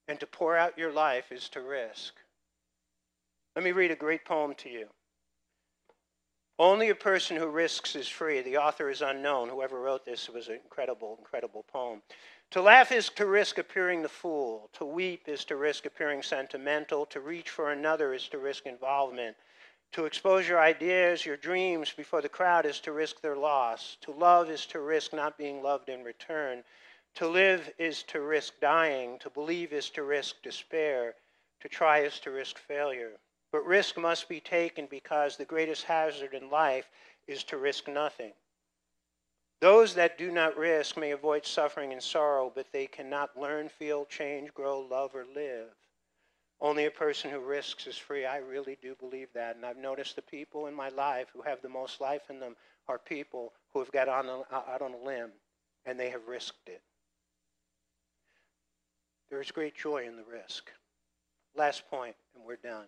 And 0.08 0.18
to 0.20 0.26
pour 0.26 0.56
out 0.56 0.78
your 0.78 0.92
life 0.92 1.32
is 1.32 1.48
to 1.50 1.60
risk. 1.60 2.14
Let 3.56 3.64
me 3.64 3.72
read 3.72 3.90
a 3.90 3.96
great 3.96 4.24
poem 4.24 4.54
to 4.58 4.68
you. 4.68 4.88
Only 6.62 6.90
a 6.90 6.94
person 6.94 7.36
who 7.36 7.48
risks 7.48 7.96
is 7.96 8.06
free. 8.06 8.40
The 8.40 8.58
author 8.58 8.88
is 8.88 9.02
unknown. 9.02 9.48
Whoever 9.48 9.80
wrote 9.80 10.04
this 10.04 10.28
was 10.28 10.46
an 10.46 10.60
incredible, 10.62 11.16
incredible 11.18 11.64
poem. 11.64 12.02
To 12.52 12.62
laugh 12.62 12.92
is 12.92 13.08
to 13.16 13.26
risk 13.26 13.58
appearing 13.58 14.00
the 14.00 14.08
fool. 14.08 14.70
To 14.74 14.84
weep 14.84 15.22
is 15.26 15.44
to 15.46 15.56
risk 15.56 15.86
appearing 15.86 16.22
sentimental. 16.22 17.04
To 17.06 17.18
reach 17.18 17.50
for 17.50 17.72
another 17.72 18.14
is 18.14 18.28
to 18.28 18.38
risk 18.38 18.66
involvement. 18.66 19.36
To 19.94 20.04
expose 20.04 20.46
your 20.46 20.60
ideas, 20.60 21.26
your 21.26 21.36
dreams 21.36 21.92
before 21.96 22.22
the 22.22 22.28
crowd 22.28 22.64
is 22.64 22.78
to 22.82 22.92
risk 22.92 23.20
their 23.20 23.36
loss. 23.36 23.96
To 24.02 24.12
love 24.12 24.48
is 24.48 24.64
to 24.66 24.78
risk 24.78 25.12
not 25.12 25.36
being 25.36 25.64
loved 25.64 25.88
in 25.88 26.04
return. 26.04 26.62
To 27.16 27.26
live 27.26 27.72
is 27.76 28.04
to 28.04 28.20
risk 28.20 28.52
dying. 28.60 29.18
To 29.18 29.30
believe 29.30 29.72
is 29.72 29.90
to 29.90 30.04
risk 30.04 30.40
despair. 30.44 31.16
To 31.62 31.68
try 31.68 32.02
is 32.02 32.20
to 32.20 32.30
risk 32.30 32.56
failure. 32.56 33.18
But 33.52 33.66
risk 33.66 33.98
must 33.98 34.28
be 34.28 34.40
taken 34.40 34.86
because 34.90 35.36
the 35.36 35.44
greatest 35.44 35.84
hazard 35.84 36.32
in 36.32 36.50
life 36.50 36.88
is 37.28 37.44
to 37.44 37.58
risk 37.58 37.86
nothing. 37.86 38.32
Those 39.60 39.94
that 39.94 40.18
do 40.18 40.32
not 40.32 40.56
risk 40.56 40.96
may 40.96 41.12
avoid 41.12 41.46
suffering 41.46 41.92
and 41.92 42.02
sorrow, 42.02 42.50
but 42.52 42.72
they 42.72 42.86
cannot 42.86 43.38
learn, 43.38 43.68
feel, 43.68 44.06
change, 44.06 44.52
grow, 44.54 44.80
love, 44.80 45.14
or 45.14 45.24
live. 45.36 45.68
Only 46.60 46.86
a 46.86 46.90
person 46.90 47.30
who 47.30 47.38
risks 47.40 47.86
is 47.86 47.96
free. 47.96 48.24
I 48.24 48.38
really 48.38 48.78
do 48.80 48.96
believe 48.98 49.28
that. 49.34 49.56
And 49.56 49.64
I've 49.66 49.76
noticed 49.76 50.16
the 50.16 50.22
people 50.22 50.66
in 50.66 50.74
my 50.74 50.88
life 50.88 51.28
who 51.32 51.42
have 51.42 51.60
the 51.60 51.68
most 51.68 52.00
life 52.00 52.22
in 52.30 52.40
them 52.40 52.56
are 52.88 52.98
people 52.98 53.52
who 53.72 53.80
have 53.80 53.92
got 53.92 54.08
on 54.08 54.26
a, 54.26 54.42
out 54.52 54.82
on 54.82 54.94
a 54.94 55.04
limb 55.04 55.30
and 55.86 55.98
they 55.98 56.10
have 56.10 56.26
risked 56.26 56.68
it. 56.68 56.82
There 59.28 59.40
is 59.40 59.50
great 59.50 59.76
joy 59.76 60.06
in 60.06 60.16
the 60.16 60.24
risk. 60.24 60.70
Last 61.56 61.88
point, 61.88 62.14
and 62.34 62.44
we're 62.44 62.56
done. 62.56 62.86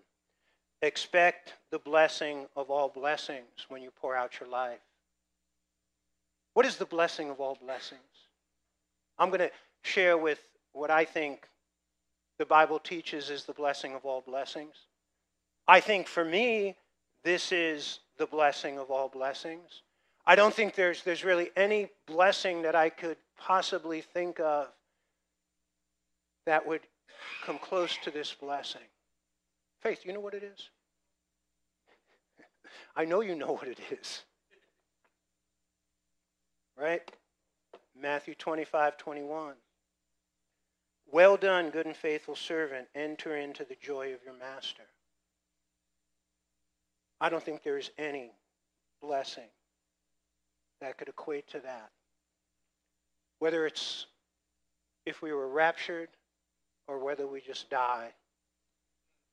Expect 0.82 1.54
the 1.70 1.78
blessing 1.78 2.46
of 2.56 2.70
all 2.70 2.88
blessings 2.88 3.66
when 3.68 3.82
you 3.82 3.90
pour 3.90 4.16
out 4.16 4.38
your 4.40 4.48
life. 4.48 4.80
What 6.54 6.66
is 6.66 6.76
the 6.76 6.84
blessing 6.84 7.30
of 7.30 7.40
all 7.40 7.56
blessings? 7.60 8.00
I'm 9.18 9.28
going 9.28 9.40
to 9.40 9.50
share 9.82 10.16
with 10.16 10.40
what 10.72 10.90
I 10.90 11.04
think 11.04 11.48
the 12.38 12.46
Bible 12.46 12.78
teaches 12.78 13.30
is 13.30 13.44
the 13.44 13.52
blessing 13.52 13.94
of 13.94 14.04
all 14.04 14.20
blessings. 14.20 14.74
I 15.66 15.80
think 15.80 16.06
for 16.08 16.24
me, 16.24 16.76
this 17.22 17.52
is 17.52 18.00
the 18.18 18.26
blessing 18.26 18.78
of 18.78 18.90
all 18.90 19.08
blessings. 19.08 19.82
I 20.26 20.36
don't 20.36 20.54
think 20.54 20.74
there's, 20.74 21.02
there's 21.02 21.24
really 21.24 21.50
any 21.56 21.88
blessing 22.06 22.62
that 22.62 22.74
I 22.74 22.88
could 22.88 23.16
possibly 23.38 24.00
think 24.00 24.40
of 24.40 24.68
that 26.46 26.66
would 26.66 26.80
come 27.44 27.58
close 27.58 27.96
to 28.04 28.10
this 28.10 28.34
blessing. 28.34 28.82
Faith, 29.84 30.00
you 30.04 30.12
know 30.12 30.20
what 30.20 30.34
it 30.34 30.42
is? 30.42 30.70
I 32.96 33.04
know 33.04 33.20
you 33.20 33.36
know 33.36 33.52
what 33.52 33.68
it 33.68 33.78
is 33.92 34.24
right? 36.78 37.02
Matthew 38.00 38.34
25, 38.34 38.96
21. 38.96 39.54
Well 41.12 41.36
done, 41.36 41.70
good 41.70 41.86
and 41.86 41.96
faithful 41.96 42.34
servant. 42.34 42.88
Enter 42.94 43.36
into 43.36 43.64
the 43.64 43.76
joy 43.80 44.12
of 44.14 44.24
your 44.24 44.34
master. 44.34 44.82
I 47.20 47.28
don't 47.28 47.42
think 47.42 47.62
there 47.62 47.78
is 47.78 47.90
any 47.98 48.32
blessing 49.00 49.48
that 50.80 50.98
could 50.98 51.08
equate 51.08 51.48
to 51.48 51.60
that. 51.60 51.90
Whether 53.38 53.66
it's 53.66 54.06
if 55.06 55.22
we 55.22 55.32
were 55.32 55.48
raptured 55.48 56.08
or 56.88 56.98
whether 56.98 57.26
we 57.26 57.40
just 57.40 57.70
die. 57.70 58.10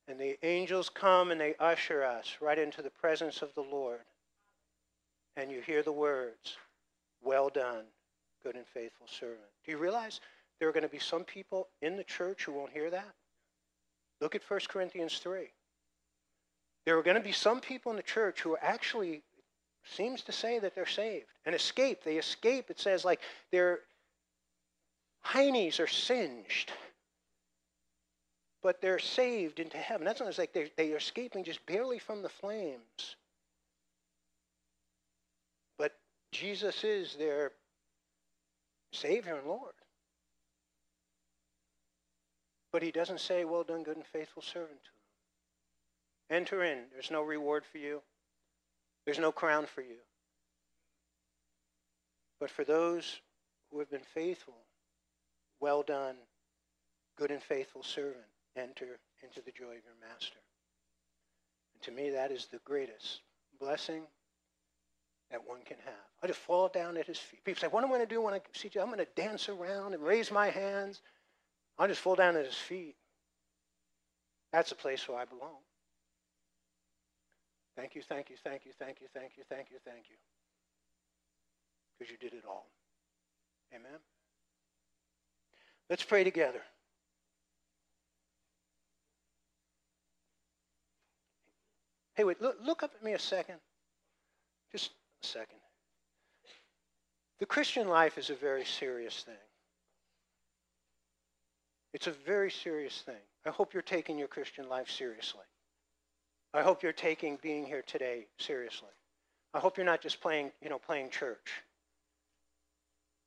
And 0.08 0.18
the 0.18 0.38
angels 0.44 0.88
come 0.88 1.30
and 1.30 1.40
they 1.40 1.54
usher 1.58 2.02
us 2.02 2.36
right 2.40 2.58
into 2.58 2.82
the 2.82 2.90
presence 2.90 3.42
of 3.42 3.54
the 3.54 3.62
Lord. 3.62 4.00
And 5.36 5.50
you 5.50 5.60
hear 5.60 5.82
the 5.82 5.92
words, 5.92 6.56
well 7.22 7.48
done, 7.48 7.84
good 8.42 8.56
and 8.56 8.66
faithful 8.66 9.06
servant. 9.06 9.40
Do 9.64 9.70
you 9.70 9.78
realize 9.78 10.20
there 10.58 10.68
are 10.68 10.72
going 10.72 10.82
to 10.82 10.88
be 10.88 10.98
some 10.98 11.24
people 11.24 11.68
in 11.80 11.96
the 11.96 12.04
church 12.04 12.44
who 12.44 12.52
won't 12.52 12.72
hear 12.72 12.90
that? 12.90 13.14
Look 14.20 14.34
at 14.34 14.42
1 14.48 14.60
Corinthians 14.68 15.18
3. 15.18 15.48
There 16.84 16.98
are 16.98 17.02
going 17.02 17.16
to 17.16 17.22
be 17.22 17.32
some 17.32 17.60
people 17.60 17.90
in 17.90 17.96
the 17.96 18.02
church 18.02 18.40
who 18.42 18.56
actually 18.60 19.22
seems 19.84 20.22
to 20.22 20.32
say 20.32 20.58
that 20.58 20.74
they're 20.74 20.86
saved 20.86 21.26
and 21.44 21.54
escape. 21.54 22.04
They 22.04 22.16
escape. 22.16 22.70
It 22.70 22.80
says 22.80 23.04
like 23.04 23.20
their 23.50 23.80
heinies 25.24 25.80
are 25.80 25.86
singed, 25.86 26.72
but 28.62 28.80
they're 28.80 28.98
saved 28.98 29.58
into 29.58 29.76
heaven. 29.76 30.04
That's 30.04 30.20
not 30.20 30.28
it's 30.28 30.38
like 30.38 30.52
they're, 30.52 30.68
they 30.76 30.92
are 30.92 30.98
escaping 30.98 31.44
just 31.44 31.64
barely 31.66 31.98
from 31.98 32.22
the 32.22 32.28
flames. 32.28 33.16
But 35.78 35.92
Jesus 36.30 36.84
is 36.84 37.16
their 37.16 37.52
Savior 38.92 39.36
and 39.36 39.48
Lord. 39.48 39.72
But 42.72 42.82
he 42.82 42.90
doesn't 42.90 43.20
say, 43.20 43.44
Well 43.44 43.64
done, 43.64 43.82
good 43.82 43.96
and 43.96 44.06
faithful 44.06 44.42
servant 44.42 44.82
to. 44.84 46.34
Enter 46.34 46.62
in. 46.62 46.84
There's 46.92 47.10
no 47.10 47.22
reward 47.22 47.64
for 47.70 47.78
you, 47.78 48.00
there's 49.04 49.18
no 49.18 49.32
crown 49.32 49.66
for 49.66 49.82
you. 49.82 49.98
But 52.40 52.50
for 52.50 52.64
those 52.64 53.20
who 53.70 53.78
have 53.78 53.90
been 53.90 54.00
faithful, 54.14 54.56
well 55.60 55.82
done, 55.82 56.16
good 57.16 57.30
and 57.30 57.42
faithful 57.42 57.82
servant, 57.82 58.31
enter 58.56 58.98
into 59.22 59.40
the 59.40 59.52
joy 59.52 59.76
of 59.76 59.84
your 59.84 59.98
master. 60.08 60.38
And 61.74 61.82
to 61.82 61.90
me, 61.92 62.10
that 62.10 62.30
is 62.30 62.46
the 62.46 62.60
greatest 62.64 63.20
blessing 63.60 64.02
that 65.30 65.40
one 65.46 65.60
can 65.64 65.78
have. 65.84 65.94
I 66.22 66.26
just 66.26 66.38
fall 66.38 66.68
down 66.68 66.96
at 66.96 67.06
his 67.06 67.18
feet. 67.18 67.42
People 67.44 67.60
say, 67.60 67.68
What 67.68 67.82
am 67.82 67.90
I 67.90 67.96
going 67.96 68.08
to 68.08 68.14
do 68.14 68.20
when 68.20 68.34
I 68.34 68.40
see 68.52 68.70
you? 68.72 68.80
I'm 68.80 68.88
going 68.88 68.98
to 68.98 69.06
dance 69.20 69.48
around 69.48 69.94
and 69.94 70.02
raise 70.02 70.30
my 70.30 70.50
hands. 70.50 71.00
I'll 71.78 71.88
just 71.88 72.00
fall 72.00 72.14
down 72.14 72.36
at 72.36 72.44
his 72.44 72.54
feet. 72.54 72.96
That's 74.52 74.68
the 74.68 74.76
place 74.76 75.08
where 75.08 75.18
I 75.18 75.24
belong. 75.24 75.58
Thank 77.76 77.94
you, 77.94 78.02
thank 78.02 78.28
you, 78.28 78.36
thank 78.44 78.66
you, 78.66 78.72
thank 78.78 79.00
you, 79.00 79.06
thank 79.14 79.32
you, 79.36 79.44
thank 79.48 79.70
you, 79.70 79.78
thank 79.84 80.04
you. 80.10 80.16
Because 81.98 82.12
you 82.12 82.18
did 82.18 82.34
it 82.34 82.44
all. 82.46 82.66
Amen. 83.74 83.98
Let's 85.88 86.04
pray 86.04 86.24
together. 86.24 86.60
Hey, 92.14 92.24
wait, 92.24 92.40
look, 92.42 92.56
look 92.62 92.82
up 92.82 92.92
at 92.94 93.02
me 93.04 93.12
a 93.12 93.18
second. 93.18 93.56
Just 94.70 94.90
a 95.22 95.26
second. 95.26 95.58
The 97.38 97.46
Christian 97.46 97.88
life 97.88 98.18
is 98.18 98.30
a 98.30 98.34
very 98.34 98.64
serious 98.64 99.22
thing. 99.22 99.34
It's 101.94 102.06
a 102.06 102.12
very 102.12 102.50
serious 102.50 103.00
thing. 103.02 103.14
I 103.46 103.50
hope 103.50 103.74
you're 103.74 103.82
taking 103.82 104.18
your 104.18 104.28
Christian 104.28 104.68
life 104.68 104.90
seriously. 104.90 105.42
I 106.54 106.62
hope 106.62 106.82
you're 106.82 106.92
taking 106.92 107.38
being 107.42 107.66
here 107.66 107.82
today 107.86 108.26
seriously. 108.38 108.88
I 109.54 109.58
hope 109.58 109.76
you're 109.76 109.86
not 109.86 110.00
just 110.00 110.20
playing, 110.20 110.52
you 110.62 110.70
know, 110.70 110.78
playing 110.78 111.10
church. 111.10 111.62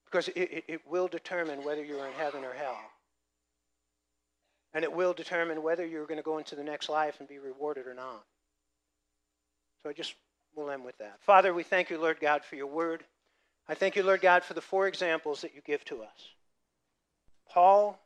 Because 0.05 0.29
it, 0.29 0.37
it, 0.37 0.63
it 0.67 0.81
will 0.87 1.07
determine 1.07 1.63
whether 1.63 1.83
you're 1.83 2.05
in 2.07 2.13
heaven 2.13 2.43
or 2.43 2.53
hell. 2.53 2.79
And 4.73 4.83
it 4.83 4.93
will 4.93 5.13
determine 5.13 5.63
whether 5.63 5.85
you're 5.85 6.05
going 6.05 6.17
to 6.17 6.23
go 6.23 6.37
into 6.37 6.55
the 6.55 6.63
next 6.63 6.89
life 6.89 7.15
and 7.19 7.27
be 7.27 7.39
rewarded 7.39 7.87
or 7.87 7.93
not. 7.93 8.23
So 9.85 9.89
I 9.91 9.93
just 9.93 10.15
will 10.55 10.71
end 10.71 10.83
with 10.83 10.97
that. 10.97 11.21
Father, 11.21 11.53
we 11.53 11.61
thank 11.61 11.91
you, 11.91 11.99
Lord 11.99 12.19
God, 12.19 12.43
for 12.43 12.55
your 12.55 12.65
word. 12.65 13.03
I 13.69 13.75
thank 13.75 13.95
you, 13.95 14.01
Lord 14.01 14.19
God, 14.19 14.43
for 14.43 14.55
the 14.55 14.61
four 14.61 14.87
examples 14.87 15.41
that 15.41 15.53
you 15.53 15.61
give 15.63 15.85
to 15.85 16.01
us 16.01 16.33
Paul, 17.47 17.99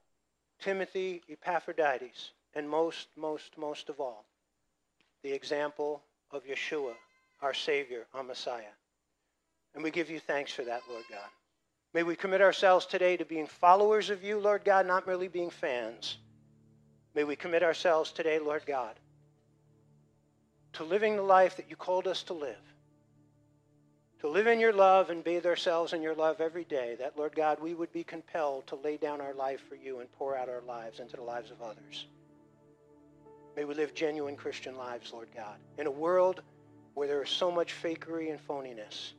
Timothy, 0.59 1.21
Epaphroditus, 1.29 2.31
and 2.53 2.69
most, 2.69 3.07
most, 3.15 3.57
most 3.57 3.87
of 3.87 4.01
all, 4.01 4.25
the 5.23 5.31
example 5.31 6.03
of 6.31 6.43
Yeshua, 6.43 6.95
our 7.41 7.53
Savior, 7.53 8.07
our 8.13 8.23
Messiah. 8.23 8.75
And 9.73 9.81
we 9.81 9.89
give 9.89 10.09
you 10.09 10.19
thanks 10.19 10.51
for 10.51 10.63
that, 10.63 10.81
Lord 10.89 11.05
God. 11.09 11.29
May 11.93 12.03
we 12.03 12.17
commit 12.17 12.41
ourselves 12.41 12.87
today 12.87 13.15
to 13.15 13.23
being 13.23 13.47
followers 13.47 14.09
of 14.09 14.21
you, 14.21 14.37
Lord 14.37 14.65
God, 14.65 14.85
not 14.85 15.07
merely 15.07 15.29
being 15.29 15.49
fans. 15.49 16.17
May 17.15 17.23
we 17.23 17.37
commit 17.37 17.63
ourselves 17.63 18.11
today, 18.11 18.37
Lord 18.37 18.65
God, 18.65 18.95
to 20.73 20.83
living 20.83 21.15
the 21.15 21.21
life 21.21 21.57
that 21.57 21.69
you 21.69 21.75
called 21.75 22.07
us 22.07 22.23
to 22.23 22.33
live. 22.33 22.55
To 24.21 24.27
live 24.27 24.47
in 24.47 24.59
your 24.59 24.73
love 24.73 25.09
and 25.09 25.23
bathe 25.23 25.45
ourselves 25.45 25.93
in 25.93 26.01
your 26.01 26.15
love 26.15 26.41
every 26.41 26.65
day, 26.65 26.95
that, 26.99 27.17
Lord 27.17 27.33
God, 27.35 27.61
we 27.61 27.73
would 27.73 27.91
be 27.93 28.03
compelled 28.03 28.67
to 28.67 28.75
lay 28.75 28.97
down 28.97 29.21
our 29.21 29.33
life 29.33 29.61
for 29.69 29.75
you 29.75 29.99
and 29.99 30.11
pour 30.13 30.35
out 30.35 30.49
our 30.49 30.61
lives 30.61 30.99
into 30.99 31.15
the 31.15 31.23
lives 31.23 31.51
of 31.51 31.61
others. 31.61 32.07
May 33.55 33.63
we 33.63 33.73
live 33.73 33.93
genuine 33.93 34.35
Christian 34.35 34.77
lives, 34.77 35.13
Lord 35.13 35.29
God, 35.35 35.57
in 35.77 35.87
a 35.87 35.91
world 35.91 36.41
where 36.93 37.07
there 37.07 37.23
is 37.23 37.29
so 37.29 37.49
much 37.49 37.73
fakery 37.81 38.29
and 38.29 38.45
phoniness. 38.45 39.13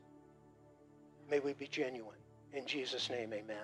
May 1.31 1.41
we 1.41 1.55
be 1.55 1.67
genuine. 1.67 2.19
In 2.53 2.67
Jesus' 2.67 3.09
name, 3.09 3.33
amen. 3.33 3.57